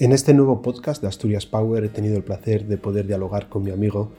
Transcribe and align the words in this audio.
En 0.00 0.12
este 0.12 0.32
nuevo 0.32 0.62
podcast 0.62 1.02
de 1.02 1.08
Asturias 1.08 1.44
Power 1.44 1.82
he 1.82 1.88
tenido 1.88 2.16
el 2.16 2.22
placer 2.22 2.68
de 2.68 2.78
poder 2.78 3.08
dialogar 3.08 3.48
con 3.48 3.64
mi 3.64 3.72
amigo 3.72 4.12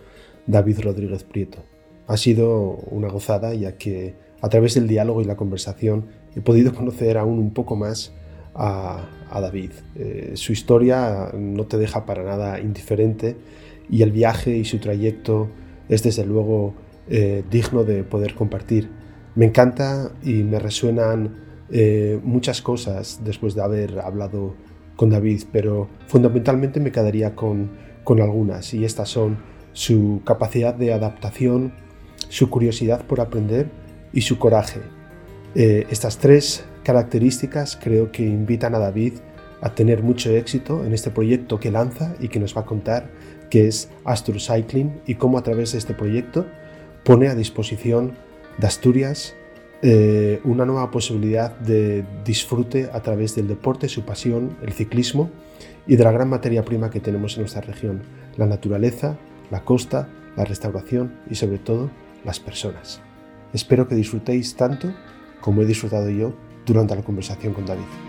David 0.46 0.82
Rodríguez 0.82 1.24
Prieto. 1.24 1.60
Ha 2.06 2.18
sido 2.18 2.72
una 2.92 3.08
gozada 3.08 3.54
ya 3.54 3.78
que 3.78 4.14
a 4.42 4.50
través 4.50 4.74
del 4.74 4.90
diálogo 4.90 5.22
y 5.22 5.24
la 5.24 5.38
conversación 5.38 6.08
he 6.36 6.42
podido 6.42 6.76
conocer 6.76 7.18
aún 7.18 7.40
un 7.40 7.54
poco 7.54 7.78
más 7.78 8.12
a, 8.56 9.08
David. 9.32 9.72
Eh, 9.96 10.32
su 10.34 10.52
historia 10.52 11.32
no 11.34 11.66
te 11.66 11.78
deja 11.78 12.06
para 12.06 12.26
nada 12.26 12.60
indiferente 12.60 13.38
y 13.90 14.02
el 14.02 14.12
viaje 14.12 14.58
y 14.58 14.66
su 14.66 14.80
trayecto 14.80 15.48
es 15.88 16.04
desde 16.04 16.26
luego 16.26 16.74
eh, 17.08 17.46
digno 17.50 17.86
de 17.86 18.04
poder 18.04 18.36
compartir. 18.36 18.90
Me 19.36 19.46
encanta 19.46 20.12
y 20.24 20.44
me 20.44 20.60
resuenan 20.60 21.36
eh, 21.72 22.20
muchas 22.22 22.62
cosas 22.62 23.22
después 23.24 23.56
de 23.56 23.62
haber 23.62 24.00
hablado 24.00 24.56
con 25.00 25.12
David, 25.12 25.44
pero 25.54 25.88
fundamentalmente 26.08 26.82
me 26.82 26.92
quedaría 26.92 27.34
con, 27.34 27.70
con 28.04 28.20
algunas 28.20 28.74
y 28.74 28.84
estas 28.84 29.08
son 29.08 29.38
su 29.72 30.22
capacidad 30.26 30.74
de 30.74 30.92
adaptación, 30.92 31.72
su 32.28 32.50
curiosidad 32.50 33.06
por 33.06 33.22
aprender 33.22 33.70
y 34.12 34.24
su 34.24 34.38
coraje. 34.38 34.82
Eh, 35.56 35.88
estas 35.90 36.18
tres 36.18 36.66
características 36.84 37.80
creo 37.82 38.12
que 38.12 38.24
invitan 38.24 38.76
a 38.76 38.80
David 38.80 39.14
a 39.62 39.74
tener 39.74 40.04
mucho 40.04 40.32
éxito 40.32 40.84
en 40.84 40.94
este 40.94 41.12
proyecto 41.12 41.62
que 41.62 41.72
lanza 41.72 42.14
y 42.20 42.28
que 42.28 42.42
nos 42.42 42.58
va 42.58 42.64
a 42.64 42.66
contar, 42.66 43.10
que 43.50 43.70
es 43.70 43.90
Astur 44.04 44.42
Cycling 44.42 45.00
y 45.08 45.16
cómo 45.16 45.38
a 45.38 45.44
través 45.44 45.72
de 45.72 45.78
este 45.78 45.94
proyecto 45.94 46.46
pone 47.06 47.30
a 47.30 47.36
disposición 47.36 48.16
de 48.58 48.68
Asturias 48.68 49.34
eh, 49.82 50.42
una 50.44 50.66
nueva 50.66 50.92
posibilidad 50.92 51.58
de 51.60 52.04
disfrute 52.26 52.90
a 52.92 53.02
través 53.02 53.36
del 53.36 53.48
deporte, 53.48 53.88
su 53.88 54.04
pasión, 54.04 54.58
el 54.62 54.74
ciclismo 54.74 55.30
y 55.88 55.96
de 55.96 56.04
la 56.04 56.12
gran 56.12 56.30
materia 56.30 56.66
prima 56.66 56.90
que 56.90 57.00
tenemos 57.00 57.36
en 57.36 57.44
nuestra 57.44 57.62
región, 57.62 58.02
la 58.36 58.46
naturaleza, 58.46 59.18
la 59.52 59.64
costa, 59.64 60.10
la 60.36 60.46
restauración 60.46 61.14
y 61.30 61.36
sobre 61.36 61.60
todo 61.60 61.90
las 62.26 62.40
personas. 62.40 63.02
Espero 63.54 63.88
que 63.88 63.96
disfrutéis 63.96 64.56
tanto 64.56 64.94
como 65.42 65.62
he 65.62 65.66
disfrutado 65.66 66.10
yo 66.10 66.34
durante 66.66 66.96
la 66.96 67.02
conversación 67.02 67.54
con 67.54 67.66
David. 67.66 68.09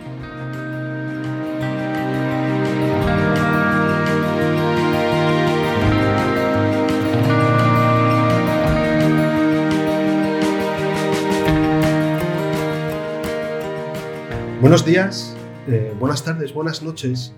Buenos 14.60 14.84
días, 14.84 15.34
eh, 15.68 15.94
buenas 15.98 16.22
tardes, 16.22 16.52
buenas 16.52 16.82
noches. 16.82 17.32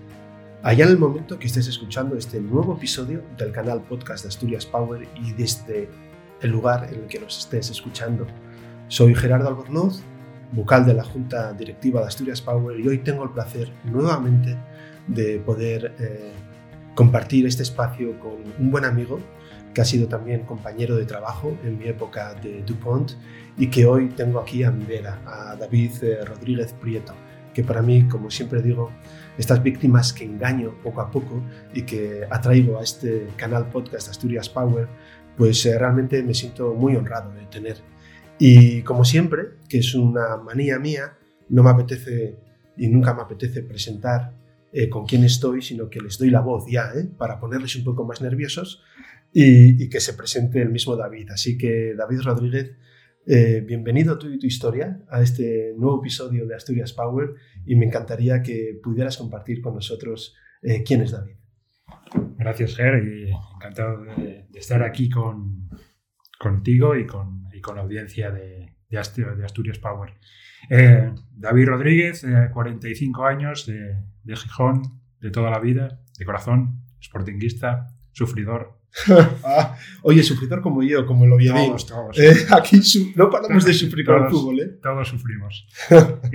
Allá 0.61 0.83
en 0.83 0.91
el 0.91 0.97
momento 0.97 1.39
que 1.39 1.47
estés 1.47 1.67
escuchando 1.67 2.17
este 2.17 2.41
nuevo 2.41 2.75
episodio 2.75 3.23
del 3.37 3.53
canal 3.53 3.81
podcast 3.81 4.25
de 4.25 4.27
Asturias 4.27 4.65
Power 4.65 5.07
y 5.15 5.31
desde 5.31 5.87
el 6.41 6.51
lugar 6.51 6.89
en 6.91 7.03
el 7.03 7.07
que 7.07 7.21
nos 7.21 7.39
estés 7.39 7.69
escuchando. 7.69 8.27
Soy 8.89 9.15
Gerardo 9.15 9.47
Albornoz, 9.47 10.01
vocal 10.51 10.85
de 10.85 10.95
la 10.95 11.05
Junta 11.05 11.53
Directiva 11.53 12.01
de 12.01 12.07
Asturias 12.07 12.41
Power 12.41 12.77
y 12.77 12.85
hoy 12.89 12.97
tengo 12.97 13.23
el 13.23 13.29
placer 13.29 13.71
nuevamente 13.85 14.57
de 15.07 15.39
poder 15.39 15.95
eh, 15.99 16.33
compartir 16.93 17.45
este 17.45 17.63
espacio 17.63 18.19
con 18.19 18.33
un 18.59 18.69
buen 18.69 18.83
amigo 18.83 19.21
que 19.73 19.79
ha 19.79 19.85
sido 19.85 20.09
también 20.09 20.43
compañero 20.43 20.97
de 20.97 21.05
trabajo 21.05 21.55
en 21.63 21.77
mi 21.77 21.85
época 21.85 22.33
de 22.33 22.63
DuPont 22.63 23.13
y 23.57 23.67
que 23.67 23.85
hoy 23.85 24.09
tengo 24.09 24.39
aquí 24.39 24.63
a 24.63 24.71
mi 24.71 24.85
vera, 24.85 25.21
a 25.25 25.55
David 25.55 25.91
eh, 26.03 26.25
Rodríguez 26.25 26.73
Prieto, 26.73 27.13
que 27.53 27.63
para 27.63 27.81
mí, 27.81 28.07
como 28.07 28.31
siempre 28.31 28.61
digo, 28.61 28.91
estas 29.37 29.61
víctimas 29.61 30.13
que 30.13 30.25
engaño 30.25 30.75
poco 30.83 31.01
a 31.01 31.11
poco 31.11 31.41
y 31.73 31.83
que 31.83 32.25
atraigo 32.29 32.79
a 32.79 32.83
este 32.83 33.27
canal 33.35 33.69
podcast 33.69 34.09
Asturias 34.09 34.49
Power, 34.49 34.87
pues 35.37 35.65
eh, 35.65 35.77
realmente 35.77 36.21
me 36.23 36.33
siento 36.33 36.73
muy 36.73 36.95
honrado 36.95 37.31
de 37.33 37.45
tener. 37.45 37.77
Y 38.39 38.81
como 38.81 39.05
siempre, 39.05 39.49
que 39.69 39.79
es 39.79 39.93
una 39.95 40.37
manía 40.37 40.79
mía, 40.79 41.17
no 41.49 41.63
me 41.63 41.69
apetece 41.69 42.37
y 42.75 42.87
nunca 42.87 43.13
me 43.13 43.21
apetece 43.21 43.61
presentar 43.61 44.33
eh, 44.71 44.89
con 44.89 45.05
quién 45.05 45.23
estoy, 45.23 45.61
sino 45.61 45.89
que 45.89 46.01
les 46.01 46.17
doy 46.17 46.31
la 46.31 46.41
voz 46.41 46.65
ya, 46.67 46.91
para 47.17 47.39
ponerles 47.39 47.75
un 47.75 47.83
poco 47.83 48.05
más 48.05 48.21
nerviosos 48.21 48.83
y, 49.31 49.89
que 49.89 49.99
se 49.99 50.13
presente 50.13 50.61
el 50.61 50.69
mismo 50.69 50.95
David. 50.95 51.29
Así 51.31 51.57
que 51.57 51.93
David 51.95 52.21
Rodríguez, 52.21 52.71
eh, 53.25 53.63
bienvenido 53.65 54.17
tú 54.17 54.27
y 54.29 54.37
tu 54.37 54.47
historia 54.47 54.99
a 55.09 55.21
este 55.21 55.73
nuevo 55.77 55.99
episodio 55.99 56.45
de 56.45 56.55
Asturias 56.55 56.93
Power 56.93 57.35
y 57.65 57.75
me 57.75 57.85
encantaría 57.85 58.41
que 58.41 58.79
pudieras 58.83 59.17
compartir 59.17 59.61
con 59.61 59.75
nosotros 59.75 60.35
eh, 60.61 60.83
quién 60.83 61.01
es 61.01 61.11
David. 61.11 61.35
Gracias, 62.37 62.75
Ger, 62.75 63.03
y 63.03 63.31
encantado 63.55 64.03
de, 64.03 64.47
estar 64.53 64.83
aquí 64.83 65.09
con, 65.09 65.69
contigo 66.37 66.95
y 66.97 67.07
con, 67.07 67.47
y 67.53 67.61
con 67.61 67.77
la 67.77 67.83
audiencia 67.83 68.29
de, 68.31 68.75
de, 68.89 68.97
Asturias 68.97 69.79
Power. 69.79 70.13
Eh, 70.69 71.11
David 71.31 71.67
Rodríguez, 71.67 72.25
45 72.51 73.25
años, 73.25 73.65
de, 73.65 74.03
de 74.23 74.35
Gijón, 74.35 75.01
de 75.19 75.31
toda 75.31 75.49
la 75.49 75.59
vida, 75.59 76.01
de 76.17 76.25
corazón, 76.25 76.83
sportinguista, 77.01 77.87
sufridor, 78.11 78.82
ah, 79.43 79.77
oye, 80.03 80.23
sufridor 80.23 80.61
como 80.61 80.83
yo, 80.83 81.05
como 81.05 81.25
lo 81.25 81.37
viene. 81.37 81.67
Todos, 81.67 81.85
todos. 81.87 82.19
Eh, 82.19 82.45
aquí 82.51 82.79
no 83.15 83.29
paramos 83.29 83.65
de 83.65 83.73
sufrir 83.73 84.05
con 84.05 84.23
el 84.23 84.29
fútbol, 84.29 84.59
¿eh? 84.59 84.79
Todos 84.81 85.07
sufrimos. 85.07 85.67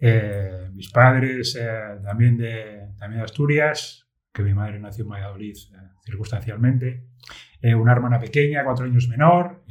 eh, 0.00 0.68
mis 0.72 0.90
padres 0.90 1.56
eh, 1.58 1.98
también, 2.04 2.36
de, 2.36 2.90
también 2.98 3.20
de 3.20 3.24
Asturias, 3.24 4.06
que 4.32 4.42
mi 4.42 4.54
madre 4.54 4.78
nació 4.78 5.04
en 5.04 5.10
Valladolid 5.10 5.56
circunstancialmente. 6.04 7.08
una 7.62 7.92
hermana 7.92 8.18
pequeña, 8.18 8.64
cuatro 8.64 8.84
años 8.84 9.08
menor. 9.08 9.64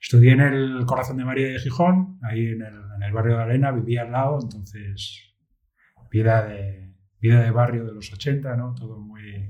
estudié 0.00 0.32
en 0.32 0.40
el 0.40 0.84
Corazón 0.86 1.16
de 1.16 1.24
María 1.24 1.48
de 1.48 1.58
Gijón, 1.58 2.18
ahí 2.22 2.46
en 2.46 2.62
el, 2.62 2.74
en 2.96 3.02
el 3.02 3.12
barrio 3.12 3.36
de 3.36 3.42
Arena, 3.42 3.72
vivía 3.72 4.02
al 4.02 4.12
lado, 4.12 4.38
entonces 4.42 5.34
vida 6.10 6.46
de, 6.46 6.92
vida 7.20 7.42
de 7.42 7.50
barrio 7.50 7.84
de 7.84 7.92
los 7.92 8.12
80, 8.12 8.56
¿no? 8.56 8.74
Todo 8.74 8.98
muy 8.98 9.48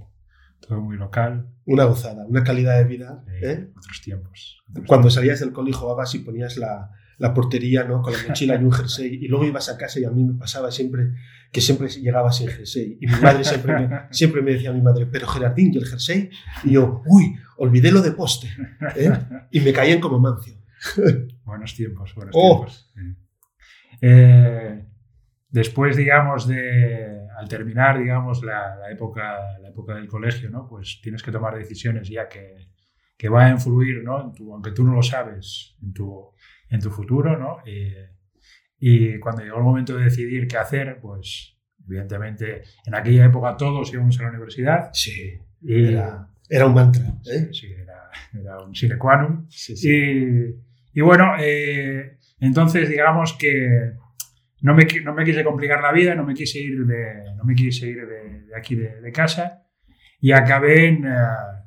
todo 0.70 0.80
muy 0.80 0.96
local. 0.96 1.48
Una 1.66 1.84
gozada, 1.84 2.24
una 2.26 2.44
calidad 2.44 2.78
de 2.78 2.84
vida. 2.84 3.24
¿eh? 3.42 3.70
Otros 3.76 4.00
tiempos. 4.02 4.62
Cuando 4.86 5.10
salías 5.10 5.40
del 5.40 5.52
colegio 5.52 5.80
jugabas 5.80 6.14
y 6.14 6.20
ponías 6.20 6.56
la, 6.56 6.90
la, 7.18 7.34
portería 7.34 7.82
¿no? 7.84 8.02
con 8.02 8.12
la 8.12 8.18
mochila 8.28 8.54
y 8.54 8.64
un 8.64 8.70
jersey 8.70 9.18
y 9.20 9.26
luego 9.26 9.44
ibas 9.44 9.68
a 9.68 9.76
casa 9.76 9.98
y 9.98 10.04
a 10.04 10.10
mí 10.10 10.24
me 10.24 10.34
pasaba 10.34 10.70
siempre 10.70 11.10
que 11.50 11.60
siempre 11.60 11.88
llegaba 11.88 12.30
sin 12.30 12.48
jersey. 12.48 12.98
Y 13.00 13.06
mi 13.08 13.16
madre 13.20 13.42
siempre 13.42 13.78
me, 13.78 13.88
siempre 14.12 14.42
me 14.42 14.52
decía 14.52 14.70
a 14.70 14.72
mi 14.72 14.80
madre, 14.80 15.06
pero 15.06 15.26
Gerardín, 15.26 15.74
¿y 15.74 15.78
el 15.78 15.86
jersey? 15.86 16.30
Y 16.62 16.72
yo, 16.72 17.02
uy, 17.06 17.36
olvidé 17.58 17.90
lo 17.90 18.00
de 18.00 18.12
poste. 18.12 18.48
¿eh? 18.94 19.12
Y 19.50 19.58
me 19.58 19.72
caían 19.72 19.98
como 19.98 20.20
mancio. 20.20 20.54
buenos 21.44 21.74
tiempos, 21.74 22.14
buenos 22.14 22.34
oh. 22.38 22.56
tiempos. 22.58 22.92
Eh, 24.02 24.84
después, 25.50 25.96
digamos, 25.96 26.46
de, 26.46 27.26
al 27.38 27.48
terminar, 27.48 27.98
digamos, 27.98 28.42
la, 28.42 28.90
época, 28.90 29.58
la 29.60 29.68
época 29.68 29.94
del 29.94 30.08
colegio, 30.08 30.50
¿no? 30.50 30.66
Pues 30.68 31.00
tienes 31.02 31.22
que 31.22 31.32
tomar 31.32 31.56
decisiones 31.56 32.08
ya 32.08 32.28
que, 32.28 32.68
que 33.16 33.28
van 33.28 33.46
a 33.46 33.50
influir, 33.50 34.02
¿no? 34.02 34.22
En 34.22 34.32
tu, 34.32 34.52
aunque 34.52 34.72
tú 34.72 34.84
no 34.84 34.94
lo 34.94 35.02
sabes, 35.02 35.76
en 35.82 35.92
tu, 35.92 36.30
en 36.68 36.80
tu 36.80 36.90
futuro, 36.90 37.38
¿no? 37.38 37.58
y 38.82 39.18
cuando 39.18 39.42
llegó 39.42 39.58
el 39.58 39.64
momento 39.64 39.94
de 39.94 40.04
decidir 40.04 40.48
qué 40.48 40.56
hacer, 40.56 40.98
pues 41.02 41.60
evidentemente 41.86 42.62
en 42.86 42.94
aquella 42.94 43.26
época 43.26 43.56
todos 43.56 43.92
íbamos 43.92 44.18
a 44.18 44.22
la 44.22 44.28
universidad. 44.30 44.90
Sí, 44.92 45.38
era, 45.66 46.28
era, 46.48 46.66
un 46.66 46.74
mantra. 46.74 47.04
¿eh? 47.26 47.48
Sí, 47.52 47.72
era, 47.72 48.10
era, 48.32 48.58
un 48.60 48.74
sine 48.74 48.96
qua 48.96 49.16
non. 49.16 49.46
Sí, 49.50 49.76
sí. 49.76 49.88
Y, 49.90 50.98
y, 50.98 51.00
bueno, 51.02 51.34
eh, 51.38 52.18
entonces 52.38 52.88
digamos 52.88 53.34
que 53.34 53.92
no 54.62 54.74
me, 54.74 54.86
no 55.04 55.14
me 55.14 55.24
quise 55.24 55.44
complicar 55.44 55.80
la 55.80 55.92
vida, 55.92 56.14
no 56.14 56.24
me 56.24 56.34
quise 56.34 56.58
ir 56.58 56.84
de, 56.84 57.34
no 57.36 57.44
me 57.44 57.54
quise 57.54 57.88
ir 57.88 58.06
de, 58.06 58.46
aquí 58.56 58.74
de, 58.74 59.12
casa 59.12 59.66
y 60.20 60.32
acabé, 60.32 60.88
en, 60.88 61.06
eh, 61.06 61.16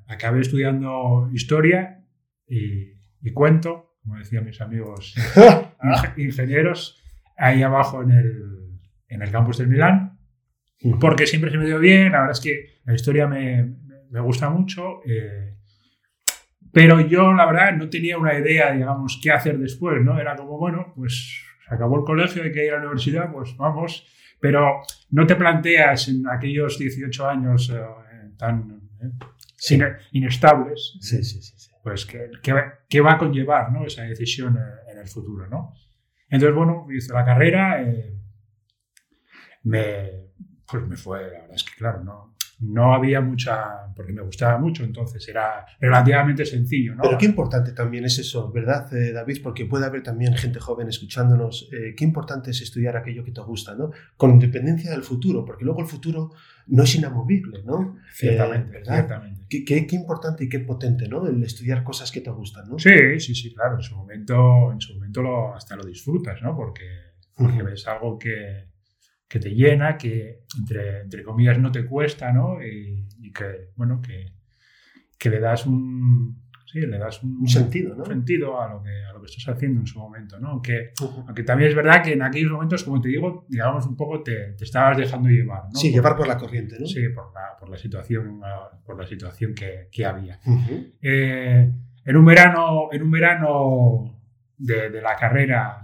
acabé 0.07 0.42
estudiando 0.42 1.30
historia 1.34 2.04
y, 2.48 2.94
cuento, 3.34 3.95
como 4.04 4.18
decían 4.18 4.45
mis 4.45 4.62
amigos 4.62 5.16
ingenieros, 6.18 7.01
ahí 7.38 7.63
abajo 7.63 8.04
en 8.04 8.12
el, 8.12 8.80
en 9.07 9.22
el 9.22 9.31
campus 9.31 9.57
del 9.57 9.69
Milán, 9.69 10.19
porque 11.00 11.25
siempre 11.25 11.50
se 11.50 11.57
me 11.57 11.66
dio 11.66 11.80
bien, 11.80 12.12
la 12.12 12.19
verdad 12.19 12.31
es 12.38 12.42
que 12.42 12.81
la 12.84 12.94
historia 12.94 13.28
me, 13.28 13.75
me 14.13 14.19
gusta 14.19 14.50
mucho. 14.50 15.01
Eh, 15.06 15.56
pero 16.72 17.01
yo, 17.01 17.34
la 17.34 17.46
verdad, 17.46 17.74
no 17.74 17.89
tenía 17.89 18.18
una 18.18 18.38
idea, 18.38 18.72
digamos, 18.72 19.19
qué 19.22 19.31
hacer 19.31 19.57
después, 19.57 20.01
¿no? 20.04 20.19
Era 20.19 20.36
como, 20.36 20.57
bueno, 20.57 20.94
pues 20.96 21.44
se 21.68 21.74
acabó 21.74 22.00
el 22.00 22.06
colegio, 22.06 22.44
hay 22.44 22.51
que 22.51 22.65
ir 22.65 22.71
a 22.71 22.77
la 22.77 22.81
universidad, 22.83 23.31
pues 23.31 23.56
vamos. 23.57 24.06
Pero 24.39 24.81
no 25.12 25.25
te 25.25 25.36
planteas 25.36 26.10
en 26.10 26.27
aquellos 26.27 26.77
18 26.77 27.27
años 27.27 27.69
eh, 27.74 27.81
tan 28.38 28.81
eh, 29.69 29.98
inestables, 30.12 30.98
sí, 31.00 31.21
pues 31.81 32.06
qué, 32.06 32.30
qué, 32.89 33.01
va 33.01 33.13
a 33.13 33.18
conllevar 33.18 33.71
¿no? 33.71 33.86
esa 33.86 34.04
decisión 34.04 34.57
eh, 34.57 34.92
en 34.92 34.98
el 35.00 35.07
futuro. 35.07 35.48
¿no? 35.48 35.74
Entonces, 36.30 36.56
bueno, 36.56 36.88
hice 36.92 37.13
la 37.13 37.24
carrera. 37.24 37.86
me, 39.63 40.33
pues 40.69 40.88
me 40.88 40.98
fue, 40.98 41.21
la 41.21 41.42
verdad 41.42 41.56
es 41.56 41.63
que 41.63 41.75
claro, 41.77 42.04
no, 42.04 42.33
no 42.60 42.94
había 42.94 43.22
mucha, 43.22 43.94
porque 43.96 44.14
me 44.14 44.22
gustaba 44.22 44.58
mucho, 44.58 44.84
entonces 44.84 45.28
era 45.28 45.66
relativamente 45.80 46.46
sencillo. 46.46 46.96
¿no? 46.96 47.04
Pero 47.04 47.18
qué 47.18 47.26
importante 47.26 47.72
también 47.72 48.06
es 48.06 48.20
eso, 48.20 48.52
¿verdad, 48.52 48.94
eh, 48.96 49.12
David? 49.12 49.40
Porque 49.44 49.66
puede 49.66 49.86
haber 49.86 50.04
también 50.04 50.36
gente 50.36 50.60
joven 50.60 50.88
escuchándonos. 50.88 51.70
Eh, 51.72 51.94
qué 51.96 52.04
importante 52.04 52.52
es 52.52 52.62
estudiar 52.62 52.96
aquello 52.96 53.24
que 53.24 53.32
te 53.32 53.42
gusta, 53.42 53.76
¿no? 53.76 53.92
Con 54.16 54.32
independencia 54.32 54.92
del 54.92 55.04
futuro, 55.04 55.44
porque 55.44 55.66
luego 55.66 55.82
el 55.82 55.88
futuro 55.88 56.32
no 56.68 56.84
es 56.84 56.96
inamovible, 56.96 57.64
¿no? 57.64 57.98
Ciertamente, 58.12 58.80
eh, 58.80 58.86
ciertamente. 58.86 59.46
Qué, 59.50 59.66
qué, 59.66 59.86
qué, 59.86 59.96
importante 59.96 60.46
y 60.46 60.50
qué 60.50 60.60
potente, 60.60 61.08
¿no? 61.08 61.28
El 61.28 61.44
estudiar 61.44 61.84
cosas 61.84 62.12
que 62.12 62.22
te 62.22 62.30
gustan, 62.30 62.70
¿no? 62.70 62.80
Sí, 62.80 63.20
sí, 63.20 63.36
sí, 63.36 63.54
claro. 63.54 63.76
En 63.76 63.82
su 63.84 63.96
momento, 63.96 64.72
en 64.72 64.80
su 64.80 64.94
momento 64.94 65.22
lo, 65.22 65.54
hasta 65.56 65.76
lo 65.76 65.84
disfrutas, 65.84 66.42
¿no? 66.42 66.56
Porque, 66.56 66.86
porque 67.36 67.62
uh 67.62 67.66
-huh. 67.66 67.72
ves 67.72 67.88
algo 67.88 68.18
que 68.18 68.73
que 69.34 69.40
te 69.40 69.50
llena, 69.50 69.98
que 69.98 70.44
entre, 70.60 71.02
entre 71.02 71.24
comillas 71.24 71.58
no 71.58 71.72
te 71.72 71.84
cuesta, 71.88 72.32
¿no? 72.32 72.64
Y, 72.64 73.08
y 73.20 73.34
que, 73.34 73.72
bueno, 73.76 74.00
que, 74.00 74.32
que, 75.18 75.28
le 75.32 75.40
das 75.40 75.66
un, 75.66 76.40
sí, 76.68 76.82
le 76.82 77.00
das 77.00 77.24
un, 77.24 77.38
un 77.38 77.48
sentido, 77.48 77.96
¿no? 77.96 78.06
Sentido 78.06 78.62
a 78.62 78.70
lo, 78.72 78.84
que, 78.84 78.92
a 79.04 79.12
lo 79.12 79.20
que 79.20 79.26
estás 79.32 79.56
haciendo 79.56 79.80
en 79.80 79.88
su 79.88 79.98
momento, 79.98 80.40
¿no? 80.40 80.50
Aunque, 80.50 80.92
uh 81.02 81.06
-huh. 81.06 81.24
aunque 81.26 81.42
también 81.42 81.72
es 81.72 81.76
verdad 81.76 82.04
que 82.04 82.14
en 82.14 82.22
aquellos 82.22 82.52
momentos, 82.52 82.84
como 82.84 83.02
te 83.02 83.10
digo, 83.10 83.48
digamos 83.50 83.88
un 83.88 83.98
poco 83.98 84.22
te, 84.22 84.54
te 84.54 84.66
estabas 84.66 84.98
dejando 84.98 85.30
llevar, 85.30 85.64
¿no? 85.64 85.80
Sí, 85.80 85.88
por, 85.88 85.96
llevar 85.96 86.16
por 86.16 86.28
la 86.28 86.38
corriente, 86.38 86.76
¿no? 86.80 86.86
Sí, 86.86 87.10
por 87.10 87.34
la, 87.34 87.58
por 87.60 87.70
la 87.72 87.78
situación, 87.80 88.40
por 88.86 89.00
la 89.00 89.08
situación 89.08 89.56
que, 89.56 89.88
que 89.92 90.06
había. 90.06 90.40
Uh 90.46 90.52
-huh. 90.52 90.94
eh, 91.02 91.74
en 92.06 92.16
un 92.16 92.26
verano, 92.26 92.90
en 92.92 93.02
un 93.02 93.10
verano 93.10 94.22
de, 94.60 94.92
de 94.92 95.02
la 95.02 95.16
carrera 95.16 95.83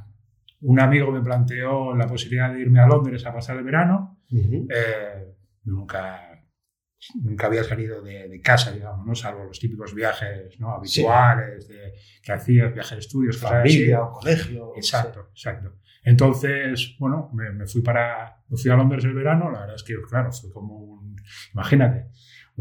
un 0.61 0.79
amigo 0.79 1.11
me 1.11 1.21
planteó 1.21 1.95
la 1.95 2.07
posibilidad 2.07 2.53
de 2.53 2.61
irme 2.61 2.79
a 2.79 2.87
Londres 2.87 3.25
a 3.25 3.33
pasar 3.33 3.57
el 3.57 3.63
verano. 3.63 4.19
Uh 4.31 4.35
-huh. 4.37 4.67
eh, 4.69 5.35
nunca, 5.63 6.43
nunca 7.21 7.47
había 7.47 7.63
salido 7.63 8.01
de, 8.01 8.27
de, 8.27 8.41
casa, 8.41 8.71
digamos, 8.71 9.05
¿no? 9.05 9.15
salvo 9.15 9.45
los 9.45 9.59
típicos 9.59 9.93
viajes 9.93 10.59
¿no? 10.59 10.73
habituales 10.73 11.65
sí. 11.65 11.73
de, 11.73 11.93
que 12.23 12.31
hacías, 12.31 12.73
viajes 12.73 12.91
de 12.91 12.99
estudios, 12.99 13.37
familia 13.37 14.01
o 14.03 14.11
colegio. 14.11 14.73
Exacto, 14.75 15.29
sí. 15.33 15.49
exacto. 15.49 15.79
Entonces, 16.03 16.95
bueno, 16.99 17.29
me, 17.33 17.51
me, 17.51 17.67
fui 17.67 17.81
para, 17.81 18.41
me 18.47 18.57
fui 18.57 18.71
a 18.71 18.75
Londres 18.75 19.03
el 19.03 19.13
verano. 19.13 19.51
La 19.51 19.61
verdad 19.61 19.75
es 19.75 19.83
que, 19.83 19.95
claro, 20.09 20.31
fue 20.31 20.51
como 20.51 20.77
un, 20.77 21.15
imagínate, 21.53 22.07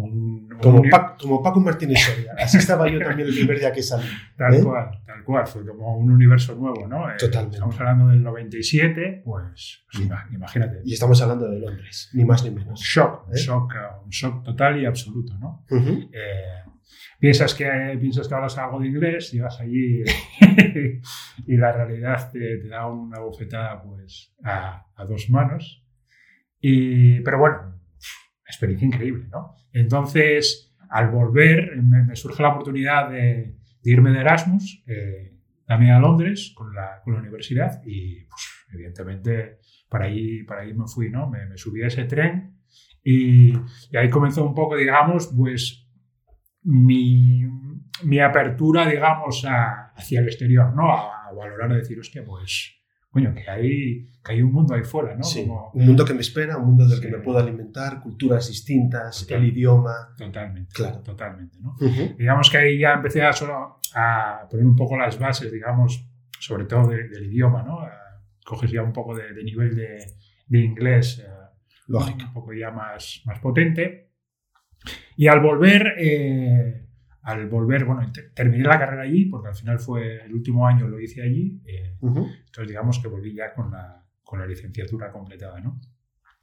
un, 0.04 0.48
como, 0.60 0.80
un... 0.80 0.90
Como, 1.20 1.42
Paco 1.42 1.60
Martínez 1.60 1.98
Soria. 2.00 2.34
Así 2.38 2.58
estaba 2.58 2.88
yo 2.88 2.98
también 2.98 3.28
el 3.28 3.34
primer 3.34 3.58
día 3.58 3.72
que 3.72 3.82
salí. 3.82 4.06
Tal 4.36 4.54
¿eh? 4.54 4.62
cual, 4.62 4.90
tal 5.04 5.24
cual. 5.24 5.46
Fue 5.46 5.66
como 5.66 5.96
un 5.96 6.10
universo 6.10 6.54
nuevo, 6.54 6.86
¿no? 6.86 7.10
Eh, 7.10 7.14
Totalmente. 7.18 7.56
Estamos 7.56 7.78
hablando 7.80 8.08
del 8.08 8.22
97, 8.22 9.22
pues, 9.24 9.84
pues 9.92 10.08
imagínate. 10.32 10.80
Y 10.84 10.94
estamos 10.94 11.20
hablando 11.22 11.48
de 11.48 11.58
Londres, 11.58 12.10
ni 12.12 12.24
más 12.24 12.44
ni 12.44 12.50
menos. 12.50 12.80
Shock, 12.80 13.28
¿eh? 13.30 13.36
shock, 13.36 13.72
un 14.04 14.10
shock 14.10 14.44
total 14.44 14.80
y 14.80 14.86
absoluto, 14.86 15.36
¿no? 15.38 15.64
Uh 15.70 15.76
-huh. 15.76 16.10
piensas, 17.18 17.54
que, 17.54 17.98
piensas 18.00 18.28
que 18.28 18.34
hablas 18.34 18.56
algo 18.58 18.80
de 18.80 18.88
inglés, 18.88 19.32
llegas 19.32 19.60
allí 19.60 20.02
y 21.46 21.56
la 21.56 21.72
realidad 21.72 22.30
te, 22.30 22.58
te, 22.58 22.68
da 22.68 22.86
una 22.86 23.20
bofetada 23.20 23.82
pues, 23.82 24.34
a, 24.44 24.86
a 24.94 25.04
dos 25.04 25.28
manos. 25.30 25.84
Y, 26.60 27.20
pero 27.20 27.38
bueno, 27.38 27.77
experiencia 28.48 28.86
increíble, 28.86 29.28
¿no? 29.30 29.54
Entonces, 29.72 30.74
al 30.90 31.10
volver, 31.10 31.76
me, 31.82 32.04
me 32.04 32.16
surge 32.16 32.42
la 32.42 32.50
oportunidad 32.50 33.10
de, 33.10 33.56
irme 33.84 34.10
de 34.10 34.20
Erasmus, 34.20 34.82
eh, 34.86 35.34
también 35.66 35.92
a 35.92 36.00
Londres, 36.00 36.52
con 36.54 36.74
la, 36.74 37.02
universidad, 37.06 37.82
y 37.84 38.24
pues, 38.24 38.66
evidentemente 38.72 39.58
para 39.88 40.06
ahí, 40.06 40.42
para 40.44 40.62
ahí 40.62 40.74
me 40.74 40.86
fui, 40.86 41.10
¿no? 41.10 41.28
Me, 41.28 41.56
subí 41.56 41.82
a 41.82 41.86
ese 41.86 42.04
tren 42.04 42.58
y, 43.02 43.52
y, 43.52 43.96
ahí 43.96 44.10
comenzó 44.10 44.44
un 44.44 44.54
poco, 44.54 44.76
digamos, 44.76 45.32
pues 45.34 45.86
mi, 46.62 47.44
mi 48.04 48.18
apertura, 48.20 48.86
digamos, 48.88 49.44
hacia 49.44 50.20
el 50.20 50.26
exterior, 50.26 50.74
¿no? 50.74 50.90
A, 50.90 51.28
a 51.28 51.32
valorar, 51.32 51.72
a 51.72 51.76
decir, 51.76 51.98
hostia, 51.98 52.24
pues 52.24 52.77
coño, 53.10 53.34
que 53.34 53.48
hay, 53.50 54.06
que 54.24 54.32
hay 54.32 54.42
un 54.42 54.52
mundo 54.52 54.74
ahí 54.74 54.82
fuera, 54.84 55.16
¿no? 55.16 55.22
Sí, 55.24 55.42
Como, 55.46 55.70
un 55.72 55.86
mundo 55.86 56.04
que 56.04 56.14
me 56.14 56.20
espera, 56.20 56.56
un 56.58 56.66
mundo 56.66 56.86
del 56.86 56.98
sí. 56.98 57.02
que 57.04 57.08
me 57.10 57.18
puedo 57.18 57.38
alimentar, 57.38 58.00
culturas 58.00 58.48
distintas, 58.48 59.20
Total, 59.20 59.42
el 59.42 59.48
idioma. 59.50 59.94
Totalmente, 60.16 60.72
claro. 60.74 61.00
totalmente, 61.00 61.58
¿no? 61.60 61.70
Uh 61.80 61.84
-huh. 61.84 62.16
Digamos 62.16 62.50
que 62.50 62.58
ahí 62.58 62.78
ya 62.78 62.92
empecé 62.94 63.22
a, 63.22 63.32
solo 63.32 63.80
a 63.94 64.46
poner 64.50 64.66
un 64.66 64.76
poco 64.76 64.96
las 64.96 65.18
bases, 65.18 65.50
digamos, 65.52 66.06
sobre 66.38 66.64
todo 66.66 66.88
de, 66.88 67.08
del 67.08 67.26
idioma, 67.26 67.62
¿no? 67.62 67.80
Coges 68.44 68.70
ya 68.70 68.82
un 68.82 68.92
poco 68.92 69.14
de, 69.16 69.32
de 69.34 69.44
nivel 69.44 69.74
de, 69.76 69.98
de 70.46 70.58
inglés, 70.58 71.18
eh, 71.18 71.28
Lógico. 71.88 72.24
un 72.26 72.32
poco 72.32 72.52
ya 72.52 72.70
más, 72.70 73.22
más 73.24 73.38
potente. 73.40 74.10
Y 75.16 75.26
al 75.26 75.40
volver, 75.40 75.94
eh, 75.98 76.87
al 77.28 77.46
volver, 77.46 77.84
bueno, 77.84 78.10
terminé 78.34 78.64
la 78.64 78.78
carrera 78.78 79.02
allí, 79.02 79.26
porque 79.26 79.48
al 79.48 79.54
final 79.54 79.78
fue 79.78 80.24
el 80.24 80.32
último 80.32 80.66
año 80.66 80.88
lo 80.88 80.98
hice 80.98 81.22
allí, 81.22 81.60
eh, 81.66 81.94
uh 82.00 82.10
-huh. 82.10 82.26
entonces 82.46 82.68
digamos 82.68 82.98
que 83.00 83.08
volví 83.08 83.34
ya 83.34 83.52
con 83.52 83.70
la, 83.70 84.02
con 84.22 84.38
la 84.40 84.46
licenciatura 84.46 85.12
completada, 85.12 85.60
¿no? 85.60 85.78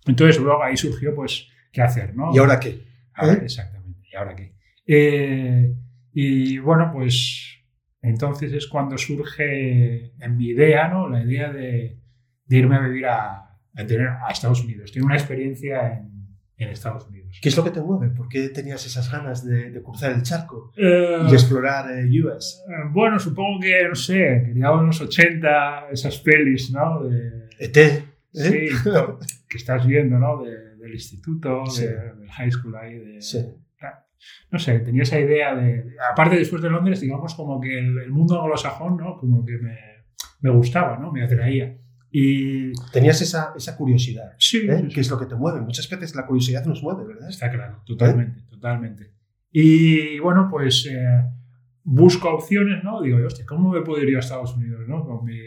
Entonces 0.05 0.39
luego 0.39 0.61
ahí 0.61 0.77
surgió, 0.77 1.15
pues, 1.15 1.49
¿qué 1.71 1.81
hacer, 1.81 2.15
no? 2.15 2.31
¿Y 2.35 2.37
ahora 2.37 2.59
qué? 2.59 2.85
Ahora, 3.15 3.33
¿Eh? 3.33 3.39
Exactamente, 3.45 4.07
¿y 4.11 4.15
ahora 4.15 4.35
qué? 4.35 4.53
Eh, 4.85 5.73
y 6.13 6.59
bueno, 6.59 6.91
pues 6.93 7.17
entonces 8.03 8.53
es 8.53 8.67
cuando 8.67 8.95
surge 8.99 10.13
en 10.19 10.37
mi 10.37 10.49
idea, 10.49 10.87
¿no? 10.87 11.09
La 11.09 11.23
idea 11.23 11.51
de, 11.51 11.99
de 12.45 12.57
irme 12.57 12.75
a 12.75 12.81
vivir 12.81 13.07
a, 13.07 13.57
a, 13.75 13.85
tener, 13.87 14.07
a 14.07 14.29
Estados 14.29 14.63
Unidos, 14.63 14.91
tener 14.91 15.05
una 15.05 15.15
experiencia 15.15 15.97
en, 15.97 16.14
en 16.57 16.69
Estados 16.69 17.07
Unidos. 17.07 17.37
¿Qué 17.41 17.49
es 17.49 17.57
lo 17.57 17.63
que 17.63 17.71
te 17.71 17.81
mueve? 17.81 18.09
¿Por 18.09 18.29
qué 18.29 18.49
tenías 18.49 18.85
esas 18.85 19.11
ganas 19.11 19.45
de, 19.45 19.71
de 19.71 19.81
cruzar 19.81 20.11
el 20.13 20.23
charco 20.23 20.71
eh, 20.77 21.19
y 21.29 21.33
explorar 21.33 21.91
eh, 21.91 22.07
US? 22.23 22.63
Eh, 22.67 22.71
bueno, 22.91 23.19
supongo 23.19 23.59
que, 23.59 23.87
no 23.87 23.95
sé, 23.95 24.43
quería 24.45 24.69
en 24.69 24.85
los 24.85 25.01
80, 25.01 25.89
esas 25.91 26.17
pelis, 26.19 26.71
¿no? 26.71 27.03
De, 27.03 27.49
ET. 27.59 27.77
¿eh? 27.77 28.03
Sí, 28.31 28.67
que 29.49 29.57
estás 29.57 29.85
viendo, 29.85 30.17
¿no? 30.17 30.43
De, 30.43 30.75
del 30.77 30.93
instituto, 30.93 31.65
sí. 31.65 31.83
de, 31.83 32.13
del 32.13 32.31
high 32.31 32.51
school 32.51 32.75
ahí. 32.75 32.99
De, 32.99 33.21
sí. 33.21 33.45
No 34.49 34.57
sé, 34.57 34.79
tenía 34.79 35.03
esa 35.03 35.19
idea 35.19 35.53
de. 35.53 35.85
Aparte, 36.11 36.37
después 36.37 36.61
de 36.61 36.69
Londres, 36.69 37.01
digamos, 37.01 37.35
como 37.35 37.59
que 37.59 37.77
el, 37.77 37.97
el 37.99 38.11
mundo 38.11 38.41
anglosajón, 38.41 38.97
¿no? 38.97 39.17
Como 39.17 39.45
que 39.45 39.57
me, 39.57 39.77
me 40.39 40.49
gustaba, 40.49 40.97
¿no? 40.97 41.11
Me 41.11 41.23
atraía. 41.23 41.77
Y... 42.17 42.71
Tenías 42.93 43.21
esa, 43.21 43.51
esa 43.57 43.75
curiosidad. 43.75 44.35
Sí, 44.39 44.59
¿eh? 44.69 44.83
sí, 44.87 44.87
Que 44.87 45.01
es 45.01 45.09
lo 45.09 45.19
que 45.19 45.25
te 45.25 45.35
mueve. 45.35 45.59
Muchas 45.59 45.89
veces 45.89 46.15
la 46.15 46.25
curiosidad 46.25 46.63
nos 46.65 46.81
mueve, 46.81 47.03
¿verdad? 47.05 47.27
Está 47.27 47.51
claro, 47.51 47.81
totalmente, 47.85 48.39
¿Eh? 48.39 48.43
totalmente. 48.49 49.11
Y 49.51 50.17
bueno, 50.19 50.47
pues 50.49 50.87
eh, 50.89 51.23
busco 51.83 52.29
opciones, 52.29 52.81
¿no? 52.85 53.01
Digo, 53.01 53.17
hostia, 53.25 53.45
¿cómo 53.45 53.69
me 53.69 53.81
puedo 53.81 54.01
ir 54.01 54.15
a 54.15 54.19
Estados 54.19 54.55
Unidos, 54.55 54.87
¿no? 54.87 55.03
Con 55.03 55.25
mi, 55.25 55.39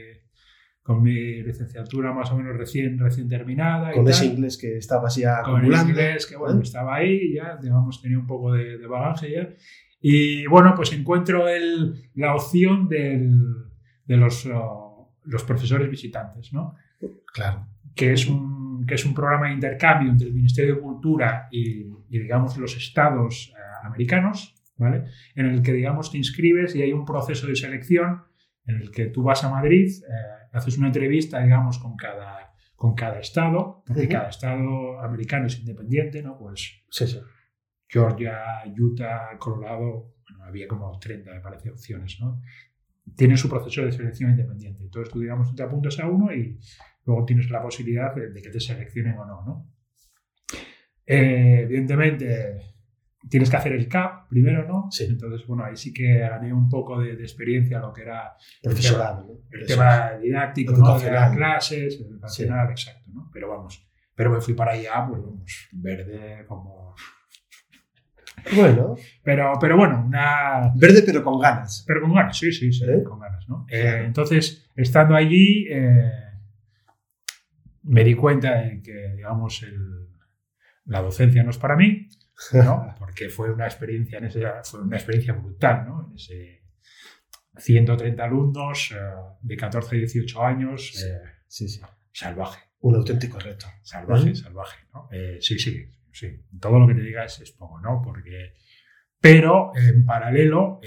con 0.83 1.03
mi 1.03 1.43
licenciatura 1.43 2.13
más 2.13 2.31
o 2.33 2.37
menos 2.37 2.55
recién, 2.55 2.99
recién 2.99 3.31
terminada. 3.31 3.93
Con 3.93 4.07
ese 4.07 4.27
tal. 4.27 4.35
inglés 4.35 4.59
que 4.59 4.77
estabas 4.77 5.17
ya 5.17 5.41
Con 5.43 5.57
acumulando. 5.57 5.85
el 5.85 5.91
inglés 5.97 6.27
que, 6.27 6.37
bueno, 6.37 6.59
¿Eh? 6.59 6.65
estaba 6.65 6.97
ahí, 6.97 7.33
ya, 7.33 7.57
digamos, 7.63 8.03
tenía 8.03 8.19
un 8.19 8.27
poco 8.27 8.53
de, 8.53 8.77
de 8.77 8.87
bagaje 8.87 9.33
ya. 9.33 9.49
Y 10.03 10.47
bueno, 10.49 10.75
pues 10.77 10.93
encuentro 10.93 11.49
el, 11.49 11.95
la 12.15 12.35
opción 12.35 12.89
del, 12.91 13.41
de 14.05 14.17
los... 14.19 14.45
Uh, 14.45 14.88
los 15.29 15.45
profesores 15.45 15.89
visitantes, 15.91 16.53
¿no? 16.53 16.75
Claro. 17.33 17.67
Que 17.95 18.13
es 18.13 18.27
un, 18.27 18.85
que 18.87 18.95
es 18.95 19.05
un 19.05 19.15
programa 19.15 19.49
de 19.49 19.55
intercambio 19.55 20.11
entre 20.11 20.29
el 20.29 20.35
Ministerio 20.35 20.77
de 20.77 20.81
Cultura 20.81 21.49
y, 21.51 21.83
y 22.09 22.19
digamos, 22.19 22.57
los 22.57 22.77
estados 22.77 23.53
eh, 23.55 23.61
americanos, 23.85 24.55
¿vale? 24.77 25.05
En 25.35 25.47
el 25.47 25.63
que, 25.63 25.73
digamos, 25.73 26.11
te 26.11 26.19
inscribes 26.19 26.75
y 26.75 26.83
hay 26.83 26.93
un 26.93 27.05
proceso 27.05 27.47
de 27.47 27.57
selección 27.57 28.23
en 28.67 28.77
el 28.77 28.91
que 28.91 29.07
tú 29.07 29.23
vas 29.23 29.45
a 29.45 29.51
Madrid, 29.51 29.89
eh, 29.89 30.49
haces 30.53 30.79
una 30.79 30.89
entrevista, 30.89 31.43
digamos, 31.43 31.79
con 31.79 31.97
cada, 31.97 32.53
con 32.75 32.95
cada 32.95 33.19
estado, 33.19 33.83
porque 33.87 34.03
uh 34.03 34.07
-huh. 34.07 34.13
cada 34.13 34.29
estado 34.29 35.01
americano 35.01 35.47
es 35.47 35.59
independiente, 35.59 36.23
¿no? 36.23 36.39
Pues 36.39 36.85
sí, 36.91 37.07
sí. 37.07 37.19
Georgia, 37.89 38.63
Utah, 38.79 39.39
Colorado, 39.39 40.15
bueno, 40.29 40.45
había 40.45 40.69
como 40.69 40.99
30, 40.99 41.33
me 41.33 41.41
parece, 41.41 41.71
opciones, 41.71 42.19
¿no? 42.21 42.43
Tiene 43.17 43.37
su 43.37 43.49
proceso 43.49 43.85
de 43.85 43.93
selección 43.93 44.31
independiente. 44.31 44.83
Entonces 44.83 45.13
tú, 45.13 45.21
digamos, 45.21 45.55
te 45.55 45.63
apuntas 45.63 45.99
a 46.01 46.09
uno 46.09 46.33
y 46.33 46.59
luego 47.05 47.25
tienes 47.25 47.51
la 47.51 47.63
posibilidad 47.63 48.15
de, 48.15 48.31
de 48.31 48.43
que 48.43 48.51
te 48.51 48.61
seleccionen 48.61 49.19
o 49.19 49.25
no, 49.25 49.45
¿no? 49.45 49.73
Eh, 51.07 51.61
evidentemente, 51.63 52.61
tienes 53.29 53.49
que 53.49 53.57
hacer 53.57 53.73
el 53.73 53.89
CAP 53.89 54.29
primero, 54.29 54.67
¿no? 54.67 54.89
Sí. 54.91 55.07
Entonces, 55.09 55.47
bueno, 55.47 55.65
ahí 55.65 55.77
sí 55.77 55.93
que 55.93 56.19
gané 56.19 56.53
un 56.53 56.69
poco 56.69 57.01
de, 57.01 57.17
de 57.17 57.23
experiencia 57.23 57.79
lo 57.79 57.93
que 57.93 58.03
era 58.03 58.35
profesorado, 58.63 59.43
el 59.51 59.67
tema, 59.67 59.85
¿no? 59.87 60.03
el 60.03 60.11
tema 60.11 60.19
didáctico, 60.23 60.73
¿no? 60.77 60.99
De 60.99 61.11
las 61.11 61.35
clases, 61.35 62.01
educacional, 62.01 62.67
sí. 62.69 62.73
exacto, 62.73 63.11
¿no? 63.13 63.31
Pero 63.33 63.49
vamos, 63.49 63.89
pero 64.15 64.31
me 64.31 64.41
fui 64.41 64.55
para 64.55 64.73
allá, 64.73 65.07
pues 65.09 65.23
vamos, 65.23 65.69
verde 65.73 66.45
como 66.47 66.95
bueno. 68.55 68.97
Pero, 69.23 69.53
pero 69.61 69.77
bueno, 69.77 70.05
una. 70.07 70.73
Verde, 70.75 71.03
pero 71.05 71.23
con 71.23 71.39
ganas. 71.41 71.85
Pero 71.87 72.03
con 72.03 72.15
ganas, 72.15 72.37
sí, 72.37 72.53
sí, 72.53 72.73
sí, 72.73 72.85
¿Eh? 72.85 73.03
con 73.03 73.19
ganas, 73.19 73.49
¿no? 73.49 73.67
Eh, 73.69 74.03
entonces, 74.05 74.71
estando 74.75 75.15
allí, 75.15 75.67
eh, 75.71 76.11
me 77.83 78.05
di 78.05 78.15
cuenta 78.15 78.63
de 78.63 78.83
que, 78.83 79.15
digamos, 79.17 79.65
la 80.85 81.03
docencia 81.03 81.43
no 81.43 81.51
es 81.51 81.59
para 81.59 81.77
mí, 81.77 82.09
¿no? 82.53 82.95
porque 82.99 83.29
fue 83.29 83.53
una 83.53 83.67
experiencia, 83.67 84.19
en 84.19 84.25
ese, 84.25 84.43
fue 84.65 84.83
una 84.83 84.97
experiencia 84.97 85.33
brutal, 85.35 85.87
¿no? 85.87 86.09
En 86.09 86.15
ese 86.15 86.63
130 87.57 88.25
alumnos 88.25 88.93
eh, 88.93 88.99
de 89.41 89.57
14 89.57 89.97
a 89.97 89.99
18 89.99 90.45
años, 90.45 90.93
sí, 91.47 91.69
sí, 91.69 91.81
salvaje. 92.13 92.63
Un 92.81 92.95
auténtico 92.95 93.41
reto. 93.41 93.67
Salvaje, 93.83 94.35
salvaje, 94.37 94.79
¿no? 94.95 95.09
sí, 95.41 95.59
sí, 95.59 95.85
sí. 96.19 96.41
Todo 96.61 96.79
lo 96.79 96.87
que 96.87 96.95
te 96.95 97.03
diga 97.03 97.25
es, 97.25 97.53
poco, 97.53 97.81
¿no? 97.81 98.01
Porque, 98.03 98.55
pero 99.21 99.73
en 99.77 100.05
paralelo, 100.05 100.81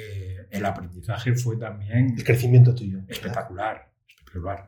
el 0.50 0.66
aprendizaje 0.66 1.34
fue 1.36 1.58
también... 1.58 2.14
El 2.18 2.24
crecimiento 2.24 2.74
tuyo. 2.76 3.00
Espectacular 3.08 3.92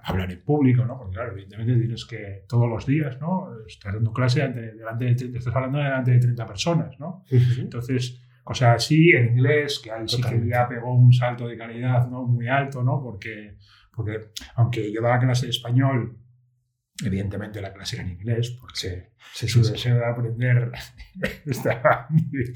hablar 0.03 0.31
en 0.31 0.41
público, 0.43 0.85
¿no? 0.85 0.97
Porque 0.97 1.13
claro, 1.13 1.31
evidentemente 1.31 1.75
tienes 1.75 2.05
que 2.05 2.43
todos 2.47 2.69
los 2.69 2.85
días, 2.85 3.19
¿no? 3.19 3.47
Estás 3.65 3.93
dando 3.93 4.11
clase 4.11 4.47
delante 4.47 5.05
de, 5.05 5.37
estás 5.37 5.55
hablando 5.55 5.77
delante 5.77 6.11
de 6.11 6.19
30 6.19 6.45
personas, 6.45 6.99
¿no? 6.99 7.23
Entonces, 7.29 8.21
cosas 8.43 8.75
así, 8.75 9.11
en 9.11 9.37
inglés, 9.37 9.79
que 9.83 9.91
ahí 9.91 10.07
sí 10.07 10.21
que 10.21 10.47
ya 10.47 10.67
pegó 10.67 10.93
un 10.93 11.13
salto 11.13 11.47
de 11.47 11.57
calidad, 11.57 12.09
¿no? 12.09 12.25
Muy 12.25 12.47
alto, 12.47 12.83
¿no? 12.83 13.01
Porque, 13.01 13.57
porque 13.95 14.31
aunque 14.55 14.91
yo 14.91 15.01
daba 15.01 15.19
clase 15.19 15.45
de 15.45 15.51
español, 15.51 16.17
evidentemente 17.03 17.61
la 17.61 17.73
clase 17.73 17.95
era 17.95 18.05
en 18.05 18.11
inglés, 18.11 18.51
porque 18.59 19.11
su 19.33 19.63
deseo 19.63 19.95
de 19.95 20.05
aprender 20.05 20.71
estaba, 21.45 22.07
muy, 22.09 22.53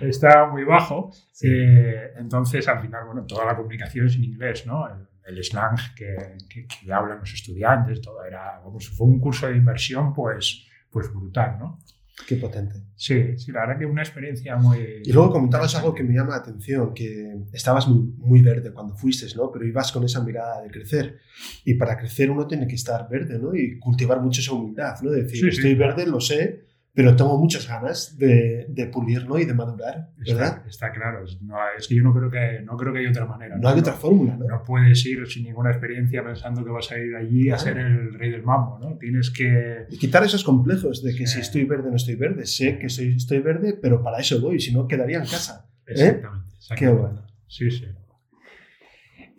estaba 0.00 0.50
muy 0.50 0.64
bajo. 0.64 1.10
Eh, 1.42 2.12
entonces, 2.16 2.66
al 2.68 2.80
final, 2.80 3.06
bueno, 3.06 3.24
toda 3.24 3.46
la 3.46 3.56
comunicación 3.56 4.06
es 4.06 4.16
en 4.16 4.24
inglés, 4.24 4.66
¿no? 4.66 4.86
el 5.24 5.42
slang 5.44 5.76
que, 5.94 6.36
que, 6.48 6.92
hablan 6.92 7.20
los 7.20 7.32
estudiantes, 7.32 8.00
todo 8.00 8.24
era, 8.24 8.60
vamos, 8.64 8.88
fue 8.88 9.06
un 9.06 9.20
curso 9.20 9.46
de 9.46 9.56
inversión 9.56 10.12
pues, 10.12 10.66
pues 10.90 11.12
brutal, 11.12 11.58
¿no? 11.58 11.78
Qué 12.26 12.36
potente. 12.36 12.74
Sí, 12.94 13.38
sí, 13.38 13.52
la 13.52 13.60
verdad 13.60 13.78
que 13.78 13.86
una 13.86 14.02
experiencia 14.02 14.56
muy... 14.56 15.02
Y 15.02 15.12
luego 15.12 15.32
comentabas 15.32 15.74
algo 15.74 15.94
que 15.94 16.04
me 16.04 16.14
llama 16.14 16.30
la 16.30 16.36
atención, 16.36 16.92
que 16.94 17.36
estabas 17.52 17.88
muy, 17.88 18.12
muy, 18.18 18.42
verde 18.42 18.72
cuando 18.72 18.94
fuiste, 18.94 19.26
¿no? 19.34 19.50
Pero 19.50 19.66
ibas 19.66 19.90
con 19.92 20.04
esa 20.04 20.22
mirada 20.22 20.60
de 20.62 20.70
crecer. 20.70 21.18
Y 21.64 21.74
para 21.74 21.96
crecer 21.96 22.30
uno 22.30 22.46
tiene 22.46 22.66
que 22.66 22.74
estar 22.74 23.08
verde, 23.08 23.38
¿no? 23.38 23.54
Y 23.54 23.78
cultivar 23.78 24.20
mucho 24.20 24.40
esa 24.40 24.52
humildad, 24.52 25.00
¿no? 25.02 25.10
decir, 25.10 25.48
estoy 25.48 25.74
verde, 25.74 26.06
lo 26.06 26.20
sé, 26.20 26.66
pero 26.94 27.16
tengo 27.16 27.38
muchas 27.38 27.66
ganas 27.66 28.18
de, 28.18 28.66
de 28.68 28.86
pulirlo 28.86 29.38
y 29.38 29.46
de 29.46 29.54
madurar, 29.54 30.10
¿verdad? 30.18 30.62
Está, 30.68 30.92
claro. 30.92 31.24
No, 31.40 31.56
es 31.78 31.88
que 31.88 31.94
yo 31.94 32.02
no 32.02 32.12
creo 32.12 32.30
que, 32.30 32.60
no 32.64 32.76
creo 32.76 32.92
que 32.92 32.98
hay 32.98 33.06
otra 33.06 33.24
manera. 33.24 33.56
No, 33.56 33.68
hay 33.68 33.78
otra 33.78 33.94
fórmula, 33.94 34.36
¿no? 34.36 34.46
No 34.46 34.62
puedes 34.62 35.04
ir 35.06 35.26
sin 35.26 35.44
ninguna 35.44 35.70
experiencia 35.70 36.22
pensando 36.22 36.62
que 36.62 36.70
vas 36.70 36.92
a 36.92 36.98
ir 36.98 37.16
allí 37.16 37.48
a 37.48 37.56
ser 37.56 37.78
el 37.78 38.12
rey 38.14 38.30
del 38.30 38.42
mambo, 38.42 38.78
¿no? 38.78 38.98
Tienes 38.98 39.30
que... 39.30 39.86
Y 39.88 39.96
quitar 39.96 40.22
esos 40.22 40.44
complejos 40.44 41.02
de 41.02 41.14
que 41.14 41.26
si 41.26 41.40
estoy 41.40 41.64
verde 41.64 41.88
no 41.88 41.96
estoy 41.96 42.16
verde. 42.16 42.44
Sé 42.44 42.78
que 42.78 42.90
soy, 42.90 43.16
estoy 43.16 43.38
verde, 43.38 43.78
pero 43.80 44.02
para 44.02 44.18
eso 44.18 44.40
voy, 44.40 44.60
si 44.60 44.74
no 44.74 44.86
quedaría 44.86 45.18
en 45.18 45.24
casa. 45.24 45.70
¿eh? 45.86 45.92
Exactamente, 45.92 46.48
exactamente. 46.58 46.76
Qué 46.76 46.88
bueno. 46.88 47.26
Sí, 47.48 47.70
sí. 47.70 47.86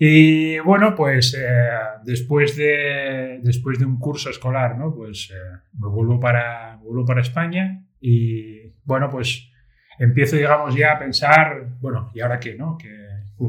Y 0.06 0.60
bueno, 0.60 0.96
pues 0.96 1.34
eh, 1.34 1.70
después, 2.04 2.58
de, 2.58 3.40
después 3.42 3.80
de 3.80 3.86
un 3.86 3.98
curso 3.98 4.30
escolar, 4.30 4.78
¿no? 4.78 4.94
Pues 4.94 5.32
eh, 5.32 5.60
me 5.80 5.88
vuelvo 5.88 6.20
para, 6.20 6.76
vuelvo 6.84 7.06
para 7.06 7.22
España 7.22 7.86
y 8.02 8.68
bueno, 8.84 9.10
pues 9.10 9.50
empiezo, 9.98 10.36
digamos, 10.36 10.76
ya 10.76 10.92
a 10.92 11.00
pensar, 11.00 11.78
bueno, 11.80 12.12
¿y 12.14 12.20
ahora 12.20 12.38
qué, 12.38 12.56
no? 12.56 12.78
¿Qué, 12.78 12.90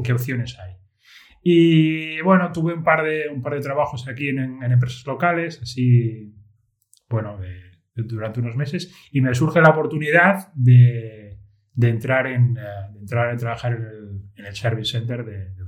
qué 0.01 0.13
opciones 0.13 0.57
hay? 0.57 0.77
Y 1.43 2.21
bueno, 2.21 2.49
tuve 2.53 2.73
un 2.73 2.85
par 2.85 3.03
de, 3.03 3.27
un 3.27 3.41
par 3.41 3.55
de 3.55 3.59
trabajos 3.59 4.07
aquí 4.07 4.29
en, 4.29 4.63
empresas 4.63 5.05
locales, 5.05 5.59
así, 5.61 6.33
bueno, 7.09 7.37
durante 7.95 8.39
unos 8.39 8.55
meses, 8.55 8.95
y 9.11 9.19
me 9.19 9.35
surge 9.35 9.59
la 9.59 9.71
oportunidad 9.71 10.53
de, 10.53 11.37
de 11.73 11.89
entrar, 11.89 12.27
en, 12.27 12.55
eh, 12.57 12.97
entrar 12.97 13.27
a 13.27 13.35
trabajar 13.35 13.73
en 13.73 13.81
el, 13.81 14.21
en 14.37 14.45
el 14.45 14.55
Service 14.55 14.97
Center 14.97 15.25
de, 15.25 15.64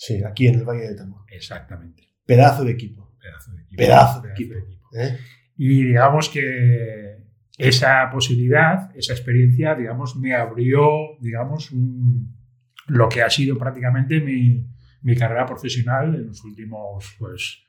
Sí, 0.00 0.24
aquí 0.24 0.46
en 0.46 0.54
el 0.54 0.64
Valle 0.64 0.88
de 0.88 0.94
Tamo. 0.94 1.26
Exactamente. 1.28 2.02
Pedazo 2.24 2.64
de 2.64 2.72
equipo. 2.72 3.18
Pedazo 3.20 3.52
de 3.52 3.60
equipo. 3.60 3.76
Pedazo 3.76 4.22
de 4.22 4.30
equipo. 4.30 4.54
¿eh? 4.94 5.18
Y 5.58 5.84
digamos 5.84 6.30
que 6.30 7.18
esa 7.58 8.08
posibilidad, 8.10 8.96
esa 8.96 9.12
experiencia, 9.12 9.74
digamos, 9.74 10.16
me 10.16 10.34
abrió, 10.34 11.18
digamos, 11.20 11.70
lo 12.86 13.10
que 13.10 13.20
ha 13.20 13.28
sido 13.28 13.58
prácticamente 13.58 14.22
mi, 14.22 14.66
mi, 15.02 15.14
carrera 15.16 15.44
profesional 15.44 16.14
en 16.14 16.28
los 16.28 16.42
últimos, 16.44 17.14
pues, 17.18 17.62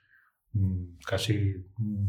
mm, 0.54 1.00
casi 1.06 1.54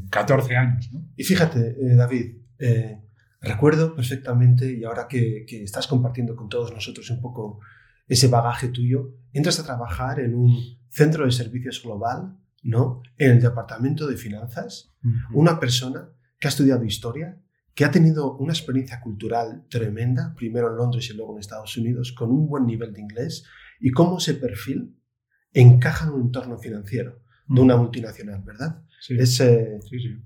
14 0.09 0.57
años. 0.57 0.89
¿no? 0.93 1.05
Y 1.17 1.25
fíjate, 1.25 1.71
eh, 1.71 1.97
David, 1.97 2.37
eh, 2.61 3.03
recuerdo 3.41 3.97
perfectamente, 3.97 4.73
y 4.73 4.85
ahora 4.85 5.09
que, 5.09 5.45
que, 5.49 5.65
estás 5.65 5.89
compartiendo 5.89 6.37
con 6.37 6.49
todos 6.49 6.73
nosotros 6.73 7.11
un 7.11 7.21
poco 7.21 7.59
ese 8.07 8.29
bagaje 8.29 8.69
tuyo, 8.69 9.15
entras 9.33 9.59
a 9.59 9.65
trabajar 9.65 10.21
en 10.21 10.35
un 10.35 10.57
centro 10.89 11.25
de 11.25 11.33
servicios 11.33 11.83
global, 11.83 12.37
¿no? 12.63 13.03
En 13.17 13.33
el 13.33 13.41
departamento 13.41 14.07
de 14.07 14.17
finanzas, 14.17 14.93
una 15.33 15.59
persona 15.59 16.09
que 16.39 16.49
ha 16.49 16.51
estudiado 16.51 16.85
historia, 16.85 17.41
que 17.75 17.85
ha 17.85 17.91
tenido 17.91 18.37
una 18.37 18.53
experiencia 18.53 19.01
cultural 19.01 19.65
tremenda, 19.69 20.35
primero 20.37 20.71
en 20.71 20.77
Londres 20.77 21.09
y 21.11 21.17
luego 21.17 21.33
en 21.35 21.41
Estados 21.41 21.77
Unidos, 21.77 22.13
con 22.13 22.31
un 22.31 22.47
buen 22.47 22.67
nivel 22.67 22.93
de 22.93 23.01
inglés, 23.01 23.45
y 23.81 23.91
cómo 23.91 24.19
ese 24.19 24.35
perfil 24.35 24.97
encaja 25.53 26.07
en 26.07 26.13
un 26.13 26.21
entorno 26.23 26.59
financiero 26.59 27.23
de 27.49 27.61
una 27.61 27.77
multinacional, 27.77 28.43
¿verdad? 28.43 28.83
Sí. 29.01 29.17
Es 29.19 29.41
eh, 29.41 29.79
sí, 29.89 29.99
sí. 29.99 30.23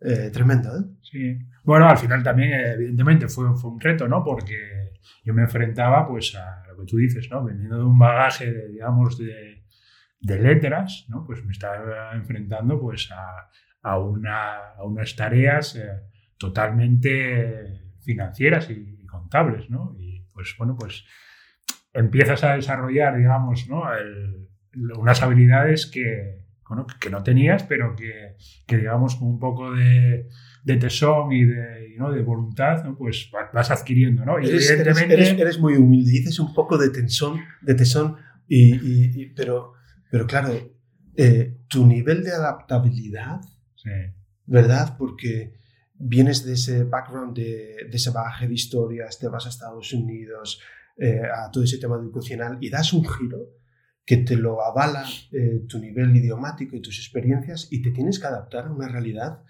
Eh, 0.00 0.30
tremendo, 0.32 0.68
¿eh? 0.76 0.84
Sí. 1.02 1.38
Bueno, 1.64 1.88
al 1.88 1.98
final 1.98 2.22
también, 2.22 2.52
evidentemente, 2.52 3.28
fue, 3.28 3.56
fue 3.56 3.70
un 3.70 3.80
reto, 3.80 4.06
¿no? 4.06 4.22
Porque 4.22 4.77
yo 5.24 5.34
me 5.34 5.42
enfrentaba, 5.42 6.06
pues, 6.06 6.34
a 6.34 6.62
que 6.78 6.84
tú 6.86 6.96
dices, 6.96 7.28
¿no? 7.30 7.44
Veniendo 7.44 7.78
de 7.78 7.84
un 7.84 7.98
bagaje, 7.98 8.52
de, 8.52 8.68
digamos, 8.68 9.18
de, 9.18 9.64
de, 10.20 10.38
letras, 10.38 11.06
¿no? 11.08 11.24
Pues 11.24 11.44
me 11.44 11.52
estaba 11.52 12.12
enfrentando, 12.14 12.80
pues, 12.80 13.10
a, 13.10 13.50
a, 13.82 13.98
una, 13.98 14.70
a 14.76 14.84
unas 14.84 15.16
tareas 15.16 15.76
eh, 15.76 15.88
totalmente 16.36 17.96
financieras 18.00 18.70
y, 18.70 18.96
contables, 19.06 19.70
¿no? 19.70 19.94
Y, 19.98 20.26
pues, 20.32 20.54
bueno, 20.58 20.76
pues 20.78 21.04
empiezas 21.94 22.44
a 22.44 22.54
desarrollar, 22.54 23.16
digamos, 23.16 23.68
¿no? 23.68 23.84
unas 24.74 25.22
habilidades 25.22 25.86
que, 25.86 26.47
bueno, 26.68 26.86
que 27.00 27.10
no 27.10 27.22
tenías, 27.22 27.62
pero 27.64 27.96
que, 27.96 28.36
que 28.66 28.76
digamos, 28.76 29.16
con 29.16 29.28
un 29.28 29.38
poco 29.38 29.72
de, 29.72 30.28
de 30.64 30.76
tesón 30.76 31.32
y 31.32 31.44
de, 31.44 31.94
¿no? 31.96 32.12
de 32.12 32.22
voluntad, 32.22 32.84
¿no? 32.84 32.96
pues 32.96 33.30
vas 33.52 33.70
adquiriendo. 33.70 34.24
¿no? 34.24 34.38
Y 34.38 34.48
eres, 34.48 34.70
evidentemente... 34.70 35.14
eres, 35.14 35.32
eres, 35.38 35.58
muy 35.58 35.74
humilde, 35.74 36.10
dices 36.10 36.38
un 36.38 36.52
poco 36.52 36.76
de, 36.76 36.90
tensón, 36.90 37.40
de 37.62 37.74
tesón, 37.74 38.16
y, 38.46 38.74
y, 38.74 39.26
pero, 39.34 39.74
pero 40.10 40.26
claro, 40.26 40.50
eh, 41.16 41.58
tu 41.68 41.86
nivel 41.86 42.22
de 42.22 42.32
adaptabilidad, 42.32 43.40
sí. 43.74 43.90
¿verdad? 44.46 44.96
Porque 44.98 45.54
vienes 45.94 46.44
de 46.44 46.54
ese 46.54 46.84
background, 46.84 47.36
de, 47.36 47.86
de, 47.90 47.96
ese 47.96 48.10
bagaje 48.10 48.46
de 48.46 48.54
historias, 48.54 49.18
te 49.18 49.28
vas 49.28 49.46
a 49.46 49.48
Estados 49.48 49.92
Unidos, 49.92 50.60
eh, 51.00 51.22
a 51.22 51.48
todo 51.50 51.62
ese 51.62 51.78
tema 51.78 51.94
educacional 51.94 52.58
y 52.60 52.70
das 52.70 52.92
un 52.92 53.08
giro 53.08 53.52
que 54.08 54.16
te 54.16 54.36
lo 54.36 54.64
avala 54.64 55.04
eh, 55.32 55.64
tu 55.68 55.78
nivel 55.78 56.16
idiomático 56.16 56.74
y 56.74 56.80
tus 56.80 56.98
experiencias 56.98 57.68
y 57.70 57.82
te 57.82 57.90
tienes 57.90 58.18
que 58.18 58.26
adaptar 58.26 58.64
a 58.64 58.72
una 58.72 58.88
realidad 58.88 59.42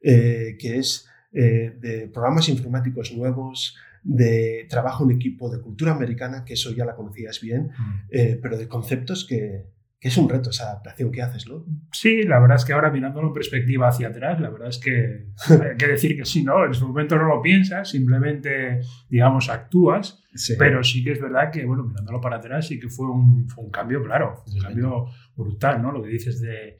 eh, 0.00 0.56
que 0.58 0.78
es 0.78 1.06
eh, 1.34 1.76
de 1.78 2.08
programas 2.08 2.48
informáticos 2.48 3.12
nuevos, 3.12 3.76
de 4.02 4.66
trabajo 4.70 5.04
en 5.04 5.10
equipo, 5.10 5.50
de 5.50 5.60
cultura 5.60 5.92
americana, 5.92 6.46
que 6.46 6.54
eso 6.54 6.72
ya 6.72 6.86
la 6.86 6.96
conocías 6.96 7.42
bien, 7.42 7.72
mm. 7.78 8.40
pero 8.40 8.56
de 8.56 8.68
conceptos 8.68 9.26
que, 9.26 9.66
que, 9.98 10.08
es 10.08 10.16
un 10.16 10.28
reto 10.28 10.50
esa 10.50 10.70
adaptación 10.70 11.10
que 11.10 11.22
haces, 11.22 11.46
¿no? 11.48 11.64
Sí, 11.92 12.22
la 12.22 12.38
verdad 12.40 12.56
es 12.56 12.64
que 12.64 12.72
ahora 12.72 12.90
mirándolo 12.90 13.28
en 13.28 13.34
perspectiva 13.34 13.88
hacia 13.88 14.08
atrás, 14.08 14.40
la 14.40 14.50
verdad 14.50 14.68
es 14.68 14.78
que 14.78 15.26
hay 15.48 15.76
que 15.76 15.86
decir 15.86 16.16
que 16.16 16.24
sí, 16.24 16.42
¿no? 16.42 16.64
En 16.64 16.70
ese 16.70 16.84
momento 16.84 17.16
no 17.16 17.24
lo 17.24 17.42
piensas, 17.42 17.90
simplemente, 17.90 18.80
digamos, 19.08 19.48
actúas, 19.48 20.22
pero 20.58 20.84
sí 20.84 21.02
que 21.02 21.12
es 21.12 21.20
verdad 21.20 21.50
que, 21.50 21.64
bueno, 21.64 21.84
mirándolo 21.84 22.20
para 22.20 22.36
atrás 22.36 22.66
sí 22.66 22.78
que 22.78 22.88
fue 22.88 23.10
un, 23.10 23.48
fue 23.48 23.64
un 23.64 23.70
cambio, 23.70 24.02
claro, 24.02 24.44
un 24.46 24.60
cambio 24.60 25.06
brutal, 25.34 25.80
¿no? 25.82 25.92
Lo 25.92 26.02
que 26.02 26.10
dices 26.10 26.40
de 26.40 26.76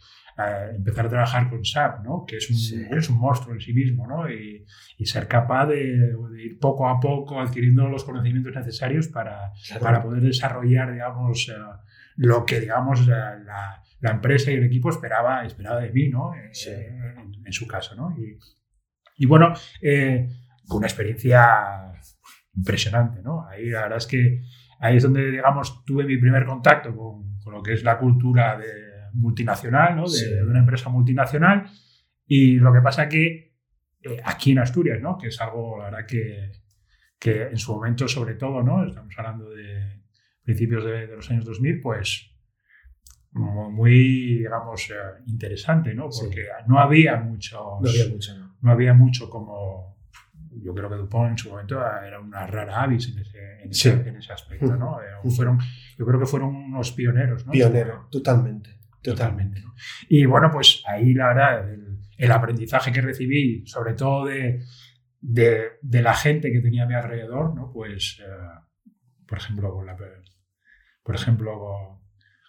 empezar 0.74 1.06
a 1.06 1.08
trabajar 1.08 1.48
con 1.48 1.64
SAP, 1.64 2.04
¿no? 2.04 2.24
que, 2.26 2.36
es 2.36 2.50
un, 2.50 2.96
es 2.96 3.08
un 3.08 3.18
monstruo 3.18 3.54
en 3.54 3.60
sí 3.60 3.72
mismo, 3.72 4.06
¿no? 4.06 4.30
y, 4.30 4.66
y 4.98 5.06
ser 5.06 5.26
capaz 5.28 5.66
de, 5.66 6.14
ir 6.38 6.58
poco 6.58 6.88
a 6.88 7.00
poco 7.00 7.40
adquiriendo 7.40 7.88
los 7.88 8.04
conocimientos 8.04 8.54
necesarios 8.54 9.08
para, 9.08 9.52
para 9.80 10.02
poder 10.02 10.22
desarrollar, 10.22 10.92
digamos, 10.92 11.48
eh, 11.48 11.54
lo 12.16 12.44
que, 12.44 12.60
digamos, 12.60 13.06
la, 13.06 13.38
la, 14.00 14.10
empresa 14.10 14.50
y 14.50 14.54
el 14.54 14.64
equipo 14.64 14.90
esperaba, 14.90 15.44
esperaba 15.44 15.80
de 15.80 15.92
mí, 15.92 16.08
¿no? 16.08 16.32
Eh, 16.34 16.96
en, 17.44 17.52
su 17.52 17.66
caso, 17.66 17.94
¿no? 17.94 18.14
Y, 18.18 18.38
y 19.16 19.26
bueno, 19.26 19.52
eh, 19.82 20.28
fue 20.66 20.78
una 20.78 20.86
experiencia 20.86 21.92
impresionante, 22.54 23.22
¿no? 23.22 23.46
Ahí 23.48 23.68
la 23.68 23.82
verdad 23.82 23.98
es 23.98 24.06
que 24.06 24.42
ahí 24.80 24.96
es 24.96 25.02
donde, 25.02 25.30
digamos, 25.30 25.84
tuve 25.84 26.04
mi 26.04 26.16
primer 26.18 26.44
contacto 26.44 26.94
con, 26.94 27.38
con 27.40 27.52
lo 27.52 27.62
que 27.62 27.74
es 27.74 27.82
la 27.82 27.98
cultura 27.98 28.56
de 28.58 28.86
multinacional, 29.16 29.96
¿no? 29.96 30.04
de, 30.08 30.42
una 30.44 30.60
empresa 30.60 30.88
multinacional. 30.88 31.66
Y 32.26 32.56
lo 32.56 32.72
que 32.72 32.80
pasa 32.80 33.08
que 33.08 33.54
eh, 34.02 34.20
aquí 34.24 34.52
en 34.52 34.58
Asturias, 34.58 35.00
¿no? 35.00 35.16
Que 35.16 35.28
es 35.28 35.40
algo, 35.40 35.78
la 35.78 35.84
verdad, 35.86 36.06
que, 36.06 36.52
que 37.18 37.42
en 37.42 37.56
su 37.56 37.72
momento, 37.72 38.08
sobre 38.08 38.34
todo, 38.34 38.62
¿no? 38.62 38.86
Estamos 38.86 39.14
hablando 39.16 39.50
de 39.50 39.95
principios 40.46 40.84
de, 40.84 41.08
los 41.08 41.30
años 41.30 41.44
2000, 41.44 41.80
pues 41.82 42.30
muy, 43.32 44.38
digamos, 44.38 44.88
eh, 44.90 44.94
interesante, 45.26 45.92
¿no? 45.92 46.08
Porque 46.08 46.46
no 46.68 46.78
había 46.78 47.16
mucho. 47.16 47.78
No 47.82 47.90
había 47.90 48.08
mucho, 48.08 48.38
¿no? 48.38 48.56
no 48.62 48.72
había 48.72 48.94
mucho 48.94 49.28
como 49.28 49.96
yo 50.62 50.74
creo 50.74 50.88
que 50.88 50.96
Dupont 50.96 51.30
en 51.30 51.38
su 51.38 51.50
momento 51.50 51.78
era 51.78 52.18
una 52.18 52.46
rara 52.46 52.82
avis 52.82 53.08
en 53.08 53.18
ese, 53.18 53.62
en 54.08 54.16
ese, 54.16 54.32
aspecto, 54.32 54.74
¿no? 54.74 54.98
Eh, 55.00 55.30
fueron, 55.30 55.58
yo 55.98 56.06
creo 56.06 56.18
que 56.18 56.26
fueron 56.26 56.56
unos 56.56 56.92
pioneros, 56.92 57.44
¿no? 57.44 57.52
Pionero, 57.52 58.08
totalmente, 58.10 58.70
totalmente. 59.02 59.62
Y 60.08 60.24
bueno, 60.24 60.50
pues 60.50 60.82
ahí 60.86 61.12
la 61.12 61.28
verdad, 61.28 61.70
el, 62.16 62.32
aprendizaje 62.32 62.90
que 62.90 63.02
recibí, 63.02 63.66
sobre 63.66 63.92
todo 63.92 64.24
de, 64.24 64.62
de, 65.20 66.02
la 66.02 66.14
gente 66.14 66.50
que 66.50 66.60
tenía 66.60 66.84
a 66.84 66.86
mi 66.86 66.94
alrededor, 66.94 67.54
¿no? 67.54 67.70
Pues, 67.70 68.20
eh, 68.20 68.96
por 69.26 69.38
ejemplo, 69.38 69.74
con 69.74 69.84
la, 69.84 69.96
por 71.06 71.14
ejemplo, 71.14 72.02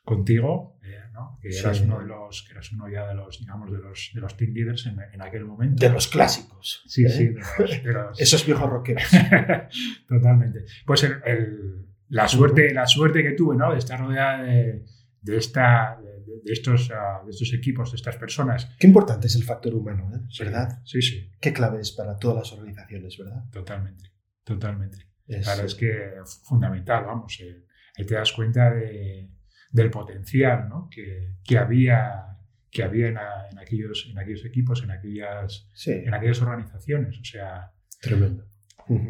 contigo, 0.04 0.80
eh, 0.84 1.00
¿no? 1.14 1.38
que 1.40 1.50
eras 1.50 1.80
uno 1.82 2.00
de 2.00 2.08
los, 2.08 2.42
que 2.44 2.54
eras 2.54 2.72
uno 2.72 2.90
ya 2.90 3.08
de 3.08 3.14
los, 3.14 3.40
digamos, 3.40 3.72
de 3.72 3.78
los, 3.78 4.12
de 4.16 4.20
los 4.20 4.36
team 4.36 4.52
leaders 4.54 4.88
en, 4.88 4.98
en 5.14 5.22
aquel 5.22 5.46
momento. 5.46 5.80
De 5.80 5.92
los 5.92 6.08
clásicos. 6.08 6.82
Sí, 6.88 7.06
¿eh? 7.06 7.10
sí, 7.10 7.28
de 7.28 7.94
los, 7.94 8.20
Esos 8.20 8.46
viejos 8.46 8.68
rockeros. 8.68 9.04
Totalmente. 10.08 10.66
Pues 10.88 11.04
el, 11.04 11.86
la, 12.10 12.28
suerte, 12.28 12.74
la 12.74 12.88
suerte 12.88 13.22
que 13.22 13.34
tuve, 13.34 13.56
¿no? 13.56 13.72
De 13.72 13.78
estar 13.78 14.00
rodeada 14.00 14.42
de, 14.42 14.86
de 15.22 15.38
esta, 15.38 16.00
de, 16.02 16.52
estos, 16.52 16.90
ah, 16.92 17.22
de 17.24 17.30
estos 17.30 17.54
equipos, 17.54 17.92
de 17.92 17.98
estas 17.98 18.16
personas. 18.16 18.74
Qué 18.80 18.88
importante 18.88 19.28
es 19.28 19.36
el 19.36 19.44
factor 19.44 19.76
humano, 19.76 20.10
¿eh? 20.16 20.22
¿verdad? 20.40 20.82
Sí, 20.84 21.04
sí. 21.04 21.30
Qué 21.40 21.54
clave 21.54 21.80
es 21.80 21.92
para 21.92 22.18
todas 22.18 22.38
las 22.38 22.54
organizaciones, 22.54 23.16
¿verdad? 23.20 23.44
Totalmente, 23.52 24.14
totalmente. 24.44 24.98
claro, 25.44 25.64
es 25.64 25.76
que 25.76 26.14
fundamental, 26.44 27.06
vamos. 27.06 27.40
Eh, 27.40 27.67
ahí 27.98 28.06
te 28.06 28.16
das 28.16 28.32
cuenta 28.34 28.72
de 28.72 29.30
del 29.72 29.92
potencial 29.92 30.70
que, 30.90 31.36
que, 31.44 31.58
había, 31.58 32.38
que 32.70 32.84
había 32.84 33.08
en, 33.08 33.18
aquellos, 33.60 34.08
en 34.10 34.18
aquellos 34.18 34.46
equipos, 34.46 34.84
en 34.84 34.92
aquellas, 34.92 35.70
en 35.86 36.14
aquellas 36.14 36.42
organizaciones. 36.42 37.20
O 37.20 37.24
sea, 37.24 37.72
tremendo. 38.02 38.46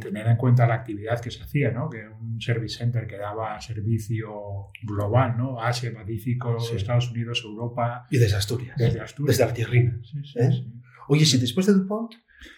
Tener 0.02 0.26
en 0.26 0.38
cuenta 0.38 0.66
la 0.66 0.74
actividad 0.74 1.22
que 1.22 1.30
se 1.30 1.44
hacía, 1.44 1.70
¿no? 1.72 1.88
que 1.88 2.08
un 2.08 2.42
service 2.42 2.78
center 2.80 3.06
que 3.06 3.18
daba 3.18 3.62
servicio 3.62 4.72
global, 4.82 5.38
¿no? 5.38 5.62
Asia, 5.62 5.94
Pacífico, 5.94 6.58
Estados 6.76 7.12
Unidos, 7.12 7.44
Europa. 7.46 8.08
Y 8.10 8.18
desde 8.18 8.38
Asturias. 8.38 8.76
Desde 8.76 9.02
Asturias. 9.02 9.38
Desde 9.38 9.46
la 9.46 9.54
tierrina. 9.54 10.02
¿eh? 10.36 10.66
Oye, 11.10 11.26
si 11.26 11.38
después 11.38 11.68
de 11.68 11.74
DuPont 11.74 12.16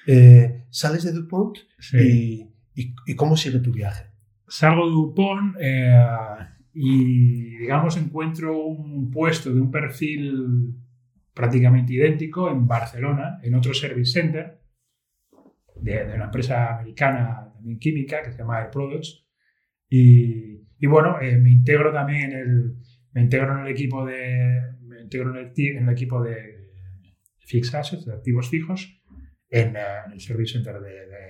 eh, 0.08 0.66
sales 0.70 1.04
de 1.04 1.12
DuPont 1.12 1.58
y, 1.94 2.48
y, 2.74 3.16
cómo 3.16 3.36
sigue 3.36 3.60
tu 3.60 3.74
viaje? 3.74 4.09
Salgo 4.50 4.86
de 4.86 4.92
DuPont. 4.92 5.56
Eh, 5.60 6.06
y, 6.74 7.58
digamos, 7.58 7.98
encuentro 7.98 8.66
un 8.66 9.10
puesto 9.10 9.54
de 9.54 9.60
un 9.60 9.72
perfil 9.72 10.76
prácticamente 11.34 11.94
idéntico 11.94 12.50
en 12.52 12.68
Barcelona, 12.68 13.40
en 13.44 13.56
otro 13.56 13.74
service 13.74 14.12
center 14.12 14.60
de, 15.82 16.14
una 16.16 16.26
empresa 16.26 16.78
americana 16.78 17.52
también 17.54 17.80
química 17.80 18.22
que 18.22 18.32
se 18.32 18.38
llama 18.38 18.60
Air 18.60 18.72
Products. 18.72 19.26
Y, 19.90 20.86
bueno, 20.88 21.20
eh, 21.22 21.38
me 21.38 21.50
integro 21.52 21.92
también 21.92 22.32
en 22.32 22.38
el, 22.38 22.76
me 23.14 23.22
integro 23.22 23.54
en 23.54 23.66
el 23.66 23.72
equipo 23.72 24.06
de, 24.06 24.62
me 24.82 25.02
integro 25.02 25.32
en 25.32 25.46
el 25.84 25.90
equipo 25.90 26.22
de 26.22 26.70
fixed 27.40 27.78
assets, 27.78 28.06
de 28.06 28.14
activos 28.14 28.50
fijos, 28.50 28.99
en, 29.50 29.76
eh, 29.76 29.82
el 30.14 30.20
Service 30.20 30.54
Center 30.54 30.80
de, 30.80 31.08
de 31.08 31.30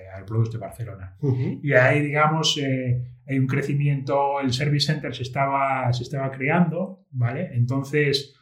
de 0.52 0.58
Barcelona. 0.58 1.16
Y 1.62 1.74
ahí, 1.74 2.02
digamos, 2.02 2.58
eh, 2.58 3.02
hay 3.26 3.40
un 3.40 3.48
crecimiento, 3.48 4.40
el 4.42 4.52
Service 4.52 4.88
Center 4.92 5.16
se 5.16 5.24
estaba, 5.24 5.92
se 5.94 6.04
estaba 6.04 6.30
creando, 6.32 7.06
¿vale? 7.12 7.50
Entonces, 7.54 8.39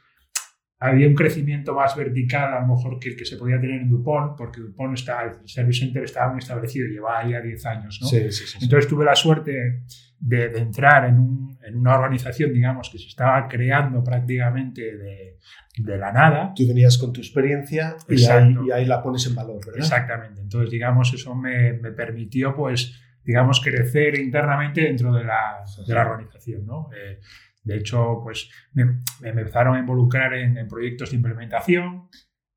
había 0.79 1.07
un 1.07 1.15
crecimiento 1.15 1.73
más 1.73 1.95
vertical 1.95 2.53
a 2.53 2.61
lo 2.61 2.75
mejor 2.75 2.99
que 2.99 3.09
el 3.09 3.15
que 3.15 3.25
se 3.25 3.37
podía 3.37 3.59
tener 3.59 3.81
en 3.81 3.89
Dupont, 3.89 4.37
porque 4.37 4.61
Dupont 4.61 4.93
está, 4.93 5.23
el 5.23 5.47
Service 5.47 5.79
Center 5.79 6.03
estaba 6.03 6.31
muy 6.31 6.39
establecido, 6.39 6.87
llevaba 6.87 7.27
ya 7.27 7.41
10 7.41 7.65
años, 7.65 7.99
¿no? 8.01 8.07
Sí, 8.07 8.31
sí, 8.31 8.45
sí, 8.45 8.59
Entonces 8.61 8.87
tuve 8.87 9.03
la 9.03 9.15
suerte 9.15 9.83
de, 10.19 10.49
de 10.49 10.59
entrar 10.59 11.05
en, 11.05 11.19
un, 11.19 11.57
en, 11.63 11.77
una 11.77 11.95
organización, 11.95 12.53
digamos, 12.53 12.91
que 12.91 12.99
se 12.99 13.07
estaba 13.07 13.47
creando 13.47 14.03
prácticamente 14.03 14.95
de, 14.95 15.39
de 15.77 15.97
la 15.97 16.11
nada. 16.11 16.53
Tú 16.55 16.67
venías 16.67 16.97
con 16.99 17.11
tu 17.11 17.21
experiencia 17.21 17.95
y 18.07 18.23
ahí, 18.25 18.55
y 18.67 18.71
ahí, 18.71 18.85
la 18.85 19.01
pones 19.01 19.25
en 19.25 19.33
valor, 19.33 19.65
¿verdad? 19.65 19.79
Exactamente. 19.79 20.41
Entonces, 20.41 20.69
digamos, 20.69 21.11
eso 21.11 21.33
me, 21.33 21.73
me 21.73 21.91
permitió, 21.91 22.55
pues, 22.55 23.01
digamos, 23.23 23.61
crecer 23.61 24.19
internamente 24.19 24.81
dentro 24.81 25.11
de 25.11 25.23
la, 25.23 25.63
de 25.85 25.93
la 25.93 26.01
organización, 26.01 26.65
¿no? 26.65 26.89
Eh, 26.95 27.19
de 27.67 27.77
hecho, 27.77 28.19
pues 28.23 28.49
me, 28.73 28.85
me, 29.21 29.29
empezaron 29.29 29.75
a 29.75 29.79
involucrar 29.79 30.33
en, 30.33 30.67
proyectos 30.67 31.11
de 31.11 31.17
implementación, 31.17 32.09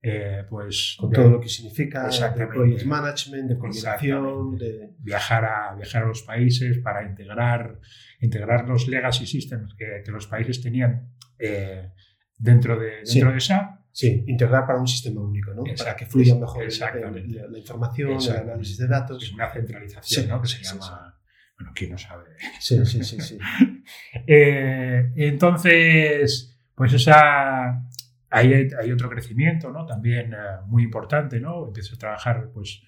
eh, 0.03 0.45
pues... 0.49 0.97
Con 0.99 1.11
todo 1.11 1.29
lo 1.29 1.41
que 1.41 1.49
significa 1.49 2.09
de 2.09 2.47
project 2.47 2.85
management, 2.85 3.49
de 3.51 3.59
coordinación, 3.59 4.57
de... 4.57 4.95
Viajar 4.99 5.45
a, 5.45 5.75
viajar 5.75 6.05
a 6.05 6.07
los 6.07 6.23
países 6.23 6.79
para 6.79 7.05
integrar, 7.05 7.79
integrar 8.21 8.69
los 8.69 8.89
legacy 8.89 9.27
systems 9.27 9.75
que, 9.75 10.03
que 10.05 10.11
los 10.11 10.27
países 10.27 10.63
tenían 10.63 11.13
eh, 11.39 11.91
dentro, 12.39 12.79
de, 12.79 13.03
dentro 13.05 13.33
de 13.33 13.41
SAP 13.41 13.81
Sí, 13.93 14.25
integrar 14.29 14.67
para 14.67 14.79
un 14.79 14.87
sistema 14.87 15.21
único, 15.21 15.53
¿no? 15.53 15.65
para 15.77 15.97
que 15.97 16.07
fluya 16.07 16.37
mejor 16.37 16.65
la, 16.79 17.11
la, 17.49 17.59
información, 17.59 18.13
el 18.23 18.37
análisis 18.37 18.79
de 18.79 18.87
datos. 18.87 19.23
Es 19.23 19.33
una 19.33 19.53
centralización, 19.53 20.29
¿no? 20.29 20.41
Que 20.41 20.47
se 20.47 20.63
llama. 20.63 21.20
Bueno, 21.61 21.73
¿quién 21.75 21.91
no 21.91 21.99
sabe? 21.99 22.25
Sí, 22.59 22.87
sí, 22.87 23.05
sí. 23.05 23.21
sí. 23.21 23.39
eh, 24.27 25.13
entonces, 25.15 26.59
pues 26.75 26.95
esa. 26.95 27.87
Ahí 28.31 28.55
hay, 28.55 28.69
hay, 28.81 28.93
otro 28.93 29.11
crecimiento, 29.11 29.71
¿no? 29.71 29.85
También 29.85 30.33
uh, 30.33 30.67
muy 30.67 30.85
importante, 30.85 31.39
¿no? 31.39 31.67
Empiezas 31.67 31.95
a 31.95 31.99
trabajar, 31.99 32.51
pues. 32.55 32.83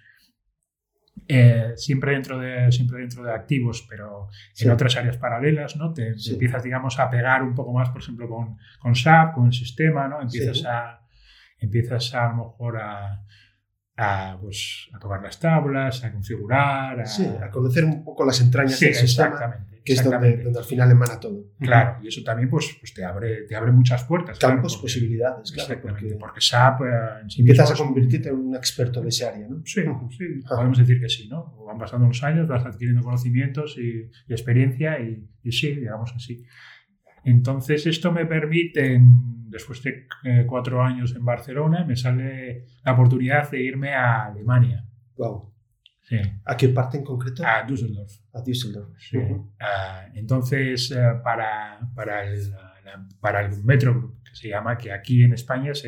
Eh, 1.28 1.74
siempre, 1.76 2.12
dentro 2.12 2.38
de, 2.38 2.72
siempre 2.72 3.00
dentro 3.00 3.22
de 3.22 3.32
activos, 3.32 3.86
pero 3.88 4.28
en 4.58 4.70
otras 4.70 4.96
áreas 4.96 5.18
paralelas, 5.18 5.76
¿no? 5.76 5.92
Te, 5.92 6.14
empiezas, 6.30 6.62
digamos, 6.62 6.98
a 6.98 7.10
pegar 7.10 7.42
un 7.42 7.54
poco 7.54 7.74
más, 7.74 7.90
por 7.90 8.00
ejemplo, 8.00 8.26
con, 8.26 8.56
con 8.80 8.94
SAP, 8.94 9.34
con 9.34 9.46
el 9.46 9.52
sistema, 9.52 10.08
¿no? 10.08 10.22
Empiezas, 10.22 10.64
a, 10.64 11.06
empiezas 11.58 12.14
a, 12.14 12.24
a 12.24 12.28
lo 12.30 12.44
mejor 12.44 12.78
a, 12.78 13.22
a, 13.96 14.38
pues, 14.40 14.88
a 14.92 14.98
tocar 14.98 15.22
las 15.22 15.38
tablas, 15.38 16.02
a 16.04 16.12
configurar, 16.12 17.00
a, 17.00 17.06
sí, 17.06 17.26
a 17.26 17.50
conocer 17.50 17.84
un 17.84 18.02
poco 18.02 18.24
las 18.24 18.40
entrañas 18.40 18.80
del 18.80 18.94
sistema, 18.94 19.66
que 19.84 19.92
es 19.92 20.04
donde, 20.04 20.38
donde, 20.38 20.58
al 20.58 20.64
final 20.64 20.90
emana 20.90 21.20
todo. 21.20 21.44
Claro, 21.58 21.98
y 22.02 22.08
eso 22.08 22.22
también 22.24 22.48
pues, 22.48 22.76
pues 22.80 22.94
te, 22.94 23.04
abre, 23.04 23.42
te 23.42 23.54
abre 23.54 23.72
muchas 23.72 24.04
puertas. 24.04 24.38
Campos, 24.38 24.76
posibilidades, 24.78 25.52
claro. 25.52 25.80
Porque, 25.82 26.16
porque 26.18 26.40
SAP... 26.40 26.82
Eh, 26.82 27.26
empiezas 27.38 27.72
a 27.72 27.74
convertirte 27.74 28.30
en 28.30 28.36
un 28.36 28.56
experto 28.56 29.02
de 29.02 29.08
esa 29.08 29.28
área, 29.28 29.46
¿no? 29.48 29.60
Sí, 29.64 29.82
sí, 30.16 30.24
podemos 30.48 30.78
decir 30.78 31.00
que 31.00 31.08
sí, 31.08 31.28
¿no? 31.28 31.56
Van 31.66 31.78
pasando 31.78 32.06
los 32.06 32.22
años, 32.22 32.48
vas 32.48 32.64
adquiriendo 32.64 33.02
conocimientos 33.02 33.76
y, 33.76 34.10
y 34.26 34.32
experiencia 34.32 35.00
y, 35.00 35.28
y 35.42 35.52
sí, 35.52 35.74
digamos 35.74 36.12
así. 36.16 36.44
Entonces 37.24 37.86
esto 37.86 38.10
me 38.12 38.26
permite 38.26 39.00
después 39.52 39.82
de 39.82 40.06
eh, 40.24 40.44
cuatro 40.46 40.82
años 40.82 41.14
en 41.14 41.24
Barcelona, 41.24 41.84
me 41.84 41.94
sale 41.94 42.64
la 42.84 42.92
oportunidad 42.92 43.50
de 43.50 43.62
irme 43.62 43.94
a 43.94 44.26
Alemania. 44.26 44.84
Wow. 45.16 45.52
Sí. 46.00 46.16
¿A 46.44 46.56
qué 46.56 46.68
parte 46.70 46.98
en 46.98 47.04
concreto? 47.04 47.44
A 47.46 47.62
Düsseldorf. 47.62 48.12
A 48.32 48.42
Düsseldorf. 48.42 48.98
Sí. 48.98 49.18
Ah, 49.60 50.06
entonces, 50.14 50.90
eh, 50.90 51.20
para, 51.22 51.78
para, 51.94 52.24
el, 52.24 52.52
para 53.20 53.44
el 53.44 53.62
Metro 53.62 53.94
Group, 53.94 54.22
que 54.24 54.34
se 54.34 54.48
llama, 54.48 54.76
que 54.76 54.90
aquí 54.90 55.22
en 55.22 55.34
España 55.34 55.72
es, 55.72 55.84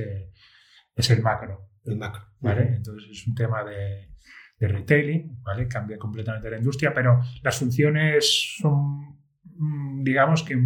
es 0.95 1.11
el 1.11 1.23
macro. 1.23 1.71
El 1.85 1.97
macro. 1.97 2.23
¿vale? 2.41 2.75
Entonces, 2.77 3.11
es 3.11 3.27
un 3.27 3.35
tema 3.35 3.65
de, 3.65 4.11
de 4.59 4.69
retailing, 4.69 5.43
¿vale? 5.43 5.67
Cambia 5.67 5.99
completamente 5.99 6.51
la 6.51 6.59
industria, 6.59 6.93
pero 6.95 7.21
las 7.43 7.59
funciones 7.59 8.57
son, 8.61 9.19
mm, 9.45 10.03
digamos 10.05 10.43
que 10.43 10.57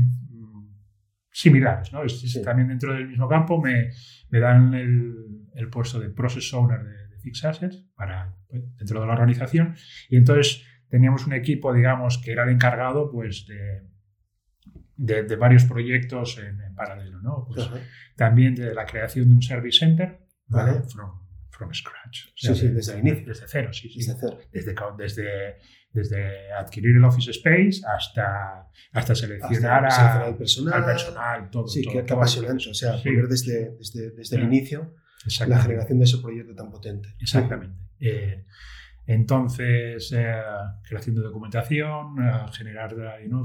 similares. 1.38 1.92
¿no? 1.92 2.00
También 2.42 2.68
dentro 2.68 2.92
del 2.92 3.06
mismo 3.06 3.28
campo 3.28 3.62
me, 3.62 3.90
me 4.30 4.40
dan 4.40 4.74
el, 4.74 5.14
el, 5.54 5.68
puesto 5.70 6.00
de 6.00 6.10
Process 6.10 6.52
Owner 6.52 6.82
de, 6.82 7.08
de 7.08 7.18
Fixed 7.18 7.48
Assets 7.48 7.86
para, 7.94 8.34
pues, 8.48 8.62
dentro 8.76 9.00
de 9.00 9.06
la 9.06 9.12
organización 9.12 9.76
y 10.08 10.16
entonces 10.16 10.64
teníamos 10.88 11.26
un 11.26 11.34
equipo, 11.34 11.72
digamos, 11.72 12.18
que 12.18 12.32
era 12.32 12.42
el 12.42 12.50
encargado 12.50 13.10
pues, 13.10 13.46
de, 13.46 15.22
de, 15.22 15.36
varios 15.36 15.64
proyectos 15.64 16.38
en, 16.38 16.74
paralelo. 16.74 17.20
¿no? 17.20 17.46
Pues, 17.46 17.70
También 18.16 18.56
de 18.56 18.74
la 18.74 18.84
creación 18.84 19.28
de 19.28 19.34
un 19.36 19.42
Service 19.42 19.78
Center, 19.78 20.26
¿vale? 20.46 20.82
From, 21.50 21.72
scratch. 21.72 22.28
sí, 22.36 22.54
sí, 22.54 22.68
desde 22.68 22.94
el 22.94 23.00
inicio. 23.00 23.26
Desde 23.26 23.46
cero, 23.48 23.72
sí, 23.72 23.88
sí. 23.88 23.98
Desde 23.98 24.14
cero. 24.20 24.38
Desde, 24.52 24.74
desde 24.96 25.56
desde 25.92 26.52
adquirir 26.52 26.96
el 26.96 27.04
Office 27.04 27.30
Space 27.30 27.80
hasta, 27.86 28.68
hasta 28.92 29.14
seleccionar, 29.14 29.86
al, 29.86 30.36
personal, 30.36 30.74
al 30.74 30.84
personal, 30.84 31.50
todo. 31.50 31.66
Sí, 31.66 31.82
todo, 31.82 32.04
qué, 32.04 32.12
apasionante. 32.12 32.70
O 32.70 32.74
sea, 32.74 32.92
poder 33.02 33.28
desde, 33.28 33.76
desde, 33.76 34.10
desde 34.10 34.36
el 34.36 34.44
inicio 34.44 34.94
la 35.46 35.60
generación 35.60 35.98
de 35.98 36.04
ese 36.04 36.18
proyecto 36.18 36.54
tan 36.54 36.70
potente. 36.70 37.08
Exactamente. 37.20 37.76
Eh, 38.00 38.44
entonces, 39.06 40.12
eh, 40.12 40.34
creación 40.86 41.16
de 41.16 41.22
documentación, 41.22 42.16
generar 42.52 42.94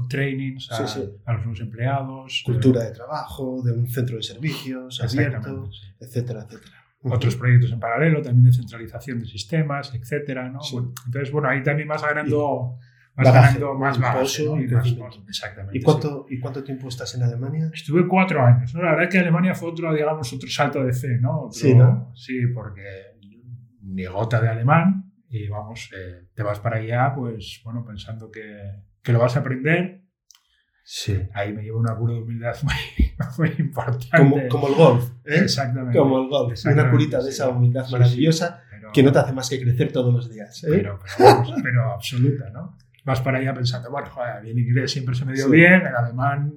trainings 0.08 0.70
a, 0.70 0.82
los 0.82 1.40
nuevos 1.40 1.60
empleados. 1.60 2.42
Cultura 2.44 2.84
de 2.84 2.90
trabajo, 2.92 3.62
de 3.62 3.72
un 3.72 3.88
centro 3.88 4.16
de 4.16 4.22
servicios 4.22 5.00
abierto, 5.00 5.70
etcétera, 5.98 6.42
etcétera. 6.42 6.83
Otros 7.04 7.36
proyectos 7.36 7.70
en 7.72 7.80
paralelo, 7.80 8.22
también 8.22 8.44
de 8.44 8.52
centralización 8.52 9.20
de 9.20 9.26
sistemas, 9.26 9.94
etcétera. 9.94 10.48
¿no? 10.48 10.60
entonces, 11.06 11.30
bueno, 11.30 11.48
ahí 11.48 11.62
también 11.62 11.88
vas 11.88 12.02
ganando 12.02 12.78
vas 13.16 13.32
ganando 13.32 13.74
más 13.74 14.00
bagaje 14.00 14.44
y, 14.44 14.66
más 14.66 15.20
Exactamente. 15.28 15.78
¿Y 15.78 15.82
cuánto, 15.82 16.26
¿Y 16.28 16.40
cuánto 16.40 16.64
tiempo 16.64 16.88
estás 16.88 17.14
en 17.14 17.22
Alemania? 17.22 17.70
Estuve 17.72 18.08
cuatro 18.08 18.44
años. 18.44 18.74
La 18.74 18.90
verdad 18.90 19.04
es 19.04 19.10
que 19.10 19.18
Alemania 19.18 19.54
fue 19.54 19.70
otro, 19.70 19.92
digamos, 19.94 20.32
otro 20.32 20.48
salto 20.48 20.82
de 20.82 20.92
fe, 20.92 21.18
¿no? 21.20 21.48
sí, 21.50 21.74
¿no? 21.74 22.10
Sí, 22.14 22.46
porque 22.52 22.82
ni 23.82 24.06
gota 24.06 24.40
de 24.40 24.48
alemán 24.48 25.12
y 25.28 25.48
vamos, 25.48 25.90
eh, 25.96 26.28
te 26.34 26.42
vas 26.42 26.60
para 26.60 26.76
allá, 26.76 27.12
pues, 27.14 27.60
bueno, 27.64 27.84
pensando 27.84 28.30
que, 28.30 28.82
que, 29.02 29.12
lo 29.12 29.18
vas 29.18 29.36
a 29.36 29.40
aprender. 29.40 30.03
Sí. 30.86 31.18
Ahí 31.32 31.52
me 31.54 31.62
llevo 31.62 31.78
una 31.78 31.96
cura 31.96 32.12
de 32.12 32.20
humildad 32.20 32.54
muy, 32.62 33.14
muy 33.38 33.56
importante. 33.58 34.08
Como, 34.16 34.48
como, 34.48 34.68
el 34.68 34.74
golf, 34.74 35.10
¿eh? 35.24 35.40
Exactamente. 35.42 35.98
Como 35.98 36.18
el 36.18 36.28
golf. 36.28 36.64
Una 36.66 36.90
curita 36.90 37.22
de 37.22 37.30
esa 37.30 37.48
humildad 37.48 37.88
maravillosa 37.90 38.62
que 38.92 39.02
no 39.02 39.10
te 39.10 39.18
hace 39.18 39.32
más 39.32 39.48
que 39.48 39.60
crecer 39.60 39.90
todos 39.90 40.12
los 40.12 40.30
días. 40.30 40.62
¿eh? 40.64 40.68
Pero, 40.70 41.00
pero, 41.18 41.44
pero 41.62 41.92
absoluta, 41.92 42.50
¿no? 42.50 42.76
Vas 43.04 43.20
para 43.20 43.38
allá 43.38 43.52
pensando, 43.52 43.90
bueno, 43.90 44.08
joder, 44.10 44.42
bien 44.42 44.58
inglés 44.58 44.90
siempre 44.90 45.14
se 45.14 45.24
me 45.26 45.34
dio 45.34 45.50
bien, 45.50 45.82
en 45.86 45.94
alemán, 45.94 46.54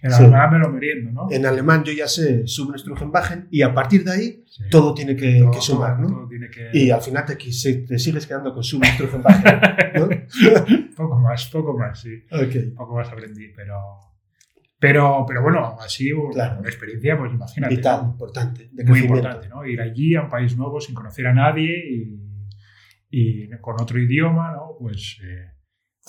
en 0.00 0.12
alemán 0.12 0.52
me 0.52 0.58
lo 0.60 0.70
meriendo, 0.70 1.10
¿no? 1.10 1.26
En 1.30 1.44
alemán 1.44 1.82
yo 1.82 1.92
ya 1.92 2.06
sé 2.06 2.46
Substrugenbachen 2.46 3.48
y 3.50 3.62
a 3.62 3.74
partir 3.74 4.04
de 4.04 4.12
ahí 4.12 4.44
todo 4.70 4.94
tiene 4.94 5.16
que, 5.16 5.44
sumar, 5.60 5.98
¿no? 5.98 6.28
Y 6.72 6.90
al 6.90 7.00
final 7.00 7.24
te, 7.24 7.34
te 7.34 7.98
sigues 7.98 8.26
quedando 8.26 8.54
con 8.54 8.62
Substrugenbachen, 8.62 9.60
¿no? 9.94 10.08
poco 10.96 11.18
más, 11.18 11.46
poco 11.46 11.76
más, 11.76 12.00
sí. 12.00 12.24
Okay. 12.30 12.70
Poco 12.70 12.94
más 12.94 13.08
aprendí, 13.08 13.48
pero... 13.54 13.98
Pero, 14.80 15.24
pero 15.26 15.42
bueno, 15.42 15.76
así 15.80 16.12
una 16.12 16.60
experiencia, 16.60 17.18
pues 17.18 17.32
imagínate. 17.32 17.74
Vital, 17.74 18.02
importante. 18.12 18.70
muy 18.86 19.00
importante, 19.00 19.48
¿no? 19.48 19.66
Ir 19.66 19.80
allí 19.80 20.14
a 20.14 20.22
un 20.22 20.28
país 20.28 20.56
nuevo 20.56 20.80
sin 20.80 20.94
conocer 20.94 21.26
a 21.26 21.34
nadie 21.34 21.82
y, 21.90 22.20
y 23.10 23.50
con 23.60 23.74
otro 23.80 23.98
idioma, 23.98 24.52
¿no? 24.52 24.76
Pues 24.78 25.18
eh, 25.24 25.57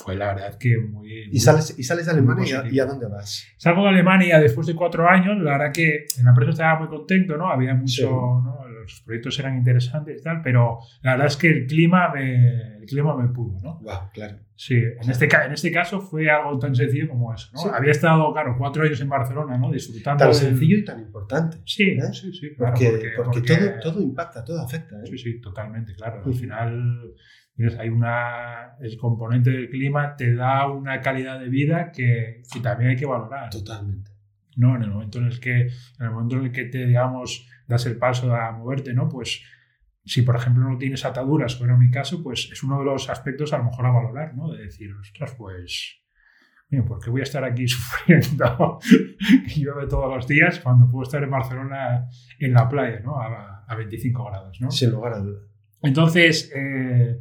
fue 0.02 0.16
la 0.16 0.34
verdad 0.34 0.58
que 0.58 0.78
muy... 0.78 1.28
¿Y 1.30 1.40
sales, 1.40 1.78
y 1.78 1.82
sales 1.82 2.06
de 2.06 2.12
Alemania 2.12 2.64
y 2.70 2.78
a, 2.78 2.86
dónde 2.86 3.06
vas? 3.06 3.46
Salgo 3.56 3.82
de 3.82 3.90
Alemania 3.90 4.38
después 4.38 4.66
de 4.66 4.74
cuatro 4.74 5.08
años, 5.08 5.38
la 5.38 5.58
verdad 5.58 5.72
que 5.72 6.06
en 6.18 6.24
la 6.24 6.30
empresa 6.30 6.50
estaba 6.50 6.78
muy 6.80 6.88
contento, 6.88 7.36
¿no? 7.36 7.50
Había 7.50 7.74
mucho, 7.74 8.10
¿no? 8.10 8.60
los 8.90 9.00
proyectos 9.02 9.38
eran 9.38 9.56
interesantes 9.56 10.20
y 10.20 10.22
tal, 10.22 10.40
pero 10.42 10.78
la 11.02 11.12
verdad 11.12 11.26
es 11.28 11.36
que 11.36 11.48
el 11.48 11.66
clima 11.66 12.12
me, 12.12 12.78
el 12.78 12.86
clima 12.86 13.16
me 13.16 13.28
pudo, 13.28 13.58
¿no? 13.62 13.78
Wow, 13.80 14.10
claro. 14.12 14.38
Sí, 14.54 14.74
en 14.74 15.10
este, 15.10 15.24
en 15.24 15.52
este 15.52 15.72
caso 15.72 16.00
fue 16.00 16.28
algo 16.30 16.58
tan 16.58 16.74
sencillo 16.74 17.08
como 17.08 17.32
eso, 17.32 17.48
¿no? 17.54 17.72
Había 17.72 17.92
estado, 17.92 18.30
claro, 18.32 18.56
cuatro 18.58 18.82
años 18.82 19.00
en 19.00 19.08
Barcelona, 19.08 19.56
¿no? 19.56 19.70
Disfrutando. 19.70 20.24
Tan 20.24 20.34
sencillo 20.34 20.76
y 20.76 20.84
tan 20.84 21.00
importante. 21.00 21.58
Sí, 21.64 21.84
¿eh? 21.84 22.12
sí, 22.12 22.32
sí. 22.32 22.54
Claro, 22.54 22.74
porque, 22.74 23.12
porque, 23.16 23.40
todo, 23.40 23.80
todo 23.82 24.02
impacta, 24.02 24.44
todo 24.44 24.60
afecta. 24.60 24.96
¿eh? 24.96 25.06
Sí, 25.06 25.18
sí, 25.18 25.40
totalmente, 25.40 25.94
claro. 25.94 26.22
Al 26.24 26.34
final 26.34 27.14
hay 27.78 27.88
una, 27.88 28.76
el 28.80 28.96
componente 28.96 29.50
del 29.50 29.68
clima 29.68 30.16
te 30.16 30.34
da 30.34 30.68
una 30.70 31.00
calidad 31.00 31.38
de 31.40 31.48
vida 31.48 31.92
que, 31.92 32.42
que, 32.52 32.60
también 32.60 32.90
hay 32.90 32.96
que 32.96 33.06
valorar. 33.06 33.50
Totalmente. 33.50 34.10
¿no? 34.56 34.76
En 34.76 34.82
el 34.82 34.90
momento 34.90 35.18
en 35.18 35.26
el 35.26 35.40
que, 35.40 35.60
en 35.62 35.70
el 36.00 36.10
momento 36.10 36.36
en 36.36 36.44
el 36.44 36.52
que 36.52 36.64
te, 36.64 36.86
digamos, 36.86 37.48
das 37.66 37.86
el 37.86 37.96
paso 37.96 38.34
a 38.34 38.52
moverte, 38.52 38.92
¿no? 38.92 39.08
Pues 39.08 39.42
si, 40.04 40.22
por 40.22 40.36
ejemplo, 40.36 40.68
no 40.68 40.78
tienes 40.78 41.04
ataduras, 41.04 41.56
como 41.56 41.72
en 41.72 41.78
mi 41.78 41.90
caso, 41.90 42.22
pues 42.22 42.50
es 42.50 42.62
uno 42.62 42.78
de 42.78 42.84
los 42.84 43.08
aspectos 43.08 43.52
a 43.52 43.58
lo 43.58 43.64
mejor 43.64 43.86
a 43.86 43.90
valorar, 43.90 44.34
¿no? 44.34 44.50
De 44.52 44.64
decir, 44.64 44.92
ostras, 44.94 45.34
pues, 45.36 46.02
mira, 46.68 46.84
¿por 46.84 47.02
qué 47.02 47.10
voy 47.10 47.20
a 47.20 47.24
estar 47.24 47.44
aquí 47.44 47.68
sufriendo 47.68 48.78
y 49.46 49.64
llueve 49.64 49.86
todos 49.86 50.14
los 50.14 50.26
días 50.26 50.60
cuando 50.60 50.90
puedo 50.90 51.04
estar 51.04 51.22
en 51.22 51.30
Barcelona 51.30 52.08
en 52.38 52.52
la 52.52 52.68
playa, 52.68 53.00
¿no? 53.00 53.20
A, 53.20 53.64
a 53.66 53.74
25 53.76 54.24
grados, 54.24 54.60
¿no? 54.60 54.70
Sin 54.70 54.90
lugar 54.90 55.14
a 55.14 55.18
duda. 55.18 55.40
Entonces, 55.82 56.52
eh, 56.54 57.18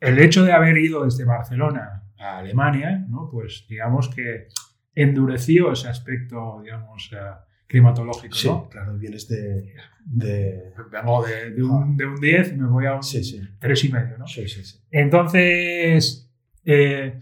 el 0.00 0.18
hecho 0.18 0.44
de 0.44 0.52
haber 0.52 0.76
ido 0.78 1.04
desde 1.04 1.24
Barcelona 1.24 2.04
a 2.18 2.38
Alemania, 2.38 3.04
¿no? 3.08 3.28
pues 3.30 3.66
digamos 3.68 4.08
que 4.08 4.48
endureció 4.94 5.72
ese 5.72 5.88
aspecto, 5.88 6.60
digamos, 6.62 7.10
eh, 7.12 7.18
climatológico. 7.66 8.34
Sí, 8.34 8.48
claro, 8.70 8.96
vienes 8.98 9.28
de... 9.28 9.74
de... 10.04 10.72
Vengo 10.90 11.24
de, 11.24 11.62
un, 11.62 11.96
de, 11.96 12.06
un, 12.06 12.16
10 12.16 12.52
y 12.52 12.56
me 12.56 12.68
voy 12.68 12.86
a 12.86 12.94
un 12.94 13.02
sí, 13.02 13.22
sí. 13.22 13.40
3,5. 13.60 14.18
¿no? 14.18 14.26
Sí, 14.26 14.48
sí, 14.48 14.64
sí. 14.64 14.78
Entonces, 14.90 16.32
eh, 16.64 17.18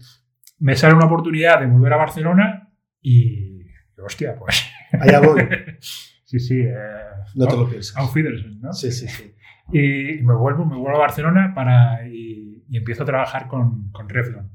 me 0.59 0.75
sale 0.75 0.95
una 0.95 1.05
oportunidad 1.05 1.59
de 1.59 1.67
volver 1.67 1.93
a 1.93 1.97
Barcelona 1.97 2.73
y, 3.01 3.61
hostia, 3.97 4.35
pues... 4.35 4.65
Allá 4.93 5.19
voy. 5.19 5.41
sí, 6.23 6.39
sí. 6.39 6.61
Eh, 6.61 6.73
no 7.35 7.47
te 7.47 7.57
lo 7.57 7.69
piensas. 7.69 7.97
A 7.97 8.07
Fiedersen, 8.07 8.61
¿no? 8.61 8.71
Sí, 8.71 8.91
sí, 8.91 9.07
sí. 9.09 9.33
Y 9.73 10.23
me 10.23 10.35
vuelvo, 10.35 10.63
me 10.63 10.77
vuelvo 10.77 10.97
a 10.97 11.01
Barcelona 11.01 11.51
para... 11.53 12.07
Y, 12.07 12.44
y 12.75 12.77
empiezo 12.77 13.03
a 13.03 13.05
trabajar 13.05 13.47
con, 13.47 13.89
con 13.93 14.09
Revlon, 14.09 14.51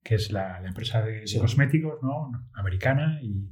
que 0.00 0.14
es 0.14 0.30
la, 0.30 0.60
la 0.60 0.68
empresa 0.68 1.02
de, 1.02 1.24
cosméticos 1.40 2.00
¿no? 2.04 2.30
americana. 2.54 3.18
Y, 3.20 3.50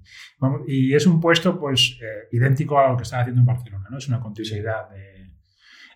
y 0.69 0.95
es 0.95 1.09
un 1.09 1.21
puesto 1.21 1.59
pues 1.59 1.99
eh, 2.01 2.29
idéntico 2.31 2.79
a 2.79 2.89
lo 2.89 2.97
que 2.97 3.03
estaba 3.03 3.23
haciendo 3.23 3.41
en 3.41 3.47
Barcelona, 3.47 3.89
¿no? 3.91 3.99
es 3.99 4.07
una 4.07 4.21
continuidad 4.21 4.89
de, 4.91 5.33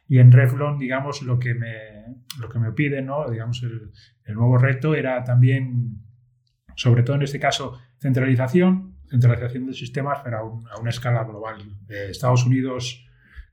y 0.08 0.18
en 0.18 0.32
Revlon, 0.32 0.76
digamos, 0.76 1.22
lo 1.22 1.38
que 1.38 1.54
me, 1.54 2.16
lo 2.40 2.48
que 2.48 2.58
me 2.58 2.72
pide, 2.72 3.00
¿no? 3.00 3.30
digamos, 3.30 3.62
el, 3.62 3.92
el, 4.24 4.34
nuevo 4.34 4.58
reto 4.58 4.96
era 4.96 5.22
también, 5.22 6.02
sobre 6.74 7.04
todo 7.04 7.14
en 7.14 7.22
este 7.22 7.38
caso, 7.38 7.78
centralización, 8.00 8.96
centralización 9.08 9.66
de 9.66 9.72
sistemas, 9.72 10.18
pero 10.24 10.38
a, 10.38 10.74
a 10.74 10.80
una 10.80 10.90
escala 10.90 11.22
global. 11.22 11.62
Estados 11.88 12.44
Unidos 12.44 13.03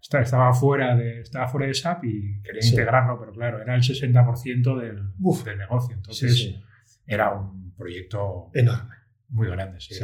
estaba 0.01 0.53
fuera 0.53 0.95
de, 0.95 1.21
estaba 1.21 1.47
fuera 1.47 1.67
de 1.67 1.73
SAP 1.73 2.05
y 2.05 2.41
quería 2.41 2.67
integrarlo, 2.67 3.19
pero 3.19 3.31
claro, 3.31 3.61
era 3.61 3.75
el 3.75 3.81
60% 3.81 4.79
del, 4.79 4.95
del, 5.45 5.57
negocio. 5.57 5.95
Entonces 5.95 6.55
era 7.05 7.33
un 7.33 7.73
proyecto 7.75 8.49
enorme. 8.53 8.95
Muy 9.29 9.47
grande. 9.47 9.79
Sí, 9.79 9.95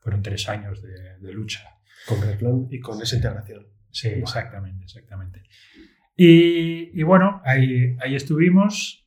fueron 0.00 0.22
tres 0.22 0.48
años 0.48 0.82
de, 0.82 1.18
de 1.18 1.32
lucha. 1.32 1.60
Con 2.06 2.20
Revlon 2.20 2.68
y 2.70 2.80
con 2.80 3.00
esa 3.02 3.16
integración. 3.16 3.66
Sí, 3.90 4.08
exactamente, 4.08 4.84
exactamente. 4.84 5.42
Y, 6.16 6.98
y, 6.98 7.02
bueno, 7.02 7.40
ahí, 7.44 7.96
ahí 8.00 8.14
estuvimos 8.14 9.05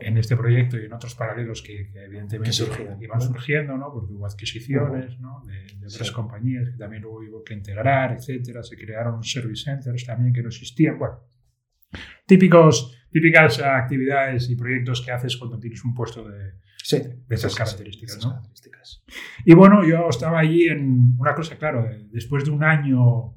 en 0.00 0.18
este 0.18 0.36
proyecto 0.36 0.78
y 0.78 0.86
en 0.86 0.92
otros 0.92 1.14
paralelos 1.14 1.62
que, 1.62 1.90
evidentemente 1.94 2.50
iban 3.00 3.20
surgiendo, 3.20 3.76
¿no? 3.76 3.92
porque 3.92 4.12
hubo 4.12 4.26
adquisiciones 4.26 5.18
¿no? 5.20 5.42
de, 5.46 5.86
otras 5.86 6.10
compañías 6.10 6.70
que 6.70 6.76
también 6.76 7.04
hubo 7.04 7.42
que 7.44 7.54
integrar, 7.54 8.12
etcétera. 8.12 8.62
Se 8.62 8.76
crearon 8.76 9.22
service 9.22 9.64
centers 9.64 10.04
también 10.04 10.32
que 10.32 10.42
no 10.42 10.48
existían. 10.48 10.98
Bueno, 10.98 11.20
típicos, 12.26 12.96
típicas 13.10 13.60
actividades 13.60 14.48
y 14.50 14.56
proyectos 14.56 15.02
que 15.02 15.12
haces 15.12 15.36
cuando 15.36 15.58
tienes 15.58 15.84
un 15.84 15.94
puesto 15.94 16.28
de, 16.28 16.52
de 16.92 17.34
esas 17.34 17.54
características. 17.54 18.24
¿no? 18.24 18.42
Y 19.44 19.54
bueno, 19.54 19.84
yo 19.86 20.08
estaba 20.08 20.40
allí 20.40 20.68
en 20.68 21.16
una 21.18 21.34
cosa, 21.34 21.56
claro, 21.56 21.86
después 22.10 22.44
de 22.44 22.50
un 22.50 22.64
año 22.64 23.34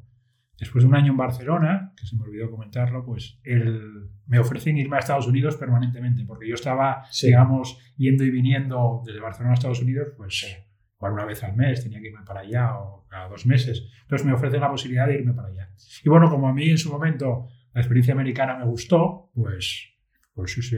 Después 0.63 0.85
de 0.85 0.87
un 0.87 0.95
año 0.95 1.11
en 1.11 1.17
Barcelona, 1.17 1.91
que 1.93 2.07
se 2.07 2.15
me 2.15 2.23
olvidó 2.23 2.49
comentarlo, 2.49 3.03
pues 3.03 3.37
él, 3.43 4.09
me 4.27 4.39
ofrecen 4.39 4.77
irme 4.77 4.95
a 4.95 4.99
Estados 4.99 5.27
Unidos 5.27 5.57
permanentemente, 5.57 6.23
porque 6.23 6.47
yo 6.47 6.55
estaba, 6.55 7.03
digamos, 7.21 7.77
yendo 7.97 8.23
y 8.23 8.31
viniendo 8.31 9.03
desde 9.05 9.19
Barcelona 9.19 9.51
a 9.51 9.53
Estados 9.55 9.81
Unidos, 9.81 10.13
pues 10.15 10.57
igual 10.95 11.11
una 11.11 11.25
vez 11.25 11.43
al 11.43 11.57
mes 11.57 11.83
tenía 11.83 11.99
que 11.99 12.07
irme 12.07 12.23
para 12.25 12.39
allá 12.39 12.79
o 12.79 13.05
cada 13.09 13.27
dos 13.27 13.45
meses. 13.45 13.89
Entonces 14.03 14.25
me 14.25 14.31
ofrecen 14.31 14.61
la 14.61 14.71
posibilidad 14.71 15.05
de 15.05 15.15
irme 15.15 15.33
para 15.33 15.49
allá. 15.49 15.69
Y 16.01 16.07
bueno, 16.07 16.29
como 16.29 16.47
a 16.47 16.53
mí 16.53 16.69
en 16.69 16.77
su 16.77 16.89
momento 16.89 17.49
la 17.73 17.81
experiencia 17.81 18.13
americana 18.13 18.57
me 18.57 18.63
gustó, 18.63 19.31
pues, 19.35 19.93
pues 20.33 20.53
sí, 20.53 20.61
sí, 20.61 20.77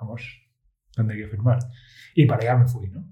vamos, 0.00 0.48
¿dónde 0.96 1.12
hay 1.12 1.20
que 1.20 1.28
firmar? 1.28 1.58
Y 2.14 2.24
para 2.24 2.40
allá 2.40 2.56
me 2.56 2.66
fui, 2.66 2.88
¿no? 2.88 3.04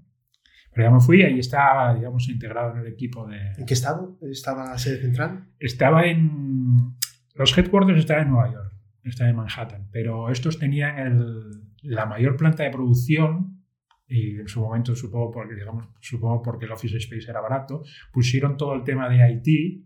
Pero 0.75 0.89
ya 0.89 0.93
me 0.93 0.99
fui, 0.99 1.21
ahí 1.21 1.39
estaba, 1.39 1.95
digamos, 1.95 2.27
integrado 2.27 2.73
en 2.73 2.79
el 2.81 2.87
equipo 2.87 3.25
de... 3.25 3.37
¿En 3.57 3.65
qué 3.65 3.73
estado 3.73 4.17
estaba 4.23 4.65
la 4.65 4.77
sede 4.77 4.99
central? 4.99 5.47
Estaba 5.57 6.05
en... 6.05 6.97
Los 7.33 7.57
headquarters 7.57 7.99
estaban 7.99 8.23
en 8.23 8.33
Nueva 8.33 8.51
York, 8.51 8.73
estaba 9.05 9.29
en 9.29 9.37
Manhattan, 9.37 9.87
pero 9.89 10.29
estos 10.29 10.59
tenían 10.59 10.99
el, 10.99 11.63
la 11.81 12.05
mayor 12.05 12.35
planta 12.35 12.63
de 12.63 12.71
producción 12.71 13.63
y 14.05 14.35
en 14.37 14.49
su 14.49 14.59
momento 14.59 14.95
supongo 14.95 15.31
porque, 15.31 15.55
digamos, 15.55 15.87
supongo 16.01 16.41
porque 16.41 16.65
el 16.65 16.73
Office 16.73 16.97
Space 16.97 17.29
era 17.29 17.39
barato, 17.39 17.83
pusieron 18.11 18.57
todo 18.57 18.75
el 18.75 18.83
tema 18.83 19.07
de 19.07 19.31
IT 19.31 19.85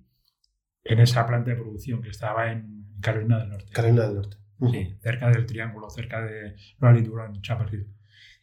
en 0.86 0.99
esa 0.99 1.28
planta 1.28 1.52
de 1.52 1.58
producción 1.58 2.02
que 2.02 2.10
estaba 2.10 2.52
en 2.52 2.97
Carolina 2.99 3.38
del 3.38 3.49
Norte. 3.49 3.71
Carolina 3.71 4.08
del 4.08 4.15
Norte. 4.15 4.38
Sí, 4.71 4.97
cerca 5.02 5.30
del 5.30 5.45
Triángulo, 5.45 5.88
cerca 5.91 6.25
de 6.25 6.56
Raleigh, 6.80 7.04
Durham, 7.04 7.41
Chapel 7.41 7.73
Hill. 7.73 7.88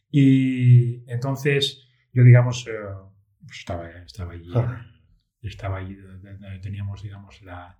Y 0.09 1.11
entonces 1.11 1.86
yo, 2.17 2.23
digamos, 2.23 2.67
eh, 2.67 2.71
pues 3.45 3.59
estaba, 3.59 3.89
estaba 3.89 4.33
allí 4.33 4.51
estaba 5.41 5.77
ahí 5.77 5.95
donde 5.95 6.59
teníamos, 6.59 7.03
digamos, 7.03 7.41
la... 7.43 7.79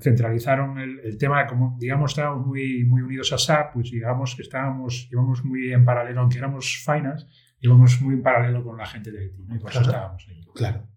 Centralizaron 0.00 0.78
el, 0.78 1.18
tema, 1.18 1.46
como 1.46 1.76
digamos 1.78 2.12
estábamos 2.12 2.46
muy, 2.46 2.84
muy 2.84 3.02
unidos 3.02 3.32
a 3.34 3.38
SAP, 3.38 3.74
pues 3.74 3.90
digamos 3.90 4.34
que 4.34 4.42
estábamos, 4.42 5.08
íbamos 5.12 5.44
muy 5.44 5.72
en 5.72 5.84
paralelo, 5.84 6.20
aunque 6.22 6.38
éramos 6.38 6.82
finance, 6.84 7.26
íbamos 7.60 8.00
muy 8.00 8.14
en 8.14 8.22
paralelo 8.22 8.64
con 8.64 8.78
la 8.78 8.86
gente 8.86 9.10
de 9.10 9.20
Haití, 9.20 9.44
¿no? 9.44 9.56
y 9.56 9.58
por 9.58 9.70
eso 9.70 9.82
estábamos 9.82 10.26
ahí. 10.26 10.42
Claro. 10.54 10.88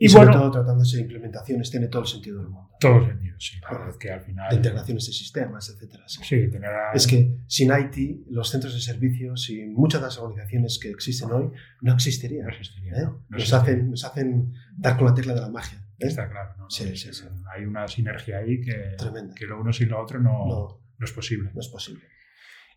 Y, 0.00 0.08
sobre 0.08 0.32
todo 0.32 0.50
tratándose 0.50 0.96
de 0.96 1.02
implementaciones 1.02 1.70
tiene 1.70 1.88
todo 1.88 2.02
el 2.02 2.08
sentido 2.08 2.38
del 2.38 2.48
mundo. 2.48 2.70
Todo 2.78 2.98
el 2.98 3.06
sentido, 3.06 3.34
sí. 3.40 3.60
que 3.98 4.12
al 4.12 4.20
final... 4.20 4.48
De 4.50 4.56
integraciones 4.56 5.06
de 5.06 5.12
sistemas, 5.12 5.68
etcétera. 5.70 6.04
Sí, 6.06 6.48
tener 6.48 6.70
Es 6.94 7.06
que 7.06 7.36
sin 7.48 7.72
IT, 7.72 8.26
los 8.30 8.48
centros 8.48 8.74
de 8.74 8.80
servicios 8.80 9.50
y 9.50 9.66
muchas 9.66 10.00
de 10.00 10.06
las 10.06 10.18
organizaciones 10.18 10.78
que 10.80 10.90
existen 10.90 11.32
hoy 11.32 11.50
no 11.80 11.94
existirían. 11.94 12.44
No 12.44 12.50
existirían. 12.50 12.94
¿eh? 12.94 13.08
nos, 13.28 13.52
Hacen, 13.52 13.90
nos 13.90 14.04
hacen 14.04 14.52
dar 14.76 14.96
con 14.96 15.06
la 15.06 15.14
tecla 15.14 15.34
de 15.34 15.40
la 15.40 15.48
magia. 15.48 15.78
¿eh? 15.98 16.06
Está 16.06 16.30
claro. 16.30 16.54
¿no? 16.58 16.70
Sí, 16.70 16.96
sí, 16.96 17.12
sí, 17.12 17.24
Hay 17.52 17.64
una 17.64 17.88
sinergia 17.88 18.38
ahí 18.38 18.60
que, 18.60 18.94
que 19.34 19.46
lo 19.46 19.60
uno 19.60 19.72
sin 19.72 19.88
lo 19.88 20.00
otro 20.00 20.20
no, 20.20 20.46
no, 20.46 20.80
no 20.96 21.04
es 21.04 21.12
posible. 21.12 21.50
No 21.52 21.60
es 21.60 21.68
posible. 21.68 22.04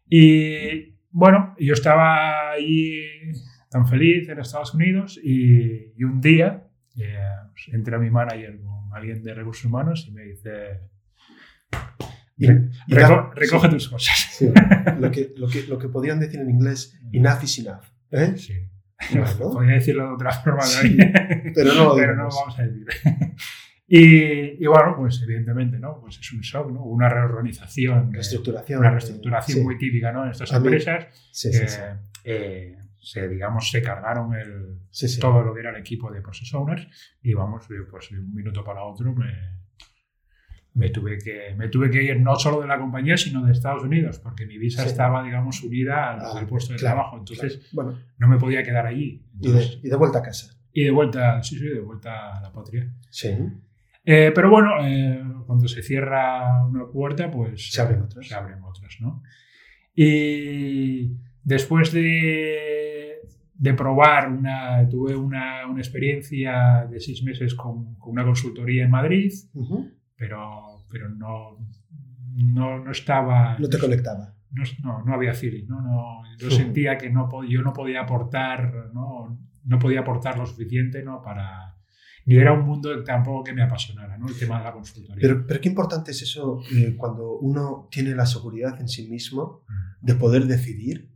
Y 0.09 0.97
bueno, 1.11 1.55
yo 1.59 1.73
estaba 1.73 2.49
ahí 2.51 3.03
tan 3.69 3.87
feliz 3.87 4.27
en 4.27 4.39
Estados 4.39 4.73
Unidos 4.73 5.19
y, 5.23 5.93
y 5.95 6.03
un 6.03 6.19
día 6.19 6.67
eh, 6.97 7.17
entra 7.67 7.97
mi 7.97 8.09
manager 8.09 8.59
con 8.61 8.93
alguien 8.93 9.23
de 9.23 9.33
recursos 9.33 9.65
humanos 9.65 10.05
y 10.07 10.11
me 10.11 10.23
dice, 10.23 10.89
recoge 13.35 13.69
tus 13.69 13.89
cosas. 13.89 14.41
Lo, 14.99 15.11
que, 15.11 15.33
lo, 15.37 15.47
que, 15.47 15.63
lo, 15.67 15.77
que, 15.77 15.87
podrían 15.87 16.19
decir 16.19 16.39
en 16.39 16.49
inglés, 16.49 16.99
enough 17.11 17.43
is 17.43 17.59
enough. 17.59 17.83
¿eh? 18.11 18.33
Sí. 18.37 18.53
Podría 19.39 19.75
decirlo 19.75 20.07
de 20.07 20.13
otra 20.13 20.31
forma, 20.31 20.63
pero 21.55 21.73
no, 21.73 21.95
pero 21.95 22.15
no 22.15 22.23
vamos 22.23 22.59
a 22.59 22.63
decir. 22.63 22.85
Y, 23.93 24.63
y, 24.63 24.67
bueno, 24.67 24.95
pues 24.95 25.21
evidentemente, 25.21 25.77
¿no? 25.77 25.99
Pues 25.99 26.17
es 26.17 26.31
un 26.31 26.39
shock, 26.39 26.71
¿no? 26.71 26.81
Una 26.81 27.09
reorganización. 27.09 28.13
Reestructuración. 28.13 28.79
Una 28.79 28.91
reestructuración 28.91 29.63
muy 29.63 29.77
típica, 29.77 30.13
¿no? 30.13 30.23
En 30.23 30.31
estas 30.31 30.53
empresas. 30.53 31.07
Sí, 31.29 31.51
sí, 31.51 31.65
eh, 32.23 32.77
se, 33.01 33.27
digamos, 33.27 33.69
se 33.69 33.81
cargaron 33.81 34.33
el, 34.35 34.79
todo 35.19 35.41
lo 35.41 35.53
que 35.53 35.59
era 35.59 35.71
el 35.71 35.77
equipo 35.77 36.11
de 36.11 36.21
Process 36.21 36.53
Owners 36.53 36.87
y 37.21 37.33
vamos, 37.33 37.65
pues 37.89 38.09
de 38.11 38.19
un 38.19 38.33
minuto 38.33 38.63
para 38.63 38.83
otro 38.83 39.13
me, 39.13 39.61
me, 40.73 40.89
tuve 40.89 41.17
que, 41.17 41.55
me 41.57 41.67
tuve 41.67 41.89
que 41.89 42.03
ir 42.03 42.19
no 42.21 42.35
solo 42.35 42.61
de 42.61 42.67
la 42.67 42.79
compañía, 42.79 43.17
sino 43.17 43.43
de 43.43 43.51
Estados 43.51 43.83
Unidos, 43.83 44.19
porque 44.19 44.45
mi 44.45 44.57
visa 44.57 44.85
estaba, 44.85 45.23
digamos, 45.23 45.63
unida 45.63 46.11
al, 46.11 46.19
ah, 46.21 46.47
puesto 46.47 46.73
de 46.73 46.79
trabajo. 46.79 47.17
Entonces, 47.17 47.69
bueno, 47.73 47.97
no 48.17 48.27
me 48.27 48.37
podía 48.37 48.63
quedar 48.63 48.85
allí. 48.85 49.25
y, 49.39 49.51
de, 49.51 49.95
vuelta 49.95 50.19
a 50.19 50.21
casa. 50.21 50.55
Y 50.71 50.83
de 50.83 50.91
vuelta, 50.91 51.41
sí, 51.43 51.57
sí, 51.57 51.65
de 51.65 51.81
vuelta 51.81 52.37
a 52.37 52.41
la 52.41 52.51
patria. 52.51 52.93
Sí. 53.09 53.35
Eh, 54.05 54.31
pero 54.33 54.49
bueno, 54.49 54.85
eh, 54.85 55.23
cuando 55.45 55.67
se 55.67 55.83
cierra 55.83 56.65
una 56.65 56.87
puerta, 56.87 57.29
pues 57.29 57.71
se 57.71 57.81
abren 57.81 58.01
otras. 58.01 58.27
Se 58.27 58.33
abren 58.33 58.63
otras, 58.63 58.97
¿no? 58.99 59.21
Y 59.93 61.17
Después 61.43 61.91
de, 61.91 63.19
de 63.55 63.73
probar, 63.73 64.29
una, 64.29 64.87
tuve 64.89 65.15
una, 65.15 65.67
una, 65.67 65.79
experiencia 65.79 66.87
de 66.89 66.99
seis 66.99 67.23
meses 67.23 67.55
con, 67.55 67.95
con 67.95 68.13
una 68.13 68.23
consultoría 68.23 68.83
en 68.83 68.91
Madrid, 68.91 69.33
pero, 70.15 70.83
pero 70.89 71.09
no, 71.09 71.57
no, 72.35 72.83
no, 72.83 72.91
estaba... 72.91 73.57
No 73.57 73.69
te 73.69 73.79
conectaba. 73.79 74.35
No, 74.83 75.03
no, 75.03 75.13
había 75.13 75.33
feeling, 75.33 75.65
¿no? 75.67 75.81
no 75.81 76.21
yo 76.37 76.51
sentía 76.51 76.97
que 76.97 77.09
no, 77.09 77.29
yo 77.43 77.61
no 77.61 77.71
podía 77.71 78.01
aportar, 78.01 78.91
¿no? 78.93 79.39
no 79.63 79.79
podía 79.79 80.01
aportar 80.01 80.37
lo 80.37 80.45
suficiente 80.45 81.03
¿no? 81.03 81.21
para, 81.21 81.77
ni 82.25 82.35
era 82.35 82.53
un 82.53 82.65
mundo 82.65 83.03
tampoco 83.03 83.43
que 83.43 83.53
me 83.53 83.63
apasionara, 83.63 84.17
¿no? 84.17 84.27
El 84.27 84.37
tema 84.37 84.59
de 84.59 84.63
la 84.65 84.73
consultoría. 84.73 85.21
Pero, 85.21 85.45
pero 85.47 85.61
qué 85.61 85.69
importante 85.69 86.11
es 86.11 86.21
eso 86.21 86.61
eh, 86.75 86.95
cuando 86.97 87.37
uno 87.37 87.87
tiene 87.89 88.13
la 88.15 88.25
seguridad 88.25 88.79
en 88.79 88.87
sí 88.87 89.07
mismo 89.07 89.63
de 90.01 90.15
poder 90.15 90.45
decidir 90.45 91.09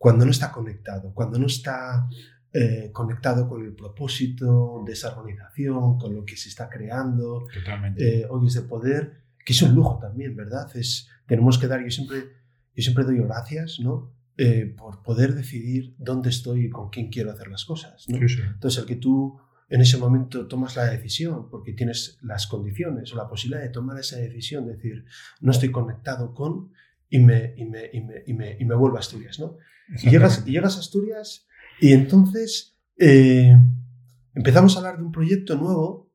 cuando 0.00 0.24
no 0.24 0.30
está 0.30 0.50
conectado, 0.50 1.12
cuando 1.12 1.38
no 1.38 1.44
está 1.44 2.08
eh, 2.54 2.88
conectado 2.90 3.46
con 3.46 3.62
el 3.62 3.74
propósito 3.74 4.82
de 4.86 4.94
esa 4.94 5.14
organización, 5.14 5.98
con 5.98 6.14
lo 6.14 6.24
que 6.24 6.38
se 6.38 6.48
está 6.48 6.70
creando. 6.70 7.46
Eh, 7.98 8.26
hoy 8.30 8.46
es 8.46 8.54
de 8.54 8.62
poder, 8.62 9.24
que 9.44 9.52
es 9.52 9.60
un 9.60 9.74
lujo 9.74 9.98
también, 10.00 10.34
¿verdad? 10.34 10.74
Es, 10.74 11.06
tenemos 11.26 11.58
que 11.58 11.66
dar, 11.66 11.84
yo 11.84 11.90
siempre, 11.90 12.32
yo 12.74 12.82
siempre 12.82 13.04
doy 13.04 13.18
gracias, 13.18 13.78
¿no? 13.78 14.10
Eh, 14.38 14.74
por 14.74 15.02
poder 15.02 15.34
decidir 15.34 15.94
dónde 15.98 16.30
estoy 16.30 16.64
y 16.64 16.70
con 16.70 16.88
quién 16.88 17.10
quiero 17.10 17.30
hacer 17.30 17.48
las 17.48 17.66
cosas. 17.66 18.08
¿no? 18.08 18.16
Entonces, 18.16 18.80
el 18.80 18.86
que 18.86 18.96
tú 18.96 19.38
en 19.68 19.82
ese 19.82 19.98
momento 19.98 20.48
tomas 20.48 20.76
la 20.76 20.86
decisión 20.86 21.50
porque 21.50 21.74
tienes 21.74 22.18
las 22.22 22.46
condiciones 22.46 23.12
o 23.12 23.16
la 23.16 23.28
posibilidad 23.28 23.62
de 23.62 23.68
tomar 23.68 23.98
esa 24.00 24.16
decisión, 24.16 24.66
decir, 24.66 25.04
no 25.42 25.52
estoy 25.52 25.70
conectado 25.70 26.32
con, 26.32 26.72
y 27.10 27.18
me, 27.18 27.54
y 27.56 27.64
me, 27.64 27.90
y 27.92 28.00
me, 28.00 28.22
y 28.26 28.32
me, 28.32 28.56
y 28.58 28.64
me 28.64 28.74
vuelvo 28.74 28.96
a 28.96 29.00
Asturias, 29.00 29.38
¿no? 29.38 29.58
Y 30.02 30.08
llegas, 30.08 30.44
y 30.46 30.52
llegas 30.52 30.76
a 30.76 30.80
Asturias 30.80 31.46
y 31.80 31.92
entonces 31.92 32.78
eh, 32.96 33.56
empezamos 34.34 34.74
a 34.74 34.78
hablar 34.78 34.98
de 34.98 35.02
un 35.02 35.12
proyecto 35.12 35.56
nuevo 35.56 36.12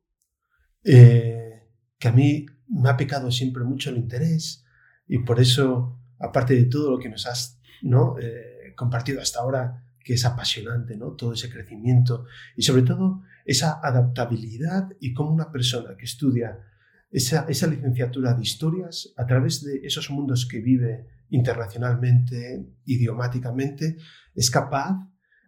eh, 0.83 1.67
que 1.99 2.07
a 2.07 2.13
mí 2.13 2.45
me 2.69 2.89
ha 2.89 2.97
picado 2.97 3.29
siempre 3.31 3.63
mucho 3.63 3.89
el 3.89 3.97
interés 3.97 4.65
y 5.07 5.19
por 5.19 5.39
eso, 5.39 5.99
aparte 6.19 6.55
de 6.55 6.65
todo 6.65 6.89
lo 6.91 6.99
que 6.99 7.09
nos 7.09 7.27
has 7.27 7.59
¿no? 7.81 8.15
Eh, 8.19 8.73
compartido 8.75 9.21
hasta 9.21 9.39
ahora, 9.39 9.83
que 10.03 10.13
es 10.13 10.25
apasionante, 10.25 10.95
¿no? 10.97 11.11
todo 11.11 11.33
ese 11.33 11.49
crecimiento 11.49 12.25
y 12.55 12.61
sobre 12.61 12.83
todo 12.83 13.23
esa 13.43 13.79
adaptabilidad 13.81 14.89
y 14.99 15.13
cómo 15.13 15.31
una 15.31 15.51
persona 15.51 15.95
que 15.97 16.05
estudia 16.05 16.59
esa, 17.15 17.45
esa 17.47 17.67
licenciatura 17.67 18.33
de 18.33 18.43
historias 18.43 19.13
a 19.15 19.25
través 19.25 19.63
de 19.63 19.79
esos 19.83 20.09
mundos 20.09 20.45
que 20.45 20.59
vive 20.59 21.07
internacionalmente, 21.29 22.67
idiomáticamente, 22.83 23.95
es 24.35 24.51
capaz 24.51 24.97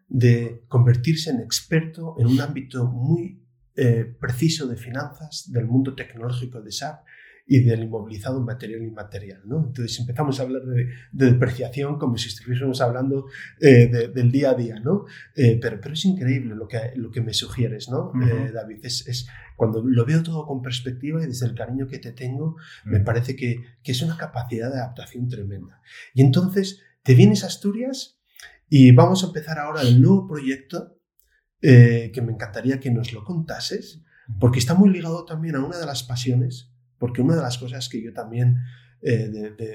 de 0.07 0.63
convertirse 0.69 1.29
en 1.29 1.41
experto 1.41 2.15
en 2.19 2.27
un 2.27 2.39
ámbito 2.39 2.85
muy 2.85 3.43
eh, 3.75 4.05
preciso 4.17 4.65
de 4.65 4.77
finanzas 4.77 5.51
del 5.51 5.65
mundo 5.65 5.93
tecnológico 5.93 6.61
de 6.61 6.71
SAP 6.71 7.03
y 7.49 7.61
del 7.61 7.83
inmovilizado 7.83 8.41
material 8.41 8.81
e 8.81 8.87
inmaterial. 8.87 9.41
¿no? 9.45 9.65
Entonces 9.67 9.97
empezamos 9.99 10.39
a 10.39 10.43
hablar 10.43 10.63
de, 10.63 10.89
depreciación 11.13 11.97
como 11.97 12.17
si 12.17 12.27
estuviésemos 12.27 12.81
hablando 12.81 13.27
eh, 13.61 13.87
del 14.13 14.31
día 14.31 14.51
a 14.51 14.53
día, 14.53 14.79
¿no? 14.81 15.05
Eh, 15.33 15.57
pero, 15.61 15.79
pero 15.79 15.93
es 15.93 16.03
increíble 16.03 16.55
lo 16.55 16.67
que, 16.67 16.91
lo 16.95 17.09
que 17.09 17.21
me 17.21 17.33
sugieres, 17.33 17.87
¿no, 17.89 18.11
eh, 18.21 18.51
David? 18.51 18.79
Es, 18.83 19.07
es, 19.07 19.27
cuando 19.55 19.81
lo 19.81 20.05
veo 20.05 20.21
todo 20.23 20.45
con 20.45 20.61
perspectiva 20.61 21.23
y 21.23 21.27
desde 21.27 21.45
el 21.45 21.55
cariño 21.55 21.87
que 21.87 21.99
te 21.99 22.11
tengo, 22.11 22.57
me 22.83 22.99
parece 22.99 23.35
que, 23.37 23.63
que 23.81 23.93
es 23.93 24.01
una 24.01 24.17
capacidad 24.17 24.69
de 24.69 24.79
adaptación 24.79 25.29
tremenda. 25.29 25.81
Y 26.13 26.21
entonces 26.21 26.81
te 27.01 27.15
vienes 27.15 27.45
a 27.45 27.47
Asturias 27.47 28.19
y 28.67 28.91
vamos 28.91 29.23
a 29.23 29.27
empezar 29.27 29.57
ahora 29.57 29.81
el 29.81 30.01
nuevo 30.01 30.27
proyecto 30.27 30.95
que 31.59 32.21
me 32.23 32.31
encantaría 32.31 32.79
que 32.79 32.91
nos 32.91 33.13
lo 33.13 33.23
contases, 33.23 34.03
porque 34.39 34.59
está 34.59 34.75
muy 34.75 34.91
ligado 34.91 35.25
también 35.25 35.55
a 35.55 35.65
una 35.65 35.79
de 35.79 35.85
las 35.87 36.03
pasiones 36.03 36.71
porque 36.99 37.21
una 37.21 37.35
de 37.35 37.41
las 37.41 37.57
cosas 37.57 37.89
que 37.89 38.01
yo 38.01 38.13
también, 38.13 38.57
eh, 39.01 39.27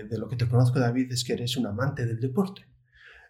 de, 0.09 0.19
lo 0.19 0.29
que 0.29 0.37
te 0.37 0.49
conozco, 0.49 0.79
David, 0.79 1.13
es 1.13 1.25
que 1.25 1.35
eres 1.35 1.57
un 1.57 1.67
amante 1.67 2.07
del 2.07 2.21
deporte. 2.21 2.67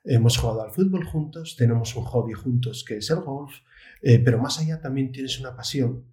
Hemos 0.04 0.36
jugado 0.36 0.62
al 0.62 0.72
fútbol 0.72 1.04
juntos, 1.04 1.56
tenemos 1.56 1.94
un 1.94 2.04
hobby 2.04 2.32
juntos 2.32 2.84
que 2.86 2.96
es 2.96 3.10
el 3.10 3.20
golf, 3.20 3.52
eh, 4.00 4.18
pero 4.18 4.38
más 4.38 4.58
allá 4.58 4.80
también 4.80 5.12
tienes 5.12 5.38
una 5.38 5.54
pasión 5.54 6.04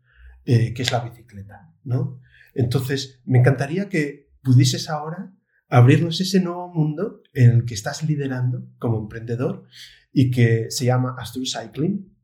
eh, 0.46 0.74
que 0.74 0.84
es 0.84 0.92
la 0.92 1.00
bicicleta, 1.00 1.74
¿no? 1.84 2.22
Entonces, 2.54 3.22
me 3.26 3.40
encantaría 3.40 3.90
que 3.90 4.30
pudieses 4.44 4.90
ahora 4.90 5.34
abrirnos 5.70 6.20
ese 6.22 6.40
nuevo 6.40 6.68
mundo 6.74 7.22
en 7.34 7.52
el 7.52 7.66
que 7.66 7.74
estás 7.74 8.04
liderando 8.04 8.68
como 8.78 9.00
emprendedor 9.00 9.66
y 10.12 10.32
que 10.32 10.68
se 10.70 10.86
llama 10.86 11.16
Asturias 11.18 11.58
Cycling 11.60 12.16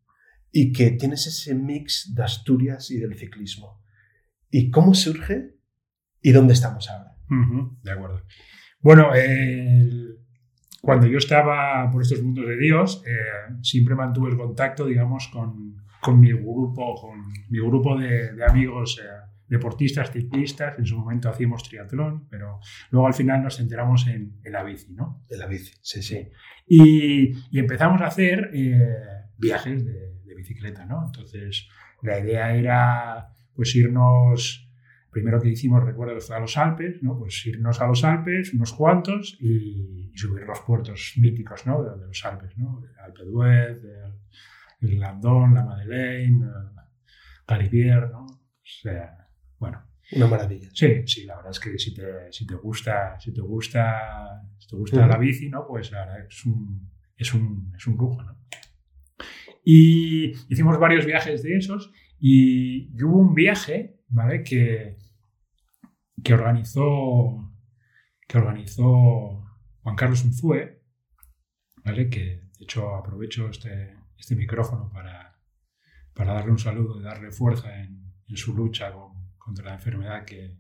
y 0.51 0.71
que 0.71 0.91
tienes 0.91 1.27
ese 1.27 1.53
mix 1.53 2.13
de 2.15 2.23
Asturias 2.23 2.89
y 2.89 2.97
del 2.97 3.17
ciclismo 3.17 3.84
y 4.57 4.71
cómo 4.71 4.93
surge 4.93 5.53
y 6.21 6.31
dónde 6.31 6.53
estamos 6.53 6.89
ahora. 6.89 7.17
de 7.83 7.91
acuerdo. 7.91 8.21
Bueno, 8.79 9.09
cuando 10.81 11.07
yo 11.07 11.17
estaba 11.17 11.91
por 11.91 12.01
estos 12.01 12.23
mundos 12.23 12.47
de 12.47 12.57
Dios, 12.57 13.03
eh, 13.05 13.53
siempre 13.61 13.95
mantuve 13.95 14.29
el 14.29 14.37
contacto, 14.37 14.85
digamos, 14.85 15.27
con, 15.27 15.75
con 16.01 16.21
mi 16.21 16.31
grupo, 16.31 16.95
con 16.95 17.19
mi 17.49 17.59
grupo 17.59 17.97
de, 17.99 18.31
amigos 18.47 19.01
eh, 19.03 19.07
deportistas, 19.45 20.11
ciclistas. 20.11 20.79
En 20.79 20.85
su 20.85 20.97
momento 20.97 21.27
hacíamos 21.27 21.63
triatlón, 21.63 22.25
pero 22.29 22.59
luego 22.91 23.07
al 23.07 23.13
final 23.13 23.43
nos 23.43 23.59
enteramos 23.59 24.07
en, 24.07 24.39
la 24.45 24.63
bici, 24.63 24.93
¿no? 24.93 25.25
En 25.29 25.39
la 25.39 25.47
bici, 25.47 25.73
sí, 25.81 26.01
sí. 26.01 26.29
Y, 26.65 27.33
y 27.51 27.59
empezamos 27.59 28.01
a 28.01 28.05
hacer 28.05 28.51
eh, 28.53 28.87
viajes 29.37 29.83
de, 29.83 30.21
de 30.23 30.35
bicicleta, 30.35 30.85
¿no? 30.85 31.07
Entonces, 31.07 31.67
la 32.03 32.19
idea 32.19 32.55
era 32.55 33.34
pues 33.55 33.75
irnos, 33.75 34.69
primero 35.09 35.41
que 35.41 35.49
hicimos, 35.49 35.83
recuerdo 35.83 36.19
fue 36.19 36.35
a 36.35 36.39
los 36.39 36.57
Alpes, 36.57 37.01
¿no? 37.01 37.17
Pues 37.17 37.45
irnos 37.45 37.81
a 37.81 37.87
los 37.87 38.03
Alpes, 38.03 38.53
unos 38.53 38.73
cuantos, 38.73 39.37
y, 39.39 40.11
subir 40.15 40.43
los 40.43 40.59
puertos 40.61 41.13
míticos, 41.17 41.65
¿no? 41.65 41.83
De, 41.83 42.05
los 42.05 42.25
Alpes, 42.25 42.57
¿no? 42.57 42.83
Alpe 43.03 43.23
d'Huez, 43.23 43.81
el, 44.81 44.99
Landón, 44.99 45.53
la 45.53 45.63
Madeleine, 45.63 46.45
Calibier, 47.45 48.09
¿no? 48.11 48.25
O 48.25 48.39
sea, 48.63 49.27
bueno. 49.57 49.81
Una 50.11 50.27
maravilla. 50.27 50.69
Sí, 50.71 51.07
sí, 51.07 51.25
la 51.25 51.35
verdad 51.37 51.51
es 51.51 51.59
que 51.59 51.79
si 51.79 51.93
te, 51.93 52.31
si 52.31 52.45
te 52.45 52.55
gusta, 52.55 53.19
si 53.19 53.33
te 53.33 53.41
gusta, 53.41 54.43
si 54.59 54.67
te 54.67 54.75
gusta 54.75 55.07
la 55.07 55.17
bici, 55.17 55.49
¿no? 55.49 55.65
Pues 55.67 55.91
la 55.91 56.05
verdad 56.05 56.25
es 56.27 56.45
un, 56.45 56.91
es 57.17 57.33
un, 57.33 57.73
es 57.75 57.87
un 57.87 57.97
lujo, 57.97 58.21
¿no? 58.21 58.37
Y 59.63 60.31
hicimos 60.47 60.77
varios 60.77 61.07
viajes 61.07 61.41
de 61.41 61.57
esos 61.57 61.91
y, 62.27 63.03
hubo 63.03 63.19
un 63.19 63.35
viaje, 63.35 64.01
¿vale? 64.07 64.41
Que, 64.41 64.97
que 66.23 66.33
organizó, 66.33 67.53
que 68.27 68.39
organizó 68.39 69.45
Juan 69.83 69.95
Carlos 69.95 70.23
Unzue, 70.23 70.81
¿vale? 71.83 72.09
Que 72.09 72.49
de 72.57 72.63
hecho 72.63 72.95
aprovecho 72.95 73.47
este, 73.47 73.95
este 74.17 74.35
micrófono 74.35 74.89
para, 74.89 75.39
para 76.15 76.33
darle 76.33 76.49
un 76.49 76.57
saludo 76.57 76.99
y 76.99 77.03
darle 77.03 77.31
fuerza 77.31 77.79
en, 77.79 78.11
en 78.27 78.37
su 78.37 78.55
lucha 78.55 78.91
contra 79.37 79.65
la 79.65 79.75
enfermedad 79.75 80.25
que, 80.25 80.57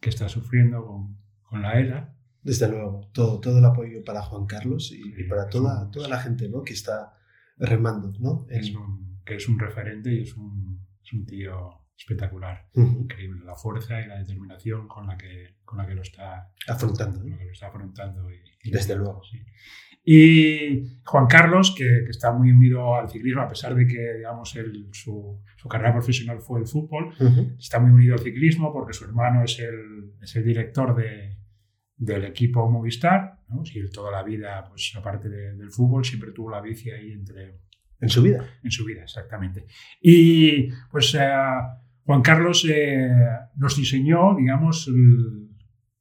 que 0.00 0.08
está 0.08 0.30
sufriendo 0.30 0.86
con, 0.86 1.18
con, 1.42 1.60
la 1.60 1.78
ELA. 1.78 2.16
Desde 2.42 2.68
luego, 2.68 3.10
todo, 3.12 3.38
todo 3.38 3.58
el 3.58 3.64
apoyo 3.66 4.02
para 4.02 4.22
Juan 4.22 4.46
Carlos 4.46 4.92
y, 4.92 5.24
para 5.24 5.46
toda, 5.50 5.90
toda 5.90 6.08
la 6.08 6.20
gente 6.20 6.48
¿no? 6.48 6.62
que 6.62 6.72
está 6.72 7.18
remando. 7.58 8.14
¿no? 8.18 8.46
Es 8.48 8.70
un, 8.74 9.09
que 9.30 9.36
es 9.36 9.48
un 9.48 9.58
referente 9.58 10.12
y 10.12 10.22
es 10.22 10.36
un, 10.36 10.86
es 11.04 11.12
un 11.12 11.24
tío 11.24 11.70
espectacular, 11.96 12.66
increíble, 12.74 13.44
la 13.44 13.54
fuerza 13.54 14.00
y 14.00 14.08
la 14.08 14.18
determinación 14.18 14.88
con 14.88 15.06
la 15.06 15.16
que, 15.16 15.56
con 15.64 15.78
la 15.78 15.86
que 15.86 15.94
lo 15.94 16.02
está 16.02 16.50
afrontando. 16.66 17.20
Con 17.20 17.30
lo 17.30 17.52
está 17.52 17.68
afrontando 17.68 18.28
y, 18.30 18.70
Desde 18.70 18.96
luego. 18.96 19.22
Sí. 19.22 19.38
Y 20.02 21.00
Juan 21.04 21.26
Carlos, 21.26 21.74
que, 21.76 21.84
que, 22.04 22.10
está 22.10 22.32
muy 22.32 22.50
unido 22.50 22.96
al 22.96 23.08
ciclismo, 23.08 23.42
a 23.42 23.48
pesar 23.48 23.74
de 23.74 23.86
que 23.86 24.14
digamos, 24.14 24.50
su, 24.92 25.40
su, 25.56 25.68
carrera 25.68 25.92
profesional 25.92 26.40
fue 26.40 26.60
el 26.60 26.66
fútbol, 26.66 27.14
está 27.58 27.78
muy 27.78 27.90
unido 27.92 28.14
al 28.14 28.20
ciclismo 28.20 28.72
porque 28.72 28.94
su 28.94 29.04
hermano 29.04 29.44
es 29.44 29.60
el, 29.60 30.14
es 30.20 30.34
el 30.36 30.44
director 30.44 30.96
de, 30.96 31.36
del 31.96 32.24
equipo 32.24 32.68
Movistar. 32.68 33.40
¿no? 33.48 33.64
Si 33.64 33.88
toda 33.90 34.10
la 34.10 34.22
vida, 34.22 34.64
pues 34.68 34.92
aparte 34.96 35.28
del 35.28 35.70
fútbol, 35.70 36.04
siempre 36.04 36.32
tuvo 36.32 36.50
la 36.50 36.60
bici 36.60 36.90
ahí 36.90 37.12
entre... 37.12 37.60
En 38.00 38.08
su 38.08 38.22
vida. 38.22 38.44
En 38.62 38.70
su 38.70 38.84
vida, 38.84 39.02
exactamente. 39.02 39.66
Y 40.00 40.68
pues 40.90 41.14
eh, 41.14 41.28
Juan 42.04 42.22
Carlos 42.22 42.66
eh, 42.68 43.10
nos 43.56 43.76
diseñó, 43.76 44.34
digamos, 44.36 44.90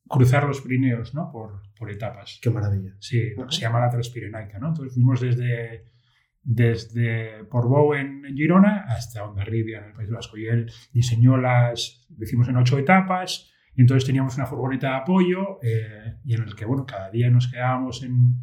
cruzar 0.08 0.46
los 0.46 0.62
Pirineos, 0.62 1.14
¿no? 1.14 1.32
Por, 1.32 1.62
por 1.78 1.92
etapas. 1.92 2.40
Qué 2.42 2.50
maravilla. 2.50 2.96
Sí, 3.00 3.34
se 3.50 3.62
llama 3.62 3.80
la 3.80 3.90
Transpirenaica, 3.90 4.60
¿no? 4.60 4.70
Entonces 4.70 4.94
fuimos 4.94 5.22
desde, 5.22 5.86
desde 6.44 7.44
Portbou 7.46 7.94
en, 7.94 8.24
Girona 8.36 8.86
hasta 8.88 9.24
Ondarribia, 9.24 9.80
en 9.80 9.86
el 9.86 9.94
País 9.94 10.10
Vasco. 10.10 10.38
Y 10.38 10.48
él 10.48 10.72
diseñó 10.92 11.38
las, 11.38 12.06
decimos 12.10 12.48
en 12.50 12.58
ocho 12.58 12.78
etapas, 12.78 13.52
y 13.76 13.82
entonces 13.82 14.06
teníamos 14.06 14.36
una 14.36 14.46
furgoneta 14.46 14.90
de 14.90 14.96
apoyo 14.96 15.60
eh, 15.62 16.18
y 16.26 16.34
en 16.34 16.44
el 16.44 16.56
que, 16.56 16.66
bueno, 16.66 16.86
cada 16.86 17.10
día 17.12 17.30
nos 17.30 17.48
quedábamos 17.50 18.04
en, 18.04 18.42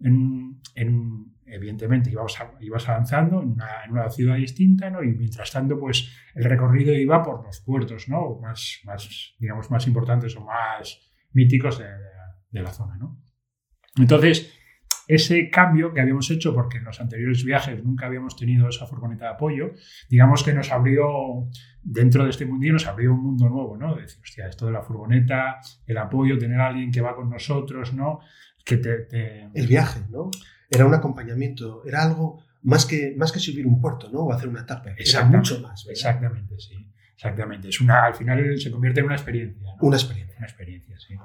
en, 0.00 0.60
en 0.74 1.32
evidentemente 1.50 2.10
ibas, 2.10 2.36
ibas 2.60 2.88
avanzando 2.88 3.42
en 3.42 3.52
una, 3.52 3.84
en 3.84 3.92
una, 3.92 4.10
ciudad 4.10 4.36
distinta, 4.36 4.90
¿no? 4.90 5.02
Y 5.02 5.08
mientras 5.08 5.50
tanto, 5.50 5.78
pues 5.78 6.10
el 6.34 6.44
recorrido 6.44 6.94
iba 6.94 7.22
por 7.22 7.44
los 7.44 7.60
puertos, 7.60 8.08
¿no? 8.08 8.38
Más, 8.40 8.80
más 8.84 9.34
digamos, 9.38 9.70
más 9.70 9.86
importantes 9.86 10.36
o 10.36 10.44
más 10.44 11.00
míticos 11.32 11.78
de, 11.78 11.86
de 12.50 12.62
la 12.62 12.72
zona, 12.72 12.96
¿no? 12.96 13.20
Entonces, 13.96 14.54
ese 15.08 15.48
cambio 15.48 15.92
que 15.94 16.02
habíamos 16.02 16.30
hecho, 16.30 16.54
porque 16.54 16.76
en 16.76 16.84
los 16.84 17.00
anteriores 17.00 17.42
viajes 17.42 17.82
nunca 17.82 18.06
habíamos 18.06 18.36
tenido 18.36 18.68
esa 18.68 18.86
furgoneta 18.86 19.24
de 19.24 19.30
apoyo, 19.30 19.72
digamos 20.08 20.44
que 20.44 20.52
nos 20.52 20.70
abrió, 20.70 21.48
dentro 21.82 22.24
de 22.24 22.30
este 22.30 22.44
mundillo, 22.44 22.74
nos 22.74 22.86
abrió 22.86 23.14
un 23.14 23.22
mundo 23.22 23.48
nuevo, 23.48 23.76
¿no? 23.78 23.94
De 23.94 24.02
decir, 24.02 24.20
hostia, 24.22 24.46
esto 24.46 24.66
de 24.66 24.72
la 24.72 24.82
furgoneta, 24.82 25.60
el 25.86 25.96
apoyo, 25.96 26.38
tener 26.38 26.60
alguien 26.60 26.92
que 26.92 27.00
va 27.00 27.16
con 27.16 27.30
nosotros, 27.30 27.94
¿no? 27.94 28.20
Que 28.62 28.76
te, 28.76 29.48
El 29.54 29.66
viaje, 29.66 30.00
¿no? 30.10 30.30
Era 30.70 30.86
un 30.86 30.94
acompañamiento, 30.94 31.82
era 31.84 32.02
algo 32.02 32.42
más 32.62 32.86
que, 32.86 33.14
más 33.16 33.32
que 33.32 33.38
subir 33.38 33.66
un 33.66 33.80
puerto, 33.80 34.10
¿no? 34.10 34.20
O 34.20 34.32
hacer 34.32 34.48
una 34.48 34.62
etapa. 34.62 34.90
Era 34.96 35.24
mucho 35.24 35.60
más. 35.60 35.86
Exactamente, 35.88 36.58
sí. 36.58 36.74
Exactamente. 37.14 37.68
Es 37.68 37.80
una, 37.80 38.04
al 38.04 38.14
final 38.14 38.58
se 38.60 38.70
convierte 38.70 39.00
en 39.00 39.06
una 39.06 39.16
experiencia. 39.16 39.74
Una 39.80 39.96
experiencia. 39.96 40.36
Una 40.38 40.46
experiencia, 40.46 40.96
sí. 41.00 41.16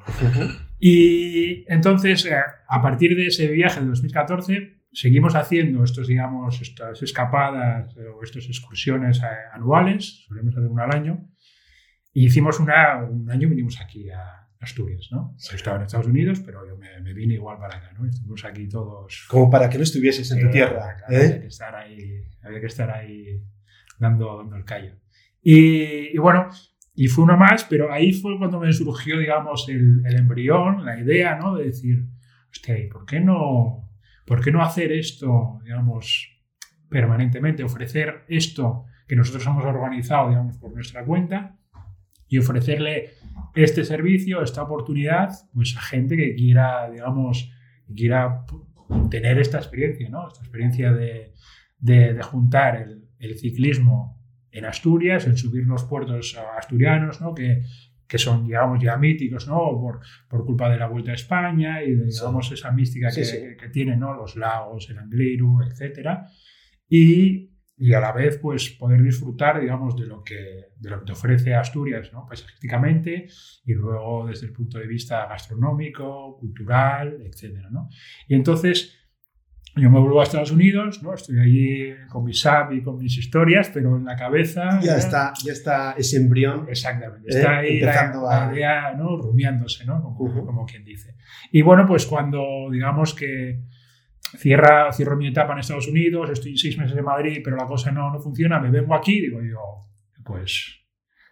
Y 0.79 1.71
entonces, 1.71 2.25
eh, 2.25 2.35
a 2.67 2.81
partir 2.81 3.15
de 3.15 3.27
ese 3.27 3.47
viaje 3.47 3.79
de 3.79 3.85
2014, 3.85 4.81
seguimos 4.91 5.35
haciendo 5.35 5.83
estos, 5.83 6.07
digamos, 6.07 6.59
estas 6.61 7.01
escapadas 7.03 7.95
eh, 7.95 8.07
o 8.07 8.23
estas 8.23 8.45
excursiones 8.45 9.19
eh, 9.19 9.27
anuales, 9.53 10.25
solemos 10.27 10.57
hacer 10.57 10.69
una 10.69 10.85
al 10.85 10.95
año, 10.95 11.29
y 12.11 12.25
hicimos 12.25 12.59
una, 12.59 13.03
un 13.03 13.29
año 13.29 13.47
vinimos 13.49 13.79
aquí 13.79 14.09
a 14.09 14.42
Asturias, 14.63 15.09
¿no? 15.11 15.35
estaba 15.53 15.77
en 15.77 15.83
Estados 15.83 16.07
Unidos, 16.07 16.41
pero 16.45 16.65
yo 16.67 16.77
me, 16.77 17.13
vine 17.13 17.35
igual 17.35 17.57
para 17.57 17.77
acá, 17.77 17.91
¿no? 17.97 18.07
Estuvimos 18.07 18.43
aquí 18.45 18.67
todos... 18.67 19.25
Como 19.29 19.49
para 19.49 19.69
que 19.69 19.77
no 19.77 19.83
estuvieses 19.83 20.31
en 20.31 20.41
tu 20.41 20.49
tierra, 20.49 20.97
Había 21.07 21.41
que 21.41 21.47
estar 21.47 21.75
ahí, 21.75 22.23
había 22.41 22.59
que 22.59 22.67
estar 22.67 22.89
ahí 22.89 23.41
dando, 23.99 24.37
dando 24.37 24.55
el 24.55 24.65
callo. 24.65 24.95
Y, 25.41 26.17
bueno, 26.17 26.47
y 26.95 27.07
fue 27.07 27.25
uno 27.25 27.37
más, 27.37 27.65
pero 27.65 27.91
ahí 27.91 28.13
fue 28.13 28.37
cuando 28.37 28.59
me 28.59 28.71
surgió, 28.71 29.19
digamos, 29.19 29.67
el, 29.67 30.01
el 30.05 30.15
embrión, 30.15 30.85
la 30.85 30.99
idea, 30.99 31.35
¿no? 31.35 31.55
De 31.55 31.65
decir, 31.65 32.05
hostia, 32.49 32.75
por 32.91 33.05
qué 33.05 33.19
no, 33.19 33.91
por 34.25 34.41
qué 34.41 34.51
no 34.51 34.63
hacer 34.63 34.91
esto, 34.91 35.59
digamos, 35.63 36.29
permanentemente? 36.89 37.63
Ofrecer 37.63 38.23
esto 38.29 38.85
que 39.07 39.15
nosotros 39.15 39.45
hemos 39.45 39.65
organizado, 39.65 40.29
digamos, 40.29 40.57
por 40.57 40.73
nuestra 40.73 41.03
cuenta 41.03 41.57
y 42.33 42.39
ofrecerle 42.39 43.11
este 43.53 43.85
servicio, 43.85 44.41
esta 44.41 44.63
oportunidad, 44.63 45.29
pues 45.53 45.77
a 45.77 45.81
gente 45.81 46.17
que 46.17 46.33
quiera, 46.33 46.89
digamos, 46.89 47.51
que 47.85 47.93
quiera 47.93 48.43
tener 49.11 49.37
esta 49.37 49.59
experiencia, 49.59 50.09
¿no? 50.09 50.27
Esta 50.27 50.39
experiencia 50.41 50.91
de, 50.91 51.33
de, 51.77 52.15
de 52.15 52.23
juntar 52.23 52.75
el, 52.77 53.07
el 53.19 53.37
ciclismo 53.37 54.19
en 54.49 54.65
Asturias, 54.65 55.27
en 55.27 55.37
subir 55.37 55.67
los 55.67 55.83
puertos 55.83 56.35
asturianos, 56.57 57.21
¿no? 57.21 57.35
que, 57.35 57.61
que 58.07 58.17
son, 58.17 58.47
digamos, 58.47 58.81
ya 58.81 58.97
míticos, 58.97 59.47
¿no? 59.47 59.57
Por, 59.79 59.99
por 60.27 60.43
culpa 60.43 60.71
de 60.71 60.79
la 60.79 60.87
Vuelta 60.87 61.11
a 61.11 61.15
España 61.15 61.83
y, 61.83 61.93
de, 61.93 62.05
digamos, 62.05 62.51
esa 62.51 62.71
mística 62.71 63.09
que, 63.13 63.55
que, 63.59 63.69
tienen, 63.69 63.99
¿no? 63.99 64.15
Los 64.15 64.35
lagos, 64.35 64.89
el 64.89 64.97
Angliru, 64.97 65.61
etc. 65.61 66.19
Y, 66.89 67.52
y, 67.77 67.93
a 67.93 67.99
la 67.99 68.11
vez, 68.11 68.37
pues, 68.37 68.69
poder 68.69 69.01
disfrutar, 69.01 69.59
digamos, 69.59 69.95
de 69.95 70.05
lo 70.05 70.23
que, 70.23 70.69
de 70.77 70.89
lo 70.89 70.99
que 70.99 71.05
te 71.05 71.11
ofrece 71.11 71.55
Asturias, 71.55 72.11
¿no? 72.13 72.25
Paisajísticamente 72.27 73.27
y 73.65 73.73
luego 73.73 74.27
desde 74.27 74.47
el 74.47 74.53
punto 74.53 74.77
de 74.77 74.87
vista 74.87 75.25
gastronómico, 75.27 76.37
cultural, 76.37 77.21
etc. 77.25 77.67
¿no? 77.71 77.89
Y 78.27 78.35
entonces 78.35 79.03
yo 79.75 79.89
me 79.89 79.99
vuelvo 79.99 80.21
a 80.21 80.23
Estados 80.23 80.51
Unidos, 80.51 81.01
¿no? 81.01 81.15
Estoy 81.15 81.39
allí 81.39 81.95
con 82.07 82.23
mi 82.23 82.33
SAP 82.33 82.73
y 82.73 82.83
con 82.83 82.97
mis 82.97 83.17
historias, 83.17 83.71
pero 83.73 83.97
en 83.97 84.05
la 84.05 84.15
cabeza... 84.15 84.79
Ya, 84.81 84.97
está, 84.97 85.33
ya 85.43 85.51
está 85.51 85.93
ese 85.93 86.17
embrión. 86.17 86.67
Exactamente. 86.69 87.27
Está 87.27 87.57
ahí 87.57 87.79
empezando 87.79 88.21
la, 88.21 88.49
a... 88.49 88.53
idea, 88.53 88.93
¿no? 88.93 89.17
Rumiándose, 89.17 89.83
¿no? 89.85 89.99
Como, 90.15 90.45
como, 90.45 90.65
quien 90.65 90.85
dice. 90.85 91.15
Y 91.51 91.63
bueno, 91.63 91.87
pues 91.87 92.05
cuando 92.05 92.69
digamos 92.71 93.15
que 93.15 93.63
cierra, 94.37 94.91
cierro 94.91 95.15
mi 95.15 95.27
etapa 95.27 95.53
en 95.53 95.59
Estados 95.59 95.87
Unidos, 95.87 96.29
estoy 96.29 96.57
seis 96.57 96.77
meses 96.77 96.97
en 96.97 97.05
Madrid, 97.05 97.41
pero 97.43 97.55
la 97.55 97.65
cosa 97.65 97.91
no, 97.91 98.11
no 98.11 98.19
funciona, 98.19 98.59
me 98.59 98.71
vengo 98.71 98.95
aquí, 98.95 99.21
digo 99.21 99.41
yo, 99.41 99.59
pues, 100.23 100.79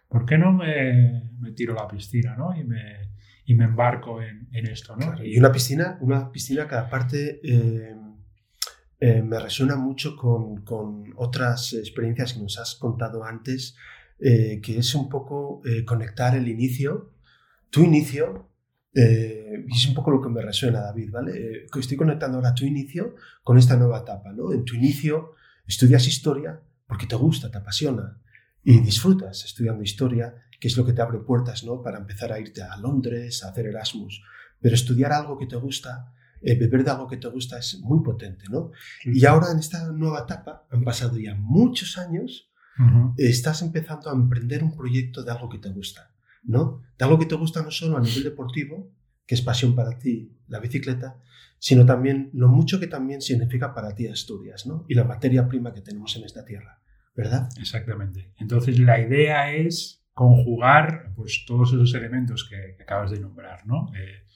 ¿por 0.08 0.24
qué 0.24 0.38
no 0.38 0.52
me, 0.52 1.30
me 1.40 1.52
tiro 1.52 1.72
a 1.78 1.82
la 1.82 1.88
piscina, 1.88 2.36
¿no? 2.36 2.54
Y 2.56 2.64
me, 2.64 3.10
y 3.46 3.54
me 3.54 3.64
embarco 3.64 4.22
en, 4.22 4.48
en 4.52 4.66
esto, 4.66 4.96
¿no? 4.96 5.22
Y 5.24 5.38
una 5.38 5.50
piscina, 5.50 5.98
una 6.00 6.30
piscina 6.30 6.66
que 6.66 6.74
aparte... 6.74 7.40
Eh 7.42 7.96
eh, 9.04 9.20
me 9.20 9.40
resuena 9.40 9.74
mucho 9.74 10.16
con, 10.16 10.62
con, 10.62 11.12
otras 11.16 11.72
experiencias 11.72 12.34
que 12.34 12.40
nos 12.40 12.56
has 12.60 12.76
contado 12.76 13.24
antes, 13.24 13.74
eh, 14.20 14.60
que 14.62 14.78
es 14.78 14.94
un 14.94 15.08
poco 15.08 15.60
eh, 15.64 15.84
conectar 15.84 16.36
el 16.36 16.46
inicio, 16.46 17.10
tu 17.68 17.82
inicio, 17.82 18.51
y 18.94 19.74
es 19.74 19.88
un 19.88 19.94
poco 19.94 20.10
lo 20.10 20.20
que 20.20 20.28
me 20.28 20.42
resuena, 20.42 20.80
David, 20.80 21.10
¿vale? 21.10 21.66
estoy 21.74 21.96
conectando 21.96 22.38
ahora 22.38 22.54
tu 22.54 22.64
inicio 22.64 23.14
con 23.42 23.56
esta 23.56 23.76
nueva 23.76 24.00
etapa, 24.00 24.32
¿no? 24.32 24.52
En 24.52 24.64
tu 24.64 24.74
inicio 24.74 25.34
estudias 25.66 26.06
historia 26.06 26.60
porque 26.86 27.06
te 27.06 27.16
gusta, 27.16 27.50
te 27.50 27.58
apasiona 27.58 28.18
y 28.62 28.80
disfrutas 28.80 29.44
estudiando 29.44 29.82
historia, 29.82 30.34
que 30.60 30.68
es 30.68 30.76
lo 30.76 30.84
que 30.84 30.92
te 30.92 31.02
abre 31.02 31.18
puertas, 31.18 31.64
¿no? 31.64 31.82
Para 31.82 31.98
empezar 31.98 32.32
a 32.32 32.38
irte 32.38 32.62
a 32.62 32.76
Londres, 32.76 33.42
a 33.42 33.48
hacer 33.48 33.66
Erasmus. 33.66 34.22
Pero 34.60 34.74
estudiar 34.74 35.12
algo 35.12 35.38
que 35.38 35.46
te 35.46 35.56
gusta 35.56 36.12
eh, 36.42 36.58
beber 36.58 36.84
de 36.84 36.90
algo 36.90 37.06
que 37.06 37.16
te 37.16 37.28
gusta 37.28 37.58
es 37.58 37.80
muy 37.80 38.02
potente, 38.02 38.44
¿no? 38.50 38.72
Y 39.04 39.24
ahora 39.26 39.52
en 39.52 39.58
esta 39.58 39.90
nueva 39.92 40.20
etapa, 40.20 40.66
han 40.70 40.82
pasado 40.82 41.18
ya 41.18 41.34
muchos 41.34 41.98
años, 41.98 42.48
estás 43.16 43.62
empezando 43.62 44.10
a 44.10 44.14
emprender 44.14 44.64
un 44.64 44.74
proyecto 44.74 45.22
de 45.22 45.30
algo 45.30 45.48
que 45.48 45.58
te 45.58 45.68
gusta, 45.68 46.10
¿no? 46.42 46.82
De 46.98 47.04
algo 47.04 47.18
que 47.18 47.26
te 47.26 47.34
gusta 47.34 47.62
no 47.62 47.70
solo 47.70 47.96
a 47.96 48.00
nivel 48.00 48.24
deportivo, 48.24 48.92
que 49.26 49.34
es 49.34 49.42
pasión 49.42 49.74
para 49.74 49.98
ti, 49.98 50.36
la 50.48 50.58
bicicleta, 50.58 51.20
sino 51.58 51.86
también 51.86 52.30
lo 52.32 52.48
mucho 52.48 52.80
que 52.80 52.86
también 52.86 53.20
significa 53.20 53.72
para 53.72 53.94
ti 53.94 54.08
Asturias, 54.08 54.66
¿no? 54.66 54.84
Y 54.88 54.94
la 54.94 55.04
materia 55.04 55.46
prima 55.48 55.72
que 55.72 55.80
tenemos 55.80 56.16
en 56.16 56.24
esta 56.24 56.44
tierra, 56.44 56.82
¿verdad? 57.14 57.48
Exactamente. 57.58 58.32
Entonces 58.38 58.78
la 58.78 59.00
idea 59.00 59.52
es 59.52 60.04
conjugar 60.12 61.12
pues, 61.14 61.44
todos 61.46 61.72
esos 61.72 61.94
elementos 61.94 62.48
que, 62.48 62.82
acabas 62.82 63.10
de 63.10 63.20
nombrar, 63.20 63.66
¿no? 63.66 63.90
Eh, 63.94 64.26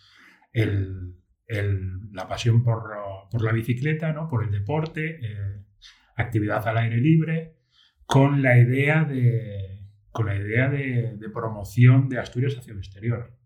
la 2.12 2.28
pasión 2.28 2.62
por, 2.62 3.42
la 3.42 3.52
bicicleta, 3.52 4.12
¿no? 4.12 4.28
por 4.28 4.44
el 4.44 4.50
deporte, 4.50 5.20
eh, 5.22 5.64
actividad 6.16 6.66
al 6.66 6.78
aire 6.78 6.98
libre, 6.98 7.56
con 8.06 8.42
la 8.42 8.58
idea 8.58 9.04
de, 9.04 9.75
con 10.16 10.26
la 10.26 10.34
idea 10.34 10.70
de, 10.70 11.18
promoción 11.34 12.08
de 12.08 12.18
Asturias 12.18 12.56
hacia 12.58 12.72
el 12.72 12.78
exterior, 12.78 13.36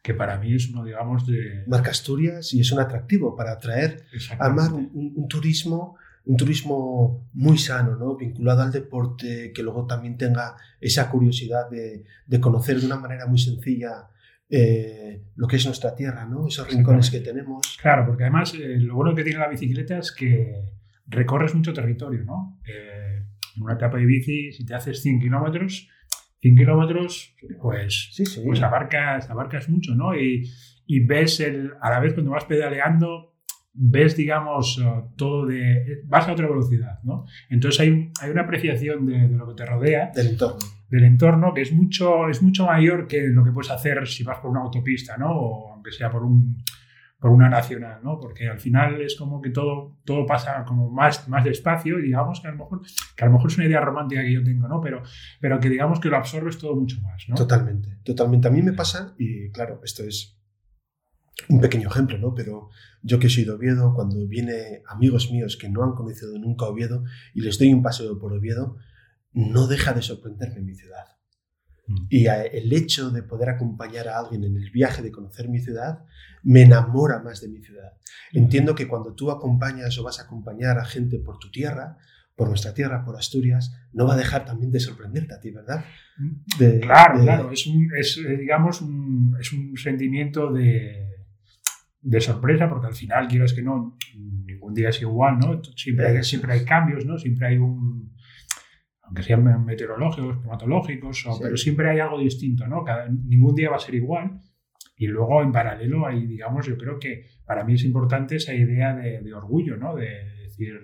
que 0.00 0.14
para 0.14 0.38
mí 0.38 0.54
es 0.54 0.68
uno, 0.68 0.84
digamos, 0.84 1.26
de... 1.26 1.64
Marca 1.66 1.90
Asturias 1.90 2.54
y 2.54 2.60
es 2.60 2.70
un 2.70 2.78
atractivo 2.78 3.34
para 3.34 3.50
atraer, 3.50 4.04
además, 4.38 4.70
un, 4.70 5.12
un, 5.16 5.26
turismo 5.26 5.96
un 6.24 6.36
turismo 6.36 7.28
muy 7.32 7.58
sano, 7.58 7.96
¿no? 7.96 8.16
vinculado 8.16 8.62
al 8.62 8.70
deporte, 8.70 9.52
que 9.52 9.62
luego 9.64 9.86
también 9.86 10.16
tenga 10.16 10.54
esa 10.80 11.10
curiosidad 11.10 11.68
de, 11.68 12.04
de 12.26 12.40
conocer 12.40 12.78
de 12.78 12.86
una 12.86 12.96
manera 12.96 13.26
muy 13.26 13.38
sencilla 13.38 14.08
eh, 14.48 15.24
lo 15.34 15.48
que 15.48 15.56
es 15.56 15.66
nuestra 15.66 15.96
tierra, 15.96 16.26
¿no? 16.26 16.46
esos 16.46 16.70
rincones 16.70 17.10
que 17.10 17.20
tenemos. 17.20 17.76
Claro, 17.82 18.06
porque 18.06 18.22
además 18.24 18.54
eh, 18.54 18.76
lo 18.78 18.94
bueno 18.94 19.16
que 19.16 19.24
tiene 19.24 19.40
la 19.40 19.48
bicicleta 19.48 19.98
es 19.98 20.12
que 20.12 20.66
recorres 21.08 21.56
mucho 21.56 21.72
territorio. 21.72 22.22
¿no? 22.24 22.60
Eh, 22.64 23.24
en 23.56 23.62
una 23.62 23.74
etapa 23.74 23.96
de 23.96 24.06
bici, 24.06 24.52
si 24.52 24.64
te 24.64 24.74
haces 24.74 25.02
100 25.02 25.20
kilómetros, 25.20 25.88
100 26.40 26.56
kilómetros, 26.56 27.34
pues, 27.60 28.14
pues 28.44 28.62
abarcas, 28.62 29.28
abarcas 29.28 29.68
mucho, 29.68 29.94
¿no? 29.94 30.14
Y, 30.16 30.50
y 30.86 31.00
ves 31.00 31.40
el, 31.40 31.72
a 31.80 31.90
la 31.90 32.00
vez 32.00 32.14
cuando 32.14 32.32
vas 32.32 32.44
pedaleando, 32.46 33.34
ves, 33.72 34.16
digamos, 34.16 34.78
eh, 34.82 35.02
todo 35.16 35.46
de... 35.46 36.02
vas 36.06 36.28
a 36.28 36.32
otra 36.32 36.48
velocidad, 36.48 37.00
¿no? 37.04 37.26
Entonces 37.48 37.80
hay, 37.80 38.10
hay 38.20 38.30
una 38.30 38.42
apreciación 38.42 39.06
de, 39.06 39.28
lo 39.28 39.48
que 39.48 39.54
te 39.54 39.66
rodea. 39.66 40.10
Del 40.14 40.28
entorno. 40.28 40.58
Del 40.88 41.04
entorno 41.04 41.54
que 41.54 41.62
es 41.62 41.72
mucho, 41.72 42.28
es 42.28 42.42
mucho 42.42 42.66
mayor 42.66 43.06
que 43.06 43.28
lo 43.28 43.44
que 43.44 43.52
puedes 43.52 43.70
hacer 43.70 44.06
si 44.08 44.24
vas 44.24 44.38
por 44.38 44.50
una 44.50 44.60
autopista, 44.60 45.16
¿no? 45.16 45.30
O 45.32 45.72
aunque 45.74 45.92
sea 45.92 46.10
por 46.10 46.24
un 46.24 46.56
por 47.20 47.30
una 47.30 47.50
nacional, 47.50 48.00
¿no? 48.02 48.18
Porque 48.18 48.48
al 48.48 48.58
final 48.58 49.00
es 49.02 49.14
como 49.14 49.42
que 49.42 49.50
todo, 49.50 49.98
todo 50.04 50.24
pasa 50.24 50.64
como 50.64 50.90
más, 50.90 51.28
más 51.28 51.44
despacio 51.44 51.98
y 51.98 52.02
digamos 52.02 52.40
que 52.40 52.48
a 52.48 52.52
lo 52.52 52.56
mejor, 52.56 52.80
que 53.14 53.24
a 53.24 53.26
lo 53.26 53.34
mejor 53.34 53.50
es 53.50 53.58
una 53.58 53.66
idea 53.66 53.80
romántica 53.80 54.22
que 54.22 54.32
yo 54.32 54.42
tengo, 54.42 54.66
¿no? 54.66 54.80
Pero, 54.80 55.02
pero 55.38 55.60
que 55.60 55.68
digamos 55.68 56.00
que 56.00 56.08
lo 56.08 56.16
absorbes 56.16 56.56
todo 56.56 56.74
mucho 56.74 57.00
más, 57.02 57.26
¿no? 57.28 57.36
Totalmente, 57.36 57.98
totalmente. 58.04 58.48
A 58.48 58.50
mí 58.50 58.62
me 58.62 58.72
pasa, 58.72 59.14
y 59.18 59.50
claro, 59.50 59.82
esto 59.84 60.02
es 60.02 60.40
un 61.50 61.60
pequeño 61.60 61.88
ejemplo, 61.90 62.16
¿no? 62.16 62.34
Pero 62.34 62.70
yo 63.02 63.18
que 63.18 63.28
soy 63.28 63.44
de 63.44 63.52
Oviedo, 63.52 63.92
cuando 63.94 64.26
viene 64.26 64.82
amigos 64.86 65.30
míos 65.30 65.58
que 65.60 65.68
no 65.68 65.84
han 65.84 65.92
conocido 65.92 66.38
nunca 66.38 66.64
Oviedo 66.64 67.04
y 67.34 67.42
les 67.42 67.58
doy 67.58 67.74
un 67.74 67.82
paseo 67.82 68.18
por 68.18 68.32
Oviedo, 68.32 68.76
no 69.32 69.66
deja 69.66 69.92
de 69.92 70.00
sorprenderme 70.00 70.62
mi 70.62 70.74
ciudad. 70.74 71.04
Mm. 71.90 72.06
Y 72.08 72.26
el 72.26 72.72
hecho 72.72 73.10
de 73.10 73.22
poder 73.22 73.50
acompañar 73.50 74.08
a 74.08 74.18
alguien 74.18 74.44
en 74.44 74.56
el 74.56 74.70
viaje 74.70 75.02
de 75.02 75.10
conocer 75.10 75.48
mi 75.48 75.58
ciudad 75.58 76.04
me 76.42 76.62
enamora 76.62 77.20
más 77.20 77.40
de 77.40 77.48
mi 77.48 77.60
ciudad. 77.60 77.92
Mm. 78.32 78.38
Entiendo 78.38 78.74
que 78.74 78.86
cuando 78.86 79.14
tú 79.14 79.30
acompañas 79.30 79.98
o 79.98 80.04
vas 80.04 80.20
a 80.20 80.24
acompañar 80.24 80.78
a 80.78 80.84
gente 80.84 81.18
por 81.18 81.38
tu 81.38 81.50
tierra, 81.50 81.98
por 82.36 82.48
nuestra 82.48 82.72
tierra, 82.72 83.04
por 83.04 83.16
Asturias, 83.16 83.76
no 83.92 84.06
va 84.06 84.14
a 84.14 84.16
dejar 84.16 84.44
también 84.46 84.70
de 84.70 84.80
sorprenderte 84.80 85.34
a 85.34 85.40
ti, 85.40 85.50
¿verdad? 85.50 85.84
Mm. 86.16 86.80
claro, 86.80 87.22
claro, 87.22 87.50
es, 87.50 87.66
un, 87.66 87.88
es 87.98 88.16
digamos, 88.38 88.80
un, 88.80 89.36
es 89.38 89.52
un 89.52 89.76
sentimiento 89.76 90.50
de, 90.52 91.10
de 92.00 92.20
sorpresa, 92.20 92.68
porque 92.68 92.86
al 92.86 92.94
final, 92.94 93.28
quieras 93.28 93.52
que 93.52 93.62
no, 93.62 93.98
ningún 94.16 94.72
día 94.72 94.88
es 94.88 95.02
igual, 95.02 95.38
¿no? 95.38 95.60
Siempre 95.76 96.06
hay, 96.06 96.24
siempre 96.24 96.52
hay 96.52 96.64
cambios, 96.64 97.04
¿no? 97.04 97.18
Siempre 97.18 97.48
hay 97.48 97.58
un, 97.58 98.14
aunque 99.10 99.24
sean 99.24 99.64
meteorológicos, 99.64 100.38
climatológicos, 100.38 101.26
pero 101.42 101.56
siempre 101.56 101.90
hay 101.90 101.98
algo 101.98 102.20
distinto, 102.20 102.68
¿no? 102.68 102.84
Cada, 102.84 103.08
ningún 103.08 103.56
día 103.56 103.68
va 103.68 103.74
a 103.74 103.80
ser 103.80 103.96
igual. 103.96 104.40
Y 104.96 105.08
luego, 105.08 105.42
en 105.42 105.50
paralelo, 105.50 106.06
hay, 106.06 106.28
digamos, 106.28 106.64
yo 106.64 106.76
creo 106.76 106.96
que 107.00 107.26
para 107.44 107.64
mí 107.64 107.74
es 107.74 107.82
importante 107.82 108.36
esa 108.36 108.54
idea 108.54 108.94
de, 108.94 109.34
orgullo, 109.34 109.76
¿no? 109.76 109.96
De 109.96 110.06
decir, 110.42 110.74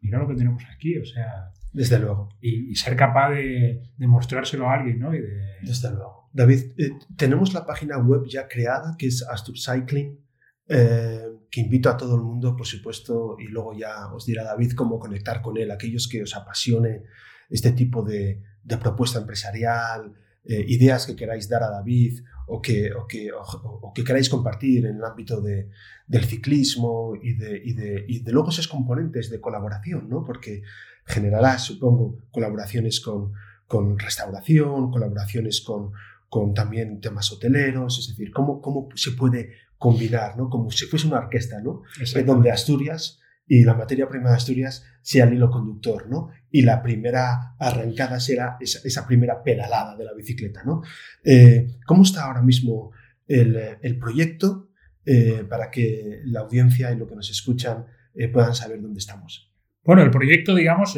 mira 0.00 0.18
lo 0.18 0.26
que 0.26 0.34
tenemos 0.34 0.64
aquí, 0.74 0.96
o 0.96 1.04
sea... 1.04 1.50
Desde 1.74 1.98
luego. 1.98 2.30
Y, 2.40 2.74
ser 2.74 2.96
capaz 2.96 3.32
de, 3.32 3.82
de, 3.98 4.06
mostrárselo 4.06 4.70
a 4.70 4.74
alguien, 4.74 5.00
¿no? 5.00 5.14
Y 5.14 5.20
de... 5.20 5.58
Desde 5.60 5.90
luego. 5.90 6.30
David, 6.32 6.60
eh, 6.78 6.90
tenemos 7.18 7.52
la 7.52 7.66
página 7.66 7.98
web 7.98 8.22
ya 8.26 8.48
creada, 8.48 8.94
que 8.96 9.08
es 9.08 9.22
Astur 9.28 9.56
Cycling 9.58 10.24
eh, 10.66 11.26
que 11.50 11.60
invito 11.60 11.90
a 11.90 11.96
todo 11.96 12.16
el 12.16 12.22
mundo, 12.22 12.56
por 12.56 12.66
supuesto, 12.66 13.36
y 13.38 13.48
luego 13.48 13.74
ya 13.78 14.12
os 14.12 14.24
dirá 14.24 14.44
David 14.44 14.72
cómo 14.72 14.98
conectar 14.98 15.42
con 15.42 15.58
él, 15.58 15.70
aquellos 15.70 16.08
que 16.08 16.22
os 16.22 16.34
apasione 16.34 17.02
este 17.50 17.72
tipo 17.72 18.02
de, 18.02 18.40
propuesta 18.80 19.18
empresarial, 19.18 20.14
eh, 20.44 20.64
ideas 20.68 21.06
que 21.06 21.16
queráis 21.16 21.48
dar 21.48 21.62
a 21.62 21.70
David 21.70 22.20
o 22.46 22.60
que, 22.60 22.92
o 22.92 23.06
que, 23.06 23.30
o, 23.32 23.92
que 23.94 24.04
queráis 24.04 24.28
compartir 24.28 24.86
en 24.86 24.96
el 24.96 25.04
ámbito 25.04 25.40
de, 25.40 25.70
del 26.06 26.24
ciclismo 26.24 27.14
y 27.22 27.34
de, 27.34 27.60
y, 27.64 27.72
de, 27.72 28.04
y 28.08 28.18
de 28.20 28.32
luego 28.32 28.50
esos 28.50 28.68
componentes 28.68 29.30
de 29.30 29.40
colaboración, 29.40 30.08
¿no? 30.08 30.24
porque 30.24 30.62
generará, 31.06 31.58
supongo, 31.58 32.18
colaboraciones 32.30 33.00
con, 33.00 33.32
con 33.66 33.98
restauración, 33.98 34.90
colaboraciones 34.90 35.60
con, 35.60 35.92
con 36.28 36.54
también 36.54 37.00
temas 37.00 37.30
hoteleros, 37.32 37.98
es 37.98 38.08
decir, 38.08 38.32
cómo, 38.32 38.60
cómo 38.60 38.88
se 38.94 39.12
puede 39.12 39.52
combinar, 39.78 40.36
¿no? 40.36 40.48
Como 40.48 40.70
si 40.70 40.86
fuese 40.86 41.06
una 41.06 41.18
orquesta, 41.18 41.60
¿no? 41.60 41.82
Donde 42.24 42.50
Asturias 42.50 43.20
y 43.46 43.64
la 43.64 43.74
materia 43.74 44.08
prima 44.08 44.30
de 44.30 44.36
Asturias 44.36 44.84
sea 45.02 45.24
el 45.24 45.34
hilo 45.34 45.50
conductor, 45.50 46.08
¿no? 46.08 46.30
Y 46.50 46.62
la 46.62 46.82
primera 46.82 47.54
arrancada 47.58 48.18
será 48.18 48.56
esa, 48.60 49.06
primera 49.06 49.42
pedalada 49.42 49.96
de 49.96 50.04
la 50.04 50.14
bicicleta, 50.14 50.62
¿no? 50.64 50.82
Eh, 51.22 51.78
¿Cómo 51.86 52.04
está 52.04 52.24
ahora 52.24 52.42
mismo 52.42 52.92
el, 53.26 53.98
proyecto 53.98 54.70
eh, 55.04 55.44
para 55.48 55.70
que 55.70 56.20
la 56.24 56.40
audiencia 56.40 56.90
y 56.92 56.96
lo 56.96 57.06
que 57.06 57.16
nos 57.16 57.30
escuchan 57.30 57.86
eh, 58.14 58.28
puedan 58.28 58.54
saber 58.54 58.80
dónde 58.80 58.98
estamos? 58.98 59.52
Bueno, 59.84 60.02
el 60.02 60.10
proyecto, 60.10 60.54
digamos, 60.54 60.96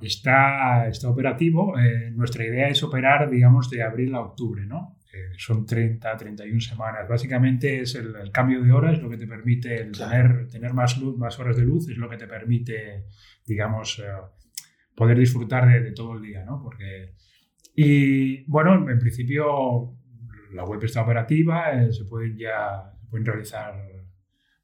está, 0.00 0.88
está 0.88 1.08
operativo. 1.08 1.74
nuestra 2.14 2.44
idea 2.44 2.66
es 2.66 2.82
operar, 2.82 3.30
digamos, 3.30 3.70
de 3.70 3.84
abril 3.84 4.12
a 4.16 4.22
octubre, 4.22 4.66
¿no? 4.66 4.98
Son 5.36 5.66
30, 5.66 6.16
31 6.16 6.60
semanas. 6.60 7.08
Básicamente 7.08 7.80
es 7.80 7.94
el, 7.94 8.30
cambio 8.32 8.62
de 8.62 8.72
horas 8.72 9.00
lo 9.00 9.10
que 9.10 9.16
te 9.16 9.26
permite 9.26 9.84
tener, 9.86 10.48
tener 10.48 10.72
más 10.72 10.98
luz, 10.98 11.16
más 11.16 11.38
horas 11.38 11.56
de 11.56 11.64
luz, 11.64 11.88
es 11.88 11.96
lo 11.96 12.08
que 12.08 12.16
te 12.16 12.26
permite, 12.26 13.06
digamos, 13.46 13.98
eh, 13.98 14.04
poder 14.94 15.18
disfrutar 15.18 15.82
de, 15.82 15.92
todo 15.92 16.14
el 16.14 16.22
día, 16.22 16.44
¿no? 16.44 16.62
Porque, 16.62 17.14
y 17.74 18.44
bueno, 18.44 18.74
en 18.90 18.98
principio 18.98 19.96
la 20.52 20.64
web 20.64 20.82
está 20.84 21.02
operativa, 21.02 21.72
eh, 21.72 21.92
se 21.92 22.04
pueden 22.04 22.36
ya 22.36 22.92
se 23.00 23.06
pueden 23.08 23.26
realizar 23.26 23.74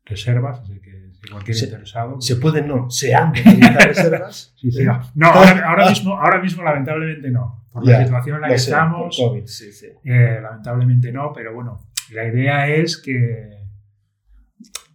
reservas, 0.04 0.60
así 0.60 0.80
que 0.80 1.10
si 1.12 1.30
cualquier 1.30 1.56
interesado. 1.56 2.20
Se 2.20 2.36
pueden, 2.36 2.66
no, 2.66 2.90
se 2.90 3.14
han 3.14 3.34
realizar 3.34 3.88
reservas. 3.88 4.54
sí, 4.60 4.70
sí, 4.70 4.84
no, 4.84 5.26
ahora, 5.26 5.88
mismo, 5.88 6.16
ahora 6.18 6.40
mismo 6.40 6.62
lamentablemente 6.62 7.30
no. 7.30 7.59
Por 7.72 7.86
la 7.86 8.04
situación 8.04 8.36
en 8.36 8.42
la 8.42 8.48
que 8.48 8.54
estamos, 8.54 9.16
COVID, 9.16 9.46
sí, 9.46 9.72
sí. 9.72 9.86
Eh, 10.04 10.40
lamentablemente 10.42 11.12
no, 11.12 11.32
pero 11.32 11.54
bueno, 11.54 11.86
la 12.12 12.26
idea 12.26 12.68
es 12.68 12.96
que. 12.96 13.60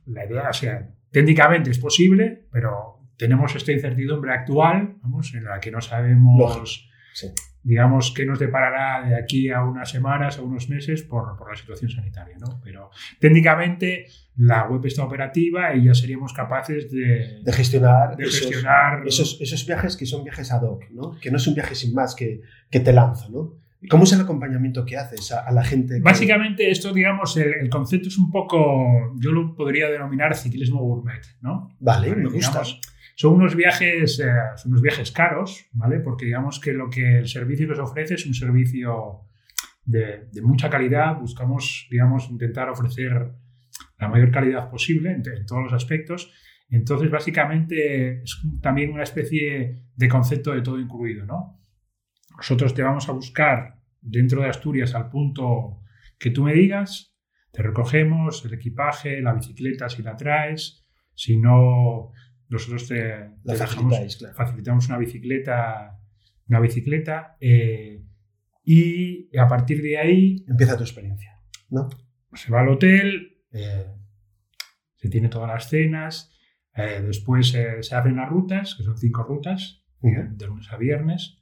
La 0.08 0.26
idea, 0.26 0.50
o 0.50 0.54
sea, 0.54 0.88
técnicamente 1.10 1.72
es 1.72 1.80
posible, 1.80 2.48
pero 2.52 3.00
tenemos 3.18 3.56
esta 3.56 3.72
incertidumbre 3.72 4.34
actual, 4.34 4.98
vamos, 5.02 5.34
en 5.34 5.46
la 5.46 5.60
que 5.60 5.72
no 5.72 5.82
sabemos 5.82 6.90
digamos, 7.66 8.14
qué 8.16 8.28
nos 8.28 8.38
deparará 8.38 9.08
de 9.08 9.16
aquí 9.16 9.50
a 9.50 9.64
unas 9.64 9.90
semanas, 9.90 10.38
a 10.38 10.44
unos 10.44 10.70
meses 10.70 11.02
por, 11.02 11.36
por, 11.36 11.50
la 11.50 11.58
situación 11.58 11.90
sanitaria. 11.90 12.38
¿no? 12.38 12.62
Pero 12.64 12.92
técnicamente 13.20 14.06
la 14.38 14.68
web 14.68 14.86
está 14.86 15.04
operativa 15.04 15.76
y 15.76 15.86
ya 15.86 15.96
seríamos 15.96 16.32
capaces 16.32 16.92
de, 16.92 17.42
de 17.44 17.54
gestionar, 17.54 18.16
de 18.18 18.26
gestionar 18.26 19.02
esos, 19.08 19.42
esos, 19.42 19.66
viajes 19.66 19.98
que 19.98 20.06
son 20.06 20.24
viajes 20.24 20.52
ad 20.52 20.62
hoc, 20.62 20.84
¿no? 20.92 21.18
que 21.20 21.32
no 21.32 21.38
es 21.38 21.48
un 21.48 21.56
viaje 21.56 21.74
sin 21.74 21.96
más 21.96 22.14
que, 22.14 22.42
que 22.70 22.80
te 22.82 22.94
lanza. 22.94 23.30
¿no? 23.30 23.56
¿Cómo 23.90 24.04
es 24.04 24.14
el 24.14 24.22
acompañamiento 24.22 24.86
que 24.86 24.98
haces 24.98 25.32
a, 25.32 25.52
la 25.52 25.64
gente? 25.64 26.00
Básicamente 26.02 26.70
esto, 26.70 26.94
digamos, 26.94 27.36
el, 27.38 27.68
concepto 27.72 28.10
es 28.10 28.18
un 28.20 28.30
poco, 28.30 29.16
yo 29.18 29.32
lo 29.32 29.56
podría 29.56 29.90
denominar 29.90 30.36
ciclismo 30.36 30.82
gourmet, 30.82 31.22
¿no? 31.42 31.76
Vale, 31.80 32.16
me 32.16 32.30
gusta. 32.30 32.62
Son 33.16 33.34
unos 33.34 33.56
viajes, 33.56 34.20
eh, 34.20 34.26
son 34.58 34.72
unos 34.72 34.82
viajes 34.82 35.12
caros, 35.12 35.68
¿vale? 35.72 36.00
Porque 36.00 36.26
digamos 36.26 36.60
que 36.60 36.74
lo 36.74 36.90
que 36.90 37.20
el 37.20 37.28
servicio 37.28 37.72
os 37.72 37.80
ofrece 37.80 38.16
es 38.16 38.26
un 38.26 38.34
servicio 38.34 39.22
de, 39.86 40.28
mucha 40.44 40.70
calidad. 40.70 41.18
Buscamos, 41.18 41.88
digamos, 41.90 42.30
intentar 42.30 42.70
ofrecer 42.70 43.32
la 43.98 44.10
mayor 44.10 44.32
calidad 44.32 44.70
posible 44.70 45.12
en, 45.12 45.46
todos 45.46 45.64
los 45.64 45.74
aspectos. 45.74 46.32
Entonces, 46.70 47.10
básicamente, 47.10 48.22
es 48.22 48.42
también 48.62 48.92
una 48.92 49.04
especie 49.04 49.86
de 49.96 50.10
concepto 50.10 50.52
de 50.52 50.62
todo 50.62 50.78
incluido, 50.78 51.26
¿no? 51.26 51.62
Nosotros 52.36 52.74
te 52.74 52.84
vamos 52.84 53.08
a 53.08 53.14
buscar 53.14 53.80
dentro 54.02 54.42
de 54.42 54.50
Asturias 54.50 54.94
al 54.94 55.10
punto 55.10 55.80
que 56.20 56.32
tú 56.32 56.44
me 56.44 56.54
digas, 56.54 57.16
te 57.52 57.64
recogemos 57.64 58.44
el 58.44 58.54
equipaje, 58.54 59.22
la 59.22 59.34
bicicleta 59.34 59.88
si 59.88 60.04
la 60.04 60.18
traes, 60.18 60.86
si 61.14 61.38
no 61.38 62.12
nosotros 62.50 62.88
te, 62.88 63.32
facilitamos 64.36 64.88
una 64.88 64.98
bicicleta 64.98 66.00
una 66.48 66.60
bicicleta 66.60 67.38
eh, 67.40 68.04
y 68.64 69.36
a 69.38 69.48
partir 69.48 69.82
de 69.82 69.98
ahí... 69.98 70.46
Empieza 70.48 70.78
tu 70.78 70.84
experiencia, 70.84 71.40
¿no? 71.70 71.90
Se 72.34 72.52
va 72.52 72.62
al 72.62 72.70
hotel, 72.70 73.44
eh, 73.52 73.86
se 74.96 75.10
tiene 75.10 75.30
todas 75.30 75.48
las 75.48 75.70
cenas, 75.70 76.32
eh, 76.76 77.02
después 77.06 77.50
se 77.50 77.96
hacen 77.96 78.16
las 78.16 78.30
rutas, 78.30 78.76
que 78.76 78.84
son 78.84 78.98
cinco 78.98 79.24
rutas, 79.24 79.84
de 80.02 80.46
lunes 80.46 80.72
a 80.72 80.78
viernes, 80.78 81.42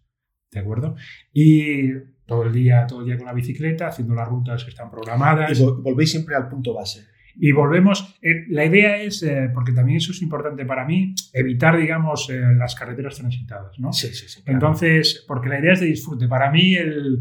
¿de 0.51 0.59
acuerdo? 0.59 0.95
Y 1.33 1.91
todo 2.25 2.43
el 2.43 2.53
día, 2.53 2.85
todo 2.87 3.01
el 3.01 3.07
día 3.07 3.17
con 3.17 3.25
la 3.25 3.33
bicicleta, 3.33 3.87
haciendo 3.87 4.15
las 4.15 4.27
rutas 4.27 4.63
que 4.63 4.69
están 4.69 4.89
programadas. 4.89 5.59
Y 5.59 5.63
volvéis 5.63 6.11
siempre 6.11 6.35
al 6.35 6.47
punto 6.47 6.73
base. 6.73 7.07
Y 7.35 7.51
volvemos, 7.51 8.15
eh, 8.21 8.45
la 8.49 8.65
idea 8.65 9.01
es, 9.01 9.23
eh, 9.23 9.49
porque 9.53 9.71
también 9.71 9.97
eso 9.97 10.11
es 10.11 10.21
importante 10.21 10.65
para 10.65 10.85
mí, 10.85 11.15
evitar, 11.33 11.77
digamos, 11.77 12.29
eh, 12.29 12.41
las 12.57 12.75
carreteras 12.75 13.15
transitadas, 13.15 13.79
¿no? 13.79 13.91
Sí, 13.91 14.07
sí, 14.13 14.27
sí. 14.27 14.41
Entonces, 14.45 15.23
porque 15.27 15.49
la 15.49 15.59
idea 15.59 15.73
es 15.73 15.79
de 15.79 15.87
disfrute. 15.87 16.27
Para 16.27 16.51
mí, 16.51 16.75
el, 16.75 17.19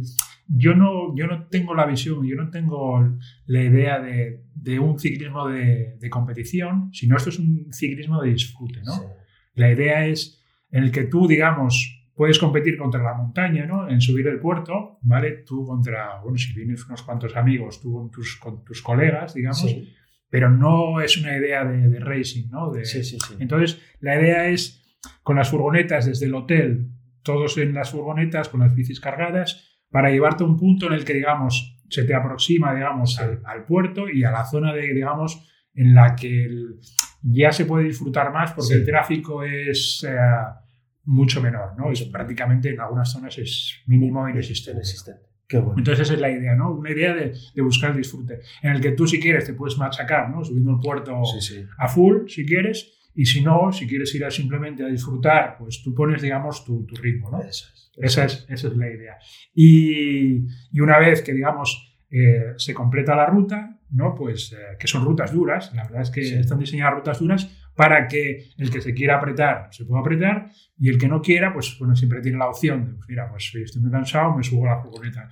yo, 0.49 0.75
no, 0.75 1.17
yo 1.17 1.27
no 1.27 1.47
tengo 1.47 1.75
la 1.75 1.87
visión, 1.87 2.27
yo 2.27 2.37
no 2.37 2.51
tengo 2.51 3.17
la 3.47 3.63
idea 3.63 4.01
de, 4.01 4.45
de 4.55 4.79
un 4.79 4.99
ciclismo 4.99 5.49
de, 5.49 5.97
de, 5.99 6.11
competición, 6.11 6.93
sino 6.93 7.17
esto 7.17 7.31
es 7.31 7.39
un 7.39 7.73
ciclismo 7.73 8.21
de 8.21 8.31
disfrute, 8.31 8.81
¿no? 8.85 8.93
La 9.55 9.73
idea 9.73 10.07
es 10.07 10.43
en 10.71 10.85
el 10.85 10.93
que 10.93 11.05
tú, 11.05 11.27
digamos, 11.27 12.03
puedes 12.15 12.39
competir 12.39 12.77
contra 12.77 13.03
la 13.03 13.15
montaña, 13.15 13.67
¿no? 13.67 13.89
En 13.89 14.01
subir 14.01 14.27
el 14.27 14.39
puerto, 14.39 14.99
¿vale? 15.03 15.43
Tú 15.47 15.65
contra, 15.65 16.21
bueno, 16.21 16.39
si 16.39 16.53
vienes 16.53 16.85
unos 16.87 17.03
cuantos 17.03 17.35
amigos, 17.37 17.81
tú 17.81 17.93
con 17.93 18.11
tus, 18.11 18.37
con 18.37 18.65
tus 18.65 18.83
colegas, 18.83 19.35
digamos, 19.35 19.77
pero 20.33 20.49
no 20.49 21.03
es 21.03 21.19
una 21.19 21.37
idea 21.37 21.63
de, 21.63 22.01
racing, 22.01 22.49
¿no? 22.49 22.73
sí, 22.85 23.05
sí, 23.05 23.19
sí. 23.19 23.35
Entonces, 23.39 23.83
la 24.01 24.19
idea 24.19 24.49
es 24.49 24.83
con 25.23 25.37
las 25.37 25.51
furgonetas 25.51 26.07
desde 26.07 26.25
el 26.25 26.35
hotel, 26.35 26.89
todos 27.23 27.59
en 27.59 27.75
las 27.75 27.91
furgonetas 27.91 28.49
con 28.49 28.61
las 28.61 28.75
bicis 28.75 28.99
cargadas, 28.99 29.79
para 29.91 30.11
llevarte 30.11 30.43
a 30.43 30.47
un 30.47 30.57
punto 30.57 30.87
en 30.87 30.95
el 30.95 31.05
que, 31.05 31.13
digamos, 31.13 31.79
se 31.91 32.05
te 32.05 32.15
aproxima, 32.15 32.75
digamos, 32.75 33.21
al, 33.21 33.67
puerto 33.67 34.09
y 34.09 34.25
a 34.25 34.31
la 34.31 34.47
zona 34.47 34.73
de, 34.73 34.95
digamos, 34.95 35.47
en 35.75 35.95
la 35.95 36.17
que 36.17 36.49
ya 37.21 37.53
se 37.53 37.67
puede 37.67 37.85
disfrutar 37.85 38.33
más 38.33 38.53
porque 38.53 38.73
el 38.73 38.87
tráfico 38.87 39.45
es 39.45 40.03
eh, 40.09 40.17
mucho 41.05 41.43
menor, 41.43 41.77
¿no? 41.77 41.93
Es 41.93 42.05
prácticamente 42.05 42.71
en 42.71 42.81
algunas 42.81 43.13
zonas 43.13 43.37
es 43.37 43.83
mínimo 43.87 44.27
inexistente. 44.27 44.79
inexistente. 44.79 45.32
Entonces 45.59 46.01
esa 46.01 46.15
es 46.15 46.21
la 46.21 46.31
idea, 46.31 46.55
¿no? 46.55 46.73
Una 46.73 46.91
idea 46.91 47.15
de, 47.15 47.33
buscar 47.63 47.91
el 47.91 47.99
disfrute, 47.99 48.41
en 48.63 48.73
el 48.73 48.81
que 48.81 48.93
tú 48.93 49.07
si 49.07 49.21
quieres 49.21 49.45
te 49.45 49.55
puedes 49.55 49.79
machacar, 49.79 50.31
¿no? 50.31 50.45
Subiendo 50.45 50.73
el 50.73 50.79
puerto 50.79 51.23
a 51.79 51.89
full, 51.89 52.29
si 52.29 52.45
quieres, 52.47 52.99
y 53.15 53.27
si 53.27 53.43
no, 53.43 53.73
si 53.73 53.87
quieres 53.87 54.15
ir 54.15 54.25
a 54.25 54.31
simplemente 54.31 54.83
a 54.83 54.87
disfrutar, 54.87 55.57
pues 55.59 55.83
tú 55.83 55.95
pones, 55.95 56.23
digamos, 56.23 56.65
tu, 56.65 56.87
ritmo, 57.01 57.31
¿no? 57.31 57.41
Esa 57.43 57.67
es, 57.73 57.91
esa 57.97 58.25
es, 58.25 58.47
esa 58.49 58.69
es 58.69 58.77
la 58.77 58.89
idea. 58.89 59.19
Y, 59.55 60.47
y 60.73 60.81
una 60.81 60.99
vez 60.99 61.23
que, 61.23 61.33
digamos, 61.33 61.93
eh, 62.15 62.53
se 62.57 62.75
completa 62.75 63.17
la 63.17 63.25
ruta, 63.25 63.81
¿no? 63.91 64.15
Pues 64.15 64.53
eh, 64.53 64.77
que 64.79 64.87
son 64.87 65.05
rutas 65.05 65.33
duras, 65.33 65.73
la 65.75 65.85
verdad 65.85 66.03
es 66.03 66.11
que 66.11 66.21
están 66.21 66.59
diseñadas 66.59 66.95
rutas 66.95 67.19
duras 67.21 67.62
para 67.75 68.07
que 68.07 68.51
el 68.59 68.71
que 68.71 68.81
se 68.81 68.93
quiera 68.93 69.17
apretar 69.17 69.69
se 69.71 69.85
pueda 69.85 70.01
apretar 70.01 70.51
y 70.79 70.89
el 70.89 70.99
que 70.99 71.09
no 71.09 71.21
quiera, 71.21 71.53
pues 71.53 71.77
bueno, 71.79 71.97
siempre 71.97 72.21
tiene 72.21 72.39
la 72.39 72.49
opción 72.49 72.85
de, 72.85 72.93
pues 72.95 73.09
mira, 73.09 73.29
pues 73.31 73.53
estoy 73.55 73.83
muy 73.83 73.91
cansado, 73.91 74.37
me 74.37 74.43
subo 74.43 74.67
a 74.67 74.77
la 74.77 74.83
furgoneta. 74.83 75.29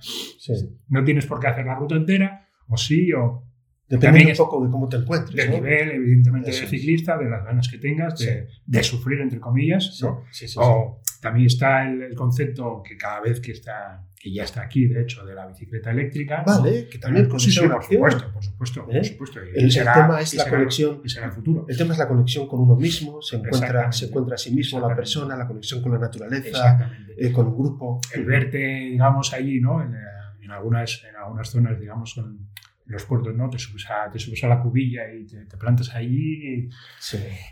No 0.87 1.03
tienes 1.03 1.25
por 1.25 1.39
qué 1.39 1.47
hacer 1.47 1.65
la 1.65 1.75
ruta 1.75 1.95
entera, 1.95 2.47
o 2.67 2.77
sí, 2.77 3.11
o... 3.13 3.47
Depende 3.87 4.31
un 4.31 4.37
poco 4.37 4.63
de 4.63 4.71
cómo 4.71 4.87
te 4.87 4.95
encuentres. 4.95 5.35
Del 5.35 5.51
nivel, 5.51 5.91
evidentemente, 5.91 6.49
de 6.49 6.65
ciclista, 6.65 7.17
de 7.17 7.29
las 7.29 7.43
ganas 7.43 7.67
que 7.67 7.77
tengas, 7.77 8.17
de, 8.17 8.47
de 8.65 8.83
sufrir, 8.83 9.19
entre 9.19 9.41
comillas, 9.41 9.99
¿no? 10.01 10.23
o 10.55 11.01
también 11.21 11.45
está 11.45 11.87
el, 11.87 12.15
concepto 12.15 12.81
que 12.83 12.97
cada 12.97 13.21
vez 13.21 13.39
que 13.39 13.51
está 13.51 14.03
que 14.19 14.31
ya 14.31 14.43
está 14.43 14.61
aquí, 14.61 14.85
de 14.85 15.01
hecho, 15.01 15.25
de 15.25 15.33
la 15.33 15.47
bicicleta 15.47 15.89
eléctrica. 15.89 16.43
Vale, 16.45 16.87
que 16.87 16.99
también 16.99 17.27
con 17.27 17.39
sí, 17.39 17.57
por 17.59 17.83
supuesto, 17.83 18.31
por 18.31 18.43
supuesto, 18.43 18.85
por 18.85 18.95
¿Eh? 18.95 19.03
supuesto. 19.03 19.39
el, 19.39 19.73
tema 19.73 20.21
es 20.21 20.35
la 20.35 20.47
conexión. 20.47 21.01
será 21.05 21.25
el 21.27 21.31
futuro. 21.31 21.65
El 21.67 21.75
tema 21.75 21.93
es 21.93 21.99
la 21.99 22.07
conexión 22.07 22.47
con 22.47 22.59
uno 22.59 22.75
mismo, 22.75 23.19
se 23.21 23.37
encuentra, 23.37 23.91
se 23.91 24.05
encuentra 24.05 24.35
a 24.35 24.37
sí 24.37 24.53
mismo 24.53 24.79
la 24.79 24.95
persona, 24.95 25.35
la 25.35 25.47
conexión 25.47 25.81
con 25.81 25.91
la 25.93 25.97
naturaleza, 25.97 26.91
eh, 27.17 27.31
con 27.31 27.47
un 27.47 27.57
grupo. 27.57 27.99
El 28.13 28.25
verte, 28.25 28.57
digamos, 28.57 29.33
allí, 29.33 29.59
¿no? 29.59 29.81
En, 29.81 29.95
en, 30.41 30.51
algunas, 30.51 31.03
en 31.09 31.15
algunas 31.15 31.49
zonas, 31.49 31.79
digamos, 31.79 32.13
con 32.13 32.51
los 32.85 33.05
puertos, 33.05 33.35
¿no? 33.35 33.49
Te 33.49 33.57
subes 33.57 33.85
a, 33.89 34.09
te 34.09 34.19
subes 34.19 34.43
a 34.43 34.47
la 34.47 34.61
cubilla 34.61 35.03
y 35.13 35.25
te, 35.25 35.57
plantas 35.57 35.93
allí 35.95 36.69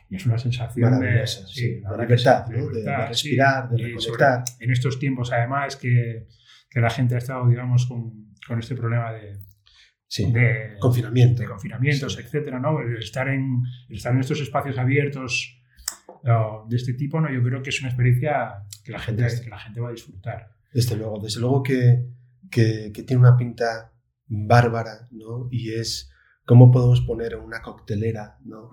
y, 0.09 0.15
es 0.15 0.25
una 0.25 0.37
sensación 0.37 0.99
de, 0.99 1.25
sí, 1.25 1.81
la 1.81 1.97
libertad, 1.97 2.45
de, 2.45 3.07
respirar, 3.07 3.69
de 3.69 3.77
reconectar. 3.77 4.43
en 4.59 4.71
estos 4.71 4.99
tiempos, 4.99 5.31
además, 5.31 5.75
que, 5.75 6.27
que, 6.69 6.79
la 6.79 6.89
gente 6.89 7.15
ha 7.15 7.19
estado, 7.19 7.47
digamos, 7.47 7.85
con, 7.85 8.33
con 8.47 8.59
este 8.59 8.75
problema 8.75 9.11
de, 9.13 9.37
de 10.31 10.75
confinamiento. 10.79 11.41
De 11.41 11.47
confinamientos, 11.47 12.17
etcétera, 12.17 12.59
¿no? 12.59 12.79
estar, 12.97 13.27
en, 13.29 13.61
estar 13.89 14.13
en 14.13 14.19
estos 14.19 14.41
espacios 14.41 14.77
abiertos 14.77 15.55
de 16.67 16.75
este 16.75 16.93
tipo, 16.93 17.21
¿no? 17.21 17.31
Yo 17.31 17.41
creo 17.41 17.61
que 17.61 17.69
es 17.69 17.79
una 17.79 17.89
experiencia 17.89 18.65
que 18.83 18.91
la 18.91 18.99
gente, 18.99 19.25
que 19.41 19.49
la 19.49 19.59
gente 19.59 19.79
va 19.79 19.89
a 19.89 19.91
disfrutar. 19.91 20.49
Desde 20.73 20.97
luego, 20.97 21.19
desde 21.19 21.39
luego 21.39 21.63
que, 21.63 22.05
que, 22.51 22.91
que 22.93 23.03
tiene 23.03 23.21
una 23.21 23.37
pinta 23.37 23.93
bárbara, 24.29 25.07
¿no? 25.11 25.47
Y 25.51 25.73
es 25.73 26.11
cómo 26.45 26.71
podemos 26.71 27.01
poner 27.01 27.33
en 27.33 27.41
una 27.41 27.61
coctelera, 27.61 28.37
¿no? 28.45 28.69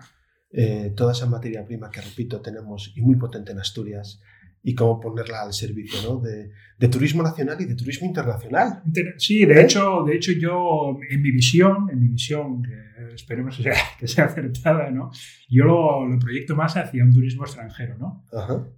Eh, 0.51 0.93
toda 0.97 1.13
esa 1.13 1.27
materia 1.27 1.65
prima 1.67 1.91
que, 1.91 2.01
repito, 2.01 2.41
tenemos 2.41 2.93
y 2.95 3.03
muy 3.03 3.17
potente 3.17 3.53
en 3.53 3.59
Asturias 3.59 4.23
y 4.63 4.75
cómo 4.75 4.99
ponerla 4.99 5.43
al 5.43 5.53
servicio 5.53 6.01
¿no? 6.03 6.19
de, 6.19 6.51
de, 6.77 6.89
turismo 6.89 7.23
nacional 7.23 7.61
y 7.61 7.67
de 7.67 7.77
turismo 7.77 8.07
internacional. 8.07 8.83
Sí, 9.17 9.45
de, 9.45 9.61
¿Eh? 9.61 9.63
hecho, 9.63 10.03
de 10.05 10.17
hecho 10.17 10.33
yo 10.33 10.99
en 11.09 11.23
mi 11.23 11.31
visión, 11.31 11.89
en 11.89 12.01
mi 12.01 12.09
visión, 12.09 12.63
que 12.63 13.15
esperemos 13.15 13.57
que 13.57 13.63
sea, 13.63 13.77
que 13.99 14.09
sea 14.09 14.25
acertada, 14.25 14.91
¿no? 14.91 15.11
yo 15.49 15.65
lo, 15.65 16.09
lo, 16.09 16.19
proyecto 16.19 16.57
más 16.57 16.77
hacia 16.77 17.05
un 17.05 17.13
turismo 17.13 17.45
extranjero, 17.45 17.97
¿no? 17.99 18.25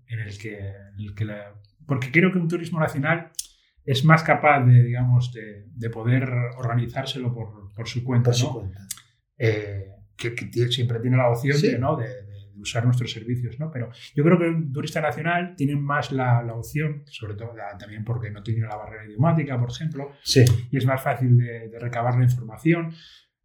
En 0.08 0.20
el 0.20 0.36
que, 0.36 0.58
en 0.58 0.98
el 0.98 1.14
que 1.14 1.24
la, 1.24 1.54
porque 1.86 2.10
creo 2.10 2.30
que 2.32 2.38
un 2.38 2.48
turismo 2.48 2.80
nacional 2.80 3.30
es 3.88 4.04
más 4.04 4.22
capaz 4.22 4.66
de, 4.66 4.82
digamos, 4.82 5.32
de, 5.32 5.64
de 5.74 5.88
poder 5.88 6.28
organizárselo 6.58 7.32
por, 7.32 7.72
por 7.72 7.88
su 7.88 8.04
cuenta. 8.04 8.30
Por 8.30 8.34
su 8.34 8.52
cuenta. 8.52 8.86
Eh, 9.38 9.86
que, 10.14 10.36
siempre 10.70 11.00
tiene 11.00 11.16
la 11.16 11.30
opción 11.30 11.58
de, 11.58 11.78
¿no? 11.78 11.96
de, 11.96 12.06
usar 12.58 12.84
nuestros 12.84 13.10
servicios, 13.10 13.58
¿no? 13.58 13.70
Pero 13.70 13.88
yo 14.14 14.24
creo 14.24 14.38
que 14.38 14.46
un 14.46 14.72
turista 14.72 15.00
nacional 15.00 15.54
tiene 15.56 15.74
más 15.76 16.12
la, 16.12 16.42
la 16.42 16.52
opción, 16.52 17.04
sobre 17.06 17.34
todo 17.34 17.54
también 17.78 18.04
porque 18.04 18.30
no 18.30 18.42
tiene 18.42 18.66
la 18.66 18.76
barrera 18.76 19.06
idiomática, 19.06 19.58
por 19.58 19.70
ejemplo, 19.70 20.10
sí. 20.22 20.44
y 20.70 20.76
es 20.76 20.84
más 20.84 21.00
fácil 21.00 21.38
de, 21.38 21.68
de 21.68 21.78
recabar 21.78 22.14
la 22.18 22.24
información. 22.24 22.92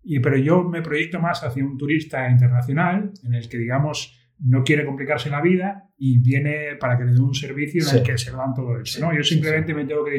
Y, 0.04 0.20
pero 0.20 0.36
yo 0.36 0.64
me 0.64 0.82
proyecto 0.82 1.22
más 1.22 1.42
hacia 1.44 1.64
un 1.64 1.78
turista 1.78 2.30
internacional 2.30 3.14
en 3.24 3.34
el 3.34 3.48
que, 3.48 3.58
digamos, 3.58 4.20
no 4.40 4.64
quiere 4.64 4.86
complicarse 4.86 5.30
la 5.30 5.42
vida 5.42 5.90
y 5.98 6.20
viene 6.20 6.76
para 6.80 6.98
que 6.98 7.06
le 7.06 7.14
dé 7.14 7.20
un 7.20 7.34
servicio 7.34 7.88
en 7.88 7.98
el 7.98 8.04
que 8.04 8.18
se 8.18 8.32
dan 8.32 8.54
todo 8.54 8.80
eso. 8.80 9.00
¿no? 9.00 9.16
Yo 9.16 9.24
simplemente 9.24 9.74
me 9.74 9.86
tengo 9.86 10.04
que 10.04 10.18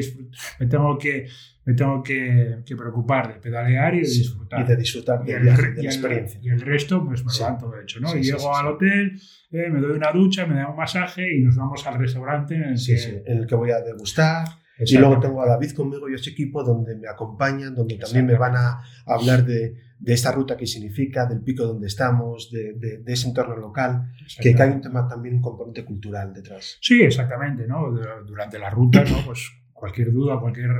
me 0.59 0.67
tengo 0.67 0.97
que 0.97 1.27
me 1.65 1.73
tengo 1.73 2.03
que, 2.03 2.57
que, 2.63 2.75
preocupar 2.75 3.33
de 3.33 3.39
pedalear 3.39 3.95
y 3.95 4.01
de 4.01 4.07
disfrutar. 4.07 4.61
Y 4.61 4.63
de 4.65 4.75
disfrutar 4.75 5.23
de, 5.23 5.39
la 5.43 5.55
experiencia. 5.55 6.39
Y 6.41 6.49
el 6.49 6.61
resto, 6.61 7.03
pues 7.03 7.25
me 7.25 7.33
lo 7.33 7.39
dan 7.39 7.57
todo 7.57 7.81
hecho. 7.81 7.99
¿no? 7.99 8.15
y 8.15 8.21
llego 8.21 8.55
al 8.55 8.67
hotel, 8.67 9.19
eh, 9.49 9.69
me 9.71 9.81
doy 9.81 9.97
una 9.97 10.11
ducha, 10.11 10.45
me 10.45 10.55
da 10.55 10.69
un 10.69 10.75
masaje 10.75 11.25
y 11.35 11.41
nos 11.41 11.55
vamos 11.55 11.85
al 11.87 11.97
restaurante 11.97 12.53
en 12.53 12.63
el, 12.63 12.85
que, 12.85 13.23
en 13.25 13.37
el 13.39 13.47
que 13.47 13.55
voy 13.55 13.71
a 13.71 13.79
degustar. 13.81 14.45
Y 14.77 14.97
luego 14.97 15.19
tengo 15.19 15.41
a 15.41 15.47
David 15.47 15.71
conmigo 15.71 16.09
y 16.09 16.15
a 16.15 16.17
su 16.17 16.29
equipo 16.29 16.63
donde 16.63 16.95
me 16.97 17.07
acompañan, 17.07 17.73
donde 17.73 17.97
también 17.97 18.25
me 18.25 18.37
van 18.37 18.55
a 18.57 18.81
hablar 19.05 19.45
de, 19.45 19.75
de 19.97 20.13
esta 20.13 20.31
ruta 20.31 20.57
que 20.57 20.67
significa, 20.67 21.25
del 21.25 21.41
pico 21.41 21.65
donde 21.65 21.87
estamos, 21.87 22.51
de, 22.51 22.73
de, 22.73 23.13
ese 23.13 23.27
entorno 23.27 23.55
local, 23.55 24.11
que, 24.39 24.55
hay 24.57 24.69
un 24.69 24.81
tema 24.81 25.07
también, 25.07 25.35
un 25.35 25.41
componente 25.41 25.85
cultural 25.85 26.33
detrás. 26.33 26.77
Sí, 26.81 27.01
exactamente, 27.01 27.65
¿no? 27.67 27.91
Durante 28.25 28.59
la 28.59 28.69
ruta, 28.69 29.03
¿no? 29.03 29.17
Pues 29.25 29.51
cualquier 29.71 30.11
duda, 30.11 30.39
cualquier 30.39 30.71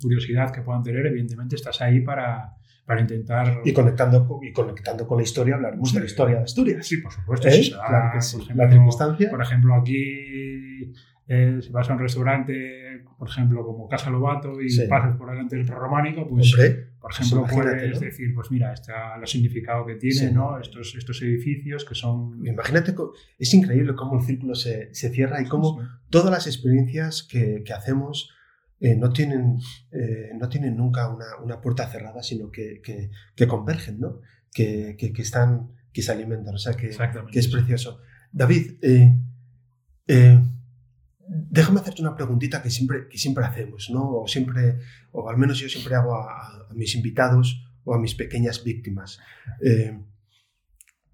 curiosidad 0.00 0.52
que 0.52 0.62
puedan 0.62 0.82
tener, 0.82 1.06
evidentemente 1.06 1.56
estás 1.56 1.80
ahí 1.80 2.00
para, 2.00 2.56
para 2.84 3.00
intentar... 3.00 3.60
Y 3.64 3.72
conectando, 3.72 4.40
y 4.42 4.52
conectando 4.52 5.06
con 5.06 5.18
la 5.18 5.22
historia, 5.22 5.54
hablaremos 5.54 5.92
de 5.92 6.00
la 6.00 6.06
historia 6.06 6.36
de 6.36 6.42
Asturias. 6.42 6.86
Sí, 6.86 6.98
por 6.98 7.12
supuesto. 7.12 7.48
¿Eh? 7.48 7.70
claro 7.70 8.10
que 8.14 8.20
sí. 8.20 8.38
la 8.54 8.70
circunstancia. 8.70 9.30
Por 9.30 9.42
ejemplo, 9.42 9.74
aquí 9.74 10.92
eh, 11.30 11.58
si 11.60 11.70
vas 11.70 11.90
a 11.90 11.92
un 11.92 11.98
restaurante, 11.98 13.04
por 13.18 13.28
ejemplo, 13.28 13.62
como 13.62 13.86
Casa 13.86 14.08
Lobato 14.08 14.62
y 14.62 14.88
pasas 14.88 15.14
por 15.16 15.30
delante 15.30 15.56
del 15.56 15.66
prerrománico, 15.66 16.26
pues, 16.26 16.54
por 17.08 17.14
ejemplo, 17.14 17.46
puedes 17.50 18.00
decir, 18.00 18.34
pues 18.34 18.50
mira, 18.50 18.72
este 18.74 18.92
el 19.18 19.26
significado 19.26 19.86
que 19.86 19.94
tiene, 19.94 20.30
¿no? 20.30 20.58
Estos, 20.60 20.94
estos 20.94 21.22
edificios 21.22 21.86
que 21.86 21.94
son... 21.94 22.46
Imagínate, 22.46 22.94
es 23.38 23.54
increíble 23.54 23.94
cómo 23.94 24.18
el 24.18 24.26
círculo 24.26 24.54
se, 24.54 24.94
se 24.94 25.08
cierra 25.08 25.40
y 25.40 25.46
cómo 25.46 25.80
todas 26.10 26.30
las 26.30 26.46
experiencias 26.46 27.22
que, 27.22 27.62
que 27.64 27.72
hacemos 27.72 28.30
eh, 28.80 28.94
no, 28.94 29.10
tienen, 29.10 29.58
eh, 29.90 30.32
no 30.38 30.50
tienen 30.50 30.76
nunca 30.76 31.08
una, 31.08 31.38
una 31.42 31.60
puerta 31.62 31.88
cerrada, 31.88 32.22
sino 32.22 32.50
que, 32.50 32.82
que, 32.82 33.10
que 33.34 33.46
convergen, 33.46 34.00
¿no? 34.00 34.20
Que, 34.52 34.96
que, 34.98 35.22
están, 35.22 35.72
que 35.92 36.02
se 36.02 36.12
alimentan, 36.12 36.54
o 36.56 36.58
sea, 36.58 36.74
que, 36.74 36.90
que 37.32 37.38
es 37.38 37.48
precioso. 37.48 38.00
David, 38.32 38.72
eh, 38.82 39.14
déjame 41.28 41.80
hacerte 41.80 42.02
una 42.02 42.16
preguntita 42.16 42.62
que 42.62 42.70
siempre, 42.70 43.08
que 43.08 43.18
siempre 43.18 43.44
hacemos, 43.44 43.90
¿no? 43.90 44.22
O 44.22 44.26
siempre, 44.26 44.78
o 45.12 45.28
al 45.28 45.36
menos 45.36 45.58
yo 45.58 45.68
siempre 45.68 45.94
hago 45.94 46.14
a, 46.14 46.66
mis 46.74 46.94
invitados 46.94 47.62
o 47.84 47.94
a 47.94 47.98
mis 47.98 48.14
pequeñas 48.14 48.64
víctimas. 48.64 49.18
Eh, 49.62 49.98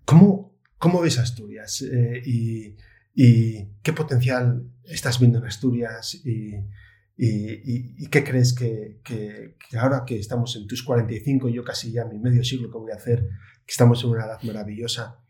¿cómo, 0.04 0.56
¿cómo, 0.78 1.00
ves 1.00 1.18
Asturias? 1.18 1.82
Eh, 1.82 2.22
y, 2.24 2.76
y, 3.14 3.68
qué 3.82 3.92
potencial 3.92 4.70
estás 4.84 5.18
viendo 5.18 5.38
en 5.38 5.46
Asturias? 5.46 6.14
Y, 6.24 6.52
qué 7.16 8.24
crees 8.24 8.52
que, 8.54 9.00
que, 9.04 9.56
ahora 9.76 10.04
que 10.06 10.18
estamos 10.18 10.56
en 10.56 10.66
tus 10.66 10.82
45, 10.82 11.48
yo 11.48 11.64
casi 11.64 11.92
ya 11.92 12.04
mi 12.04 12.18
medio 12.18 12.44
siglo 12.44 12.70
que 12.70 12.78
voy 12.78 12.92
a 12.92 12.96
hacer, 12.96 13.28
que 13.66 13.70
estamos 13.70 14.02
en 14.04 14.10
una 14.10 14.24
edad 14.26 14.42
maravillosa, 14.42 15.23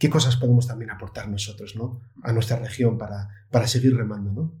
qué 0.00 0.08
cosas 0.08 0.36
podemos 0.36 0.66
también 0.66 0.90
aportar 0.90 1.28
nosotros 1.28 1.76
¿no? 1.76 2.00
a 2.22 2.32
nuestra 2.32 2.58
región 2.58 2.96
para, 2.96 3.28
para 3.50 3.66
seguir 3.66 3.94
remando? 3.94 4.32
¿no? 4.32 4.54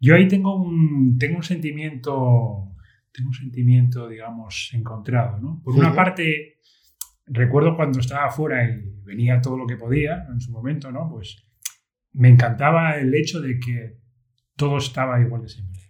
Yo 0.00 0.14
ahí 0.14 0.26
tengo 0.26 0.56
un, 0.56 1.18
tengo 1.18 1.36
un 1.36 1.42
sentimiento, 1.42 2.74
tengo 3.12 3.28
un 3.28 3.34
sentimiento, 3.34 4.08
digamos, 4.08 4.70
encontrado. 4.72 5.38
¿no? 5.38 5.60
Por 5.62 5.74
una 5.74 5.94
parte, 5.94 6.60
recuerdo 7.26 7.76
cuando 7.76 8.00
estaba 8.00 8.26
afuera 8.26 8.64
y 8.64 9.02
venía 9.04 9.42
todo 9.42 9.58
lo 9.58 9.66
que 9.66 9.76
podía 9.76 10.26
en 10.32 10.40
su 10.40 10.50
momento, 10.50 10.90
¿no? 10.90 11.10
pues 11.10 11.46
me 12.12 12.30
encantaba 12.30 12.96
el 12.96 13.14
hecho 13.14 13.42
de 13.42 13.60
que 13.60 13.98
todo 14.56 14.78
estaba 14.78 15.20
igual 15.20 15.42
de 15.42 15.50
siempre. 15.50 15.82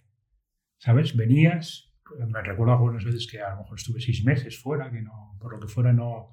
¿Sabes? 0.78 1.14
Venías, 1.14 1.94
me 2.26 2.42
recuerdo 2.42 2.72
algunas 2.72 3.04
veces 3.04 3.28
que 3.30 3.40
a 3.40 3.50
lo 3.50 3.58
mejor 3.58 3.78
estuve 3.78 4.00
seis 4.00 4.24
meses 4.24 4.60
fuera, 4.60 4.90
que 4.90 5.00
no, 5.00 5.36
por 5.40 5.52
lo 5.52 5.60
que 5.60 5.68
fuera 5.68 5.92
no, 5.92 6.32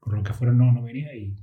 por 0.00 0.14
lo 0.14 0.22
que 0.22 0.32
fuera 0.32 0.52
no, 0.52 0.72
no 0.72 0.82
venía 0.82 1.14
y, 1.14 1.36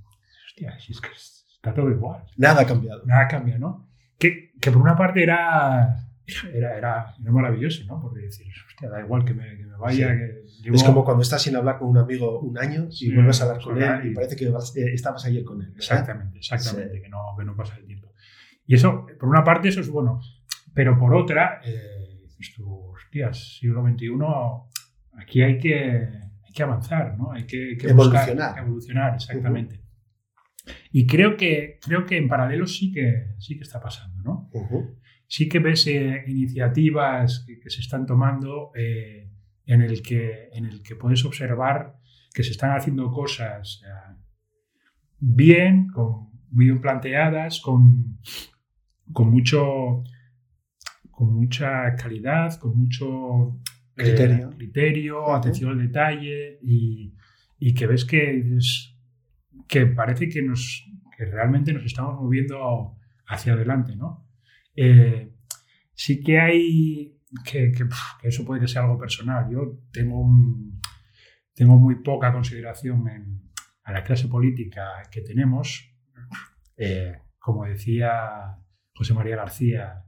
hostia, 0.48 0.78
es 0.78 1.02
que 1.02 1.10
está 1.14 1.74
todo 1.74 1.90
igual. 1.90 2.24
Nada 2.38 2.62
ha 2.62 2.66
cambiado. 2.66 3.04
Nada 3.06 3.22
ha 3.22 3.28
cambiado, 3.28 3.60
¿no? 3.60 3.90
Que, 4.18 4.54
que 4.60 4.72
por 4.72 4.82
una 4.82 4.96
parte 4.96 5.24
era, 5.24 6.06
era, 6.54 6.78
era, 6.78 7.16
maravilloso, 7.20 7.84
¿no? 7.86 8.02
Porque 8.02 8.22
decir, 8.22 8.48
hostia, 8.68 8.90
da 8.90 9.02
igual 9.02 9.26
que 9.26 9.34
me, 9.34 9.58
que 9.58 9.66
me 9.66 9.78
vaya. 9.78 10.16
Que 10.16 10.44
Es 10.64 10.84
como 10.84 11.04
cuando 11.04 11.22
estás 11.22 11.42
sin 11.42 11.56
hablar 11.56 11.78
con 11.78 11.90
un 11.90 11.98
amigo 11.98 12.40
un 12.40 12.58
año 12.58 12.88
y 12.90 13.14
vuelves 13.14 13.42
a 13.42 13.46
hablar 13.46 13.62
con 13.62 13.82
él 13.82 14.08
y, 14.08 14.14
parece 14.14 14.36
que 14.36 14.46
eh, 14.46 14.94
estabas 14.94 15.26
ayer 15.26 15.44
con 15.44 15.62
él. 15.62 15.74
Exactamente, 15.76 16.38
exactamente, 16.38 17.02
que, 17.02 17.10
no, 17.10 17.36
que 17.38 17.46
no 17.46 17.56
pasa 17.56 17.76
el 17.78 17.86
tiempo. 17.86 18.12
Y 18.66 18.76
eso, 18.76 19.06
por 19.20 19.30
una 19.30 19.44
parte, 19.44 19.70
eso 19.70 19.82
es 19.82 19.90
bueno. 19.90 20.20
Pero 20.74 20.98
por 20.98 21.14
otra, 21.16 21.62
eh, 21.64 22.22
dices 22.24 22.56
tú, 22.56 22.92
hostias, 22.94 23.60
siglo 23.60 23.84
XXI, 23.88 24.10
aquí 25.22 25.42
hay 25.42 25.58
que, 25.58 26.10
que 26.56 26.64
avanzar, 26.64 27.18
¿no? 27.18 27.32
Hay 27.32 27.46
que, 27.46 27.78
evolucionar. 27.82 28.58
evolucionar, 28.58 29.16
exactamente. 29.16 29.82
Y 30.92 31.06
creo 31.06 31.38
que, 31.38 31.78
creo 31.86 32.06
que 32.06 32.18
en 32.18 32.28
paralelo 32.28 32.66
sí 32.66 32.92
que, 32.92 33.36
sí 33.38 33.56
que 33.56 33.64
está 33.64 33.80
pasando, 33.80 34.24
¿no? 34.24 34.50
Sí 35.28 35.48
que 35.48 35.60
ves 35.60 35.86
eh, 35.88 36.24
iniciativas 36.28 37.46
que, 37.46 37.70
se 37.70 37.82
están 37.82 38.06
tomando 38.06 38.72
eh, 38.76 39.30
en, 39.66 39.82
el 39.82 40.02
que, 40.02 40.50
en 40.54 40.66
el 40.66 40.82
que 40.82 40.96
puedes 40.96 41.24
observar 41.26 41.98
que 42.34 42.44
se 42.44 42.52
están 42.52 42.76
haciendo 42.76 43.12
cosas 43.12 43.82
bien, 45.20 45.88
con, 45.88 46.32
muy 46.52 46.66
bien 46.66 46.82
planteadas, 46.82 47.60
con, 47.62 48.20
con 49.12 49.30
mucho 49.30 50.04
con 51.16 51.34
mucha 51.34 51.96
calidad, 51.96 52.60
con 52.60 52.78
mucho 52.78 53.62
criterio, 53.96 54.50
eh, 54.50 54.56
criterio 54.56 55.34
atención 55.34 55.72
al 55.72 55.80
detalle 55.80 56.60
y, 56.62 57.16
y 57.58 57.74
que 57.74 57.88
ves 57.88 58.06
que, 58.06 58.58
que 59.68 59.86
parece 59.88 60.30
que, 60.30 60.42
nos, 60.42 60.86
que 61.18 61.26
realmente 61.26 61.74
nos 61.74 61.86
estamos 61.86 62.16
moviendo 62.22 62.98
hacia 63.28 63.54
adelante, 63.54 63.96
¿no? 63.96 64.28
Eh, 64.76 65.32
sí 65.94 66.22
que 66.22 66.40
hay 66.40 67.22
que, 67.44 67.72
que, 67.72 67.86
eso 68.24 68.46
puede 68.46 68.62
que 68.62 68.68
sea 68.68 68.84
algo 68.84 68.98
personal. 68.98 69.50
Yo 69.52 69.80
tengo, 69.92 70.22
un, 70.22 70.80
tengo 71.54 71.78
muy 71.78 71.96
poca 71.96 72.32
consideración 72.32 73.08
en, 73.08 73.52
a 73.84 73.92
la 73.92 74.04
clase 74.04 74.28
política 74.28 75.04
que 75.12 75.22
tenemos. 75.22 75.92
Eh, 76.78 77.18
como 77.40 77.66
decía 77.66 78.58
José 78.94 79.14
María 79.14 79.38
García, 79.38 80.04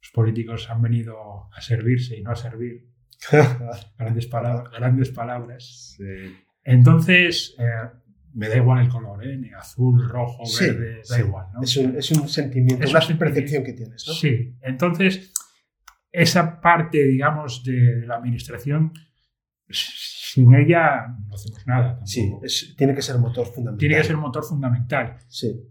los 0.00 0.10
políticos 0.12 0.68
han 0.70 0.82
venido 0.82 1.48
a 1.52 1.60
servirse 1.60 2.18
y 2.18 2.22
no 2.22 2.32
a 2.32 2.36
servir. 2.36 2.93
grandes, 3.98 4.26
palabras, 4.26 4.72
grandes 4.72 5.10
palabras. 5.10 5.98
Entonces, 6.64 7.54
eh, 7.58 7.90
me 8.34 8.48
da 8.48 8.56
igual 8.56 8.84
el 8.84 8.88
color, 8.88 9.26
¿eh? 9.26 9.36
ni 9.36 9.52
azul, 9.52 10.08
rojo, 10.08 10.42
verde, 10.60 11.02
da 11.08 11.18
igual. 11.20 11.46
Es, 11.62 11.76
un, 11.76 11.96
es, 11.96 12.10
un, 12.10 12.28
sentimiento, 12.28 12.84
es 12.84 12.90
una 12.92 13.18
percepción 13.18 13.62
que 13.62 13.72
tienes. 13.72 14.04
¿no? 14.06 14.14
Sí, 14.14 14.56
entonces, 14.62 15.32
esa 16.10 16.60
parte, 16.60 17.04
digamos, 17.04 17.62
de 17.64 18.06
la 18.06 18.16
administración 18.16 18.92
sin 20.34 20.52
ella 20.52 21.14
no 21.28 21.34
hacemos 21.36 21.64
nada. 21.64 22.00
Sí, 22.04 22.34
tiene 22.76 22.92
que 22.92 23.02
ser 23.02 23.18
motor 23.18 23.46
fundamental. 23.46 23.78
Tiene 23.78 23.96
que 23.96 24.02
ser 24.02 24.16
motor 24.16 24.42
fundamental. 24.44 25.16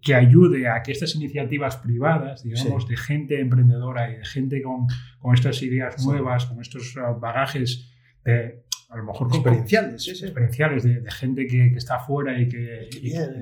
Que 0.02 0.16
ayude 0.16 0.70
a 0.70 0.82
que 0.82 0.94
estas 0.94 1.16
iniciativas 1.16 1.76
privadas, 1.76 2.44
digamos, 2.44 2.88
de 2.88 2.96
gente 2.96 3.42
emprendedora 3.42 4.10
y 4.10 4.20
de 4.20 4.26
gente 4.26 4.62
con, 4.62 4.88
con 5.20 5.34
estas 5.34 5.62
ideas 5.64 6.06
nuevas, 6.06 6.46
con 6.46 6.62
estos 6.62 6.96
uh, 6.96 7.20
bagajes 7.20 7.92
de, 8.24 8.64
a 8.90 8.96
lo 8.96 9.04
mejor 9.04 9.28
experienciales, 9.34 10.08
experienciales 10.08 10.84
de, 10.84 11.12
gente 11.12 11.46
que, 11.46 11.72
que, 11.72 11.78
está 11.78 11.96
afuera 11.96 12.40
y 12.40 12.48
que, 12.48 12.88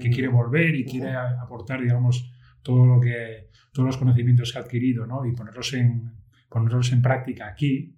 que 0.02 0.10
quiere 0.10 0.28
volver 0.28 0.74
y 0.74 0.86
quiere 0.86 1.14
aportar, 1.14 1.82
digamos, 1.82 2.34
todo 2.64 2.84
lo 2.84 3.00
que, 3.00 3.52
todos 3.72 3.86
los 3.86 3.98
conocimientos 3.98 4.52
que 4.52 4.58
ha 4.58 4.62
adquirido 4.62 5.06
¿no? 5.06 5.24
y 5.24 5.34
ponerlos 5.34 5.72
en, 5.76 6.14
ponerlos 6.50 6.92
en 6.94 7.04
práctica 7.04 7.48
aquí, 7.48 7.96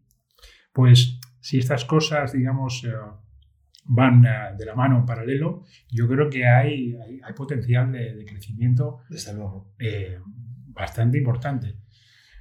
pues 0.73 1.21
si 1.43 1.59
estas 1.59 1.83
cosas, 1.83 2.31
digamos, 2.31 2.85
eh, 2.85 2.93
van 3.83 4.25
eh, 4.25 4.29
de 4.57 4.65
la 4.65 4.75
mano 4.75 4.99
en 4.99 5.05
paralelo, 5.05 5.65
yo 5.91 6.07
creo 6.07 6.29
que 6.29 6.47
hay, 6.47 6.95
hay, 7.21 7.33
potencial 7.35 7.91
de, 7.91 8.23
crecimiento 8.25 9.01
Desde 9.09 9.33
luego. 9.33 9.73
Eh, 9.77 10.19
bastante 10.67 11.17
importante. 11.17 11.75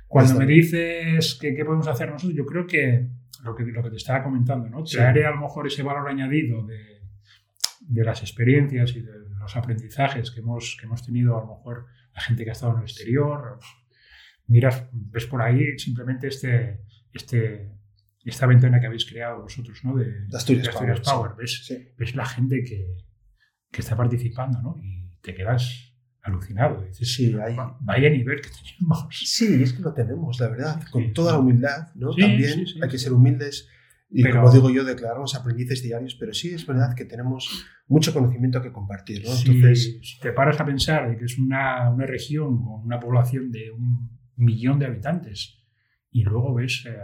Cuando 0.07 0.37
me 0.37 0.47
dices 0.47 1.37
que 1.41 1.53
qué 1.53 1.65
podemos 1.65 1.89
hacer 1.89 2.11
nosotros, 2.11 2.37
yo 2.37 2.47
creo 2.47 2.65
que 2.65 3.09
lo 3.43 3.57
que, 3.57 3.65
lo 3.65 3.83
que 3.83 3.91
te 3.91 3.97
estaba 3.97 4.23
comentando, 4.23 4.71
¿no? 4.71 4.85
Traeré 4.85 5.27
a 5.27 5.33
lo 5.33 5.41
mejor 5.41 5.67
ese 5.67 5.83
valor 5.83 6.09
añadido 6.09 6.65
de, 6.65 7.01
de, 7.81 8.05
las 8.05 8.21
experiencias 8.21 8.95
y 8.95 9.01
de 9.01 9.13
los 9.41 9.57
aprendizajes 9.57 10.31
que 10.31 10.41
hemos, 10.41 10.77
que 10.79 10.87
hemos 10.87 11.05
tenido, 11.05 11.37
a 11.37 11.41
lo 11.41 11.57
mejor 11.57 11.87
la 12.15 12.21
gente 12.21 12.45
que 12.45 12.51
ha 12.51 12.53
estado 12.53 12.73
en 12.75 12.79
el 12.79 12.85
exterior. 12.85 13.59
Miras, 14.47 14.89
ves 14.93 15.27
por 15.27 15.43
ahí 15.43 15.77
simplemente 15.77 16.29
este, 16.29 16.83
este, 17.13 17.82
esta 18.25 18.47
ventana 18.47 18.81
que 18.81 18.87
habéis 18.87 19.05
creado 19.05 19.43
vosotros, 19.43 19.81
¿no? 19.85 19.97
De, 19.97 20.27
Asturias, 20.33 20.69
Power. 21.05 21.33
¿Ves, 21.37 22.15
la 22.15 22.27
gente 22.27 22.63
que, 22.63 22.99
que, 23.71 23.81
está 23.81 23.97
participando, 23.97 24.61
¿no? 24.63 24.77
Y 24.83 25.11
te 25.21 25.35
quedas 25.35 25.95
alucinado. 26.23 26.83
Dices, 26.85 27.15
sí, 27.15 27.35
hay... 27.45 27.57
vaya 27.81 28.09
nivel 28.11 28.41
que 28.41 28.49
tenemos. 28.51 29.09
Sí, 29.11 29.63
es 29.63 29.73
que 29.73 29.83
lo 29.83 29.93
tenemos, 29.93 30.39
la 30.41 30.49
verdad. 30.49 30.83
Con 30.91 31.13
toda 31.13 31.33
la 31.33 31.39
humildad, 31.39 31.89
¿no? 31.95 32.15
También 32.15 32.65
hay 32.81 32.89
que 32.89 32.99
ser 32.99 33.13
humildes. 33.13 33.69
Y 34.15 34.23
como 34.31 34.51
digo 34.53 34.71
yo, 34.71 34.85
declararnos 34.85 35.35
aprendices 35.35 35.83
diarios, 35.83 36.15
pero 36.15 36.35
sí 36.35 36.51
es 36.51 36.67
verdad 36.67 36.95
que 36.95 37.07
tenemos 37.07 37.67
mucho 37.89 38.13
conocimiento 38.13 38.61
que 38.61 38.71
compartir. 38.71 39.25
¿no? 39.25 39.33
Entonces, 39.35 40.19
te 40.21 40.33
paras 40.33 40.61
a 40.61 40.67
pensar 40.67 41.11
de 41.11 41.17
que 41.17 41.25
es 41.25 41.39
una, 41.39 41.91
una, 41.91 42.05
región 42.05 42.63
con 42.63 42.83
una 42.83 43.01
población 43.01 43.51
de 43.51 43.71
un 43.71 44.11
millón 44.37 44.79
de 44.79 44.87
habitantes 44.87 45.63
y 46.11 46.25
luego 46.25 46.53
ves 46.53 46.85
eh, 46.87 46.95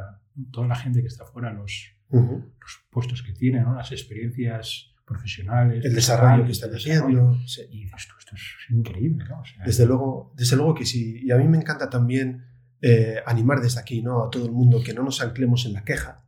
toda 0.51 0.67
la 0.67 0.77
gente 0.77 1.01
que 1.01 1.09
está 1.09 1.25
fuera, 1.25 1.53
los, 1.53 1.97
los 2.11 2.87
puestos 2.91 3.23
que 3.23 3.33
tiene, 3.33 3.61
¿no? 3.61 3.75
las 3.75 3.93
experiencias 3.93 4.95
profesionales. 5.09 5.85
El 5.85 5.95
desarrollo 5.95 6.45
que 6.45 6.53
están 6.53 6.75
haciendo. 6.75 7.39
Y 7.71 7.85
esto, 7.85 8.15
esto, 8.19 8.35
es 8.35 8.71
increíble. 8.71 9.25
¿no? 9.29 9.43
desde, 9.65 9.87
luego, 9.87 10.33
desde 10.37 10.57
luego 10.57 10.75
que 10.75 10.85
sí. 10.85 11.21
Y 11.23 11.31
a 11.31 11.37
mí 11.37 11.49
me 11.49 11.57
encanta 11.57 11.89
también 11.89 12.45
eh, 12.81 13.17
animar 13.27 13.61
desde 13.61 13.81
aquí 13.81 14.03
¿no? 14.03 14.25
a 14.25 14.31
todo 14.31 14.47
el 14.47 14.53
mundo 14.53 14.83
que 14.85 14.95
no 14.95 15.03
nos 15.03 15.21
anclemos 15.21 15.67
en 15.67 15.73
la 15.73 15.85
queja. 15.85 16.25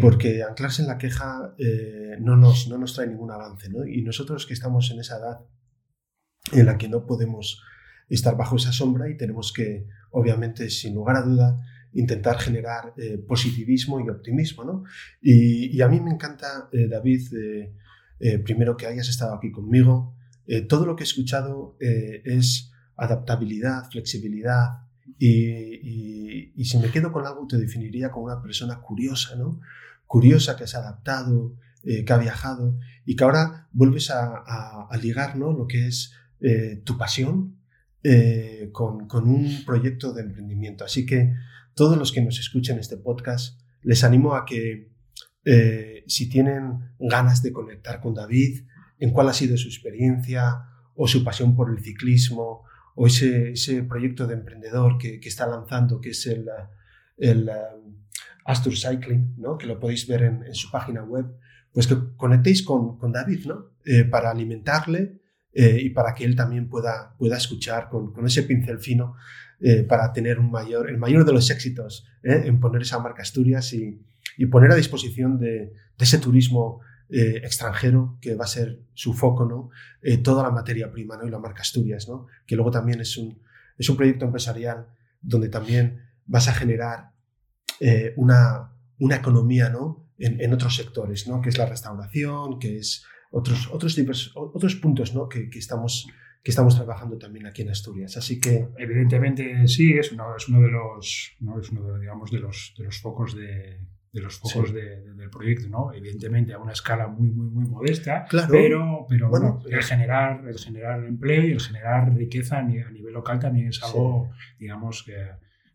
Porque 0.00 0.42
anclarse 0.42 0.80
en 0.80 0.88
la 0.88 0.96
queja 0.96 1.54
eh, 1.58 2.16
no, 2.18 2.34
nos, 2.34 2.66
no 2.66 2.78
nos 2.78 2.94
trae 2.94 3.08
ningún 3.08 3.30
avance. 3.30 3.68
¿no? 3.68 3.84
Y 3.84 4.00
nosotros 4.02 4.46
que 4.46 4.54
estamos 4.54 4.90
en 4.90 5.00
esa 5.00 5.18
edad 5.18 5.40
en 6.52 6.64
la 6.64 6.78
que 6.78 6.88
no 6.88 7.04
podemos 7.04 7.62
estar 8.08 8.36
bajo 8.36 8.56
esa 8.56 8.72
sombra 8.72 9.10
y 9.10 9.16
tenemos 9.16 9.52
que, 9.52 9.86
obviamente, 10.10 10.70
sin 10.70 10.94
lugar 10.94 11.16
a 11.16 11.22
duda, 11.22 11.60
intentar 11.94 12.38
generar 12.38 12.94
eh, 12.96 13.18
positivismo 13.18 14.00
y 14.00 14.08
optimismo. 14.08 14.64
¿no? 14.64 14.84
Y, 15.20 15.80
a 15.80 15.88
mí 15.88 16.00
me 16.00 16.10
encanta, 16.10 16.68
eh, 16.72 16.88
David, 16.88 17.22
eh, 18.20 18.38
primero 18.38 18.76
que 18.76 18.86
hayas 18.86 19.08
estado 19.08 19.34
aquí 19.34 19.50
conmigo. 19.50 20.14
todo 20.68 20.86
lo 20.86 20.96
que 20.96 21.04
he 21.04 21.06
escuchado 21.06 21.76
es 21.78 22.70
adaptabilidad, 22.96 23.90
flexibilidad. 23.90 24.86
Y, 25.18 26.64
si 26.64 26.78
me 26.78 26.90
quedo 26.90 27.10
con 27.12 27.26
algo, 27.26 27.46
te 27.46 27.58
definiría 27.58 28.10
como 28.10 28.26
una 28.26 28.40
persona 28.40 28.80
curiosa, 28.80 29.34
¿no? 29.36 29.60
Curiosa 30.06 30.56
que 30.56 30.66
se 30.66 30.76
ha 30.76 30.80
adaptado, 30.80 31.56
que 31.82 32.12
ha 32.12 32.18
viajado 32.18 32.78
y 33.04 33.16
que 33.16 33.24
ahora 33.24 33.68
vuelves 33.72 34.10
a, 34.10 34.88
ligar 35.00 35.36
¿no? 35.36 35.52
lo 35.52 35.66
que 35.66 35.88
es 35.88 36.12
tu 36.84 36.96
pasión 36.96 37.56
eh, 38.04 38.70
con, 38.72 39.06
un 39.12 39.64
proyecto 39.64 40.12
de 40.12 40.22
emprendimiento. 40.22 40.84
Así 40.84 41.06
que 41.06 41.34
todos 41.74 41.96
los 41.96 42.12
que 42.12 42.22
nos 42.22 42.38
escuchen 42.38 42.78
este 42.78 42.96
podcast, 42.96 43.60
les 43.82 44.04
animo 44.04 44.34
a 44.34 44.44
que 44.44 44.92
eh, 45.44 46.04
si 46.06 46.28
tienen 46.28 46.92
ganas 46.98 47.42
de 47.42 47.52
conectar 47.52 48.00
con 48.00 48.14
David, 48.14 48.66
en 48.98 49.10
cuál 49.10 49.28
ha 49.28 49.32
sido 49.32 49.56
su 49.56 49.68
experiencia 49.68 50.68
o 50.94 51.08
su 51.08 51.24
pasión 51.24 51.56
por 51.56 51.70
el 51.70 51.82
ciclismo 51.82 52.62
o 52.94 53.06
ese, 53.06 53.82
proyecto 53.88 54.26
de 54.26 54.34
emprendedor 54.34 54.98
que, 54.98 55.18
está 55.24 55.46
lanzando, 55.46 56.00
que 56.00 56.10
es 56.10 56.26
el, 56.26 56.46
el 57.16 57.48
um, 57.48 57.96
Astur 58.44 58.76
Cycling, 58.76 59.34
¿no? 59.38 59.56
que 59.56 59.66
lo 59.66 59.80
podéis 59.80 60.06
ver 60.06 60.22
en, 60.22 60.54
su 60.54 60.70
página 60.70 61.02
web, 61.02 61.26
pues 61.72 61.86
que 61.86 61.96
conectéis 62.16 62.62
con, 62.62 62.98
David 63.12 63.46
¿no? 63.46 63.70
Eh, 63.84 64.04
para 64.04 64.30
alimentarle 64.30 65.20
eh, 65.52 65.78
y 65.80 65.90
para 65.90 66.14
que 66.14 66.24
él 66.24 66.36
también 66.36 66.68
pueda, 66.68 67.16
pueda 67.18 67.36
escuchar 67.36 67.88
con, 67.88 68.12
ese 68.26 68.42
pincel 68.42 68.78
fino 68.78 69.16
eh, 69.62 69.84
para 69.84 70.12
tener 70.12 70.38
un 70.38 70.50
mayor, 70.50 70.90
el 70.90 70.98
mayor 70.98 71.24
de 71.24 71.32
los 71.32 71.50
éxitos 71.50 72.06
en 72.22 72.60
poner 72.60 72.82
esa 72.82 72.98
marca 72.98 73.22
Asturias 73.22 73.72
y, 73.72 74.00
poner 74.50 74.72
a 74.72 74.74
disposición 74.74 75.38
de, 75.38 75.72
ese 75.98 76.18
turismo 76.18 76.80
extranjero 77.08 78.18
que 78.20 78.34
va 78.34 78.44
a 78.44 78.48
ser 78.48 78.80
su 78.94 79.12
foco, 79.12 79.44
¿no? 79.44 79.70
toda 80.22 80.42
la 80.42 80.50
materia 80.50 80.90
prima 80.90 81.16
¿no? 81.16 81.26
y 81.26 81.30
la 81.30 81.38
marca 81.38 81.60
Asturias, 81.60 82.08
¿no? 82.08 82.26
que 82.46 82.56
luego 82.56 82.70
también 82.70 83.00
es 83.00 83.16
un, 83.18 83.40
es 83.76 83.88
un 83.88 83.96
proyecto 83.96 84.24
empresarial 84.24 84.86
donde 85.20 85.48
también 85.48 86.00
vas 86.24 86.48
a 86.48 86.54
generar 86.54 87.12
una, 88.16 88.72
una 88.98 89.16
economía 89.16 89.68
¿no? 89.68 90.08
en, 90.18 90.52
otros 90.52 90.76
sectores, 90.76 91.26
¿no? 91.26 91.40
que 91.40 91.48
es 91.48 91.58
la 91.58 91.66
restauración, 91.66 92.58
que 92.58 92.78
es 92.78 93.04
otros, 93.30 93.68
otros, 93.72 94.32
otros 94.34 94.76
puntos 94.76 95.14
¿no? 95.14 95.28
que, 95.28 95.50
que, 95.50 95.58
estamos, 95.58 96.06
que 96.42 96.50
estamos 96.50 96.74
trabajando 96.74 97.18
también 97.18 97.46
aquí 97.46 97.62
en 97.62 97.70
Asturias. 97.70 98.16
Así 98.16 98.40
que... 98.40 98.68
Evidentemente 98.76 99.68
sí, 99.68 99.92
es 99.92 100.10
uno, 100.12 100.36
es 100.36 100.48
uno 100.48 100.60
de 100.60 100.70
los, 100.70 101.36
¿no? 101.40 101.60
es 101.60 101.70
uno 101.70 101.92
de, 101.92 102.00
digamos, 102.00 102.30
de, 102.30 102.40
los, 102.40 102.74
de 102.76 102.84
los 102.84 103.00
focos 103.00 103.36
de, 103.36 103.78
de 104.12 104.20
los 104.20 104.38
focos 104.38 104.72
del 104.74 105.30
proyecto, 105.30 105.68
¿no? 105.68 105.92
Evidentemente 105.92 106.52
a 106.52 106.58
una 106.58 106.72
escala 106.72 107.06
muy, 107.06 107.30
muy, 107.30 107.46
muy 107.46 107.64
modesta, 107.64 108.26
pero, 108.50 109.06
pero 109.08 109.30
bueno, 109.30 109.60
el, 109.70 109.82
generar, 109.82 110.46
el 110.46 110.58
generar 110.58 111.04
empleo 111.04 111.46
y 111.46 111.52
el 111.52 111.60
generar 111.60 112.12
riqueza 112.14 112.58
a 112.58 112.62
nivel 112.62 113.12
local 113.12 113.38
también 113.38 113.68
es 113.68 113.82
algo, 113.82 114.30
digamos, 114.58 115.04
que 115.04 115.16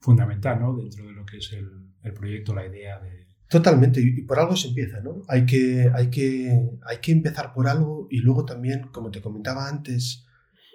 fundamental, 0.02 0.60
¿no? 0.60 0.76
Dentro 0.76 1.06
de 1.06 1.14
lo 1.14 1.26
que 1.26 1.38
es 1.38 1.52
el, 1.54 1.70
el 2.04 2.14
proyecto, 2.14 2.54
la 2.54 2.68
idea 2.68 3.00
de, 3.00 3.28
Totalmente, 3.50 4.02
y 4.02 4.24
por 4.24 4.40
algo 4.40 4.58
se 4.58 4.68
empieza, 4.68 5.00
¿no? 5.00 5.22
Hay 5.30 5.46
que, 5.46 5.90
hay 5.94 6.10
que, 6.10 6.70
hay 6.86 6.98
que 6.98 7.14
empezar 7.14 7.54
por 7.54 7.70
algo 7.70 8.08
y 8.12 8.20
luego 8.20 8.44
también, 8.44 8.90
como 8.92 9.10
te 9.10 9.22
comentaba 9.22 9.70
antes 9.70 10.27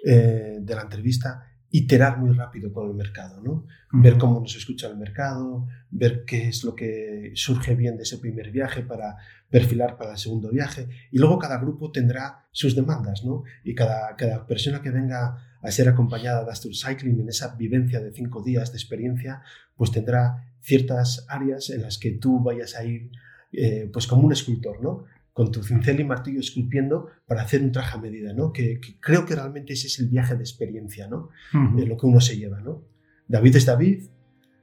eh, 0.03 0.57
de 0.61 0.75
la 0.75 0.81
entrevista, 0.81 1.45
iterar 1.69 2.19
muy 2.19 2.35
rápido 2.35 2.71
con 2.71 2.87
el 2.87 2.95
mercado, 2.95 3.41
¿no? 3.41 3.65
Ver 3.91 4.17
cómo 4.19 4.39
nos 4.39 4.55
escucha 4.55 4.87
el 4.87 4.97
mercado, 4.97 5.67
ver 5.89 6.23
qué 6.23 6.47
es 6.47 6.63
lo 6.63 6.75
que 6.75 7.31
surge 7.33 7.73
bien 7.73 7.97
de 7.97 8.03
ese 8.03 8.19
primer 8.19 8.51
viaje 8.51 8.83
para 8.83 9.17
perfilar 9.49 9.97
para 9.97 10.11
el 10.11 10.17
segundo 10.17 10.51
viaje. 10.51 10.87
Y 11.11 11.17
luego 11.17 11.39
cada 11.39 11.57
grupo 11.57 11.91
tendrá 11.91 12.45
sus 12.51 12.75
demandas, 12.75 13.23
¿no? 13.25 13.43
Y 13.63 13.73
cada, 13.73 14.15
cada 14.15 14.45
persona 14.45 14.83
que 14.83 14.91
venga 14.91 15.57
a 15.61 15.71
ser 15.71 15.89
acompañada 15.89 16.43
de 16.43 16.51
Astur 16.51 16.75
Cycling 16.75 17.21
en 17.21 17.29
esa 17.29 17.55
vivencia 17.55 17.99
de 17.99 18.11
cinco 18.11 18.43
días 18.43 18.71
de 18.71 18.77
experiencia, 18.77 19.41
pues 19.75 19.91
tendrá 19.91 20.53
ciertas 20.61 21.25
áreas 21.27 21.69
en 21.71 21.81
las 21.81 21.97
que 21.97 22.11
tú 22.11 22.39
vayas 22.43 22.75
a 22.75 22.83
ir 22.83 23.09
eh, 23.51 23.89
pues 23.93 24.07
como 24.07 24.23
un 24.25 24.33
escultor, 24.33 24.81
¿no? 24.81 25.05
Con 25.33 25.51
tu 25.51 25.63
cincel 25.63 25.99
y 25.99 26.03
martillo 26.03 26.39
esculpiendo 26.39 27.07
para 27.25 27.41
hacer 27.41 27.61
un 27.63 27.71
traje 27.71 27.97
a 27.97 28.01
medida, 28.01 28.33
¿no? 28.33 28.53
Que, 28.53 28.79
creo 28.99 29.25
que 29.25 29.35
realmente 29.35 29.73
ese 29.73 29.87
es 29.87 29.99
el 29.99 30.07
viaje 30.07 30.35
de 30.35 30.41
experiencia, 30.41 31.07
¿no? 31.07 31.29
De 31.75 31.85
lo 31.87 31.97
que 31.97 32.05
uno 32.05 32.21
se 32.21 32.37
lleva, 32.37 32.61
¿no? 32.61 32.83
David 33.27 33.55
es 33.55 33.65
David, 33.65 34.03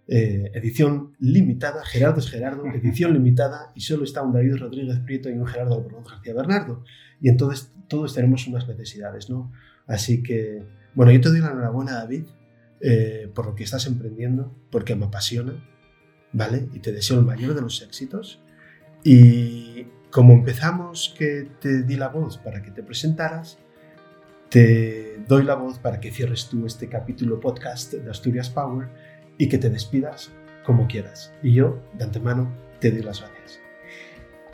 eh, 0.07 0.51
edición 0.55 1.13
limitada, 1.21 1.85
Gerardo 1.85 2.19
es 2.19 2.29
Gerardo, 2.29 2.65
edición 2.67 3.13
limitada, 3.13 3.73
y 3.75 3.81
solo 3.81 4.05
está 4.05 4.23
un 4.23 4.33
David 4.33 4.57
Rodríguez 4.57 4.99
Prieto 5.01 5.29
y 5.29 5.35
un 5.35 5.47
Gerardo 5.47 5.75
Albornoz 5.75 6.11
García 6.11 6.35
Bernardo. 6.35 6.85
Y 7.21 7.29
entonces 7.29 7.73
todos 7.89 8.15
tenemos 8.15 8.47
unas 8.47 8.67
necesidades, 8.67 9.31
¿no? 9.31 9.53
Así 9.87 10.23
que, 10.23 10.65
bueno, 10.95 11.13
yo 11.13 11.21
te 11.21 11.29
doy 11.29 11.41
la 11.41 11.51
enhorabuena, 11.51 11.93
David, 11.93 12.25
eh, 12.81 13.31
por 13.35 13.47
lo 13.47 13.55
que 13.55 13.65
estás 13.65 13.87
emprendiendo, 13.87 14.53
porque 14.71 14.97
me 14.97 15.07
apasiona, 15.07 15.65
¿vale? 16.33 16.69
Y 16.73 16.81
te 16.81 16.93
deseo 16.93 17.19
el 17.19 17.27
mayor 17.27 17.55
de 17.55 17.61
los 17.61 17.83
éxitos. 17.83 18.41
Y 19.05 19.87
como 20.11 20.33
empezamos 20.33 21.15
que 21.17 21.49
te 21.61 21.83
di 21.83 21.97
la 21.97 22.09
voz 22.09 22.39
para 22.39 22.63
que 22.63 22.71
te 22.71 22.83
presentaras, 22.83 23.59
te 24.49 25.19
doy 25.29 25.45
la 25.45 25.55
voz 25.55 25.79
para 25.79 26.01
que 26.01 26.11
cierres 26.11 26.49
tú 26.49 26.67
este 26.67 26.89
capítulo 26.89 27.39
podcast 27.39 27.93
de 27.93 28.11
Asturias 28.11 28.51
Power 28.51 28.89
y 29.39 29.49
que 29.49 29.59
te 29.59 29.71
despidas 29.71 30.33
como 30.65 30.89
quieras. 30.89 31.33
Y 31.43 31.53
yo, 31.53 31.81
de 31.95 32.05
antemano, 32.05 32.51
te 32.81 32.91
doy 32.91 33.03
las 33.03 33.21
gracias. 33.21 33.61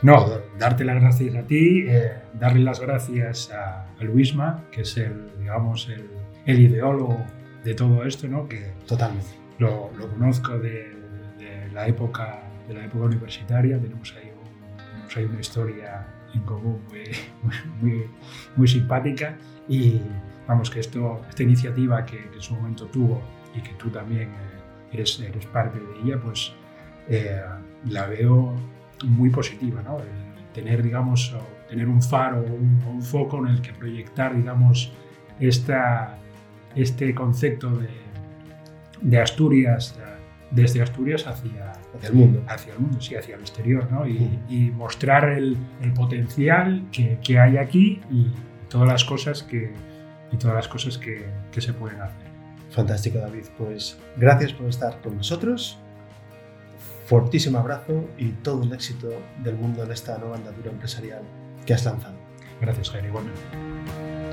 No, 0.03 0.29
darte 0.59 0.85
las 0.85 1.01
gracias 1.01 1.35
a 1.35 1.47
ti, 1.47 1.85
eh, 1.87 2.11
darle 2.39 2.63
las 2.63 2.79
gracias 2.79 3.49
a, 3.51 3.87
Luisma, 3.99 4.63
que 4.71 4.81
es 4.81 4.95
el, 4.97 5.31
digamos, 5.39 5.89
el, 5.89 6.07
el, 6.45 6.59
ideólogo 6.59 7.17
de 7.63 7.73
todo 7.73 8.05
esto, 8.05 8.27
¿no? 8.27 8.47
Que 8.47 8.73
Totalmente. 8.85 9.29
Lo, 9.57 9.89
lo 9.97 10.07
conozco 10.09 10.59
de, 10.59 10.95
la 11.73 11.87
época, 11.87 12.43
de 12.67 12.75
la 12.75 12.85
época 12.85 13.05
universitaria. 13.05 13.79
Tenemos 13.79 14.15
ahí, 14.15 14.26
ahí 15.15 15.25
una 15.25 15.39
historia 15.39 16.07
en 16.33 16.41
común 16.41 16.81
muy, 17.81 18.05
muy, 18.55 18.67
simpática 18.67 19.37
y 19.67 20.01
vamos 20.47 20.69
que 20.69 20.79
esto, 20.79 21.21
esta 21.29 21.43
iniciativa 21.43 22.05
que, 22.05 22.17
en 22.33 22.41
su 22.41 22.55
momento 22.55 22.85
tuvo 22.87 23.21
y 23.55 23.61
que 23.61 23.73
tú 23.73 23.89
también 23.89 24.29
eh, 24.29 24.93
eres, 24.93 25.19
eres 25.19 25.45
parte 25.47 25.79
de 25.79 25.99
ella, 26.03 26.19
pues 26.21 26.53
eh, 27.07 27.41
la 27.85 28.07
veo 28.07 28.55
muy 29.05 29.29
positiva, 29.29 29.81
¿no? 29.81 29.97
tener, 30.53 30.81
digamos, 30.81 31.35
tener 31.69 31.87
un 31.87 32.01
faro 32.01 32.39
o 32.39 32.53
un, 32.53 33.01
foco 33.01 33.37
en 33.45 33.53
el 33.53 33.61
que 33.61 33.71
proyectar, 33.73 34.35
digamos, 34.35 34.91
esta, 35.39 36.17
este 36.75 37.13
concepto 37.13 37.69
de, 37.69 37.89
de 39.01 39.21
Asturias 39.21 39.95
desde 40.51 40.81
Asturias 40.81 41.27
hacia, 41.27 41.71
hacia 41.71 42.09
el 42.09 42.13
mundo. 42.13 42.43
Hacia 42.47 42.73
el 42.73 42.79
mundo, 42.79 43.01
sí, 43.01 43.15
hacia 43.15 43.35
el 43.35 43.41
exterior, 43.41 43.91
¿no? 43.91 44.07
Y, 44.07 44.71
mostrar 44.75 45.29
el, 45.29 45.57
potencial 45.95 46.87
que, 46.91 47.19
que, 47.23 47.39
hay 47.39 47.57
aquí 47.57 48.01
y 48.11 48.31
todas 48.69 48.87
las 48.87 49.03
cosas 49.03 49.43
que, 49.43 49.73
y 50.31 50.37
todas 50.37 50.55
las 50.55 50.67
cosas 50.67 50.97
que, 50.97 51.25
que 51.51 51.61
se 51.61 51.73
pueden 51.73 52.01
hacer. 52.01 52.27
Fantástico, 52.69 53.19
David. 53.19 53.45
Pues 53.57 53.97
gracias 54.17 54.53
por 54.53 54.67
estar 54.67 55.01
con 55.01 55.17
nosotros. 55.17 55.79
Fortísimo 57.05 57.57
abrazo 57.57 58.05
y 58.17 58.31
todo 58.31 58.63
el 58.63 58.73
éxito 58.73 59.09
del 59.43 59.55
mundo 59.55 59.83
en 59.83 59.91
esta 59.91 60.17
nueva 60.17 60.35
andadura 60.35 60.71
empresarial 60.71 61.23
que 61.65 61.73
has 61.73 61.85
lanzado. 61.85 62.17
Gracias, 62.59 62.89
Jair. 62.89 63.05
Igualmente. 63.05 64.26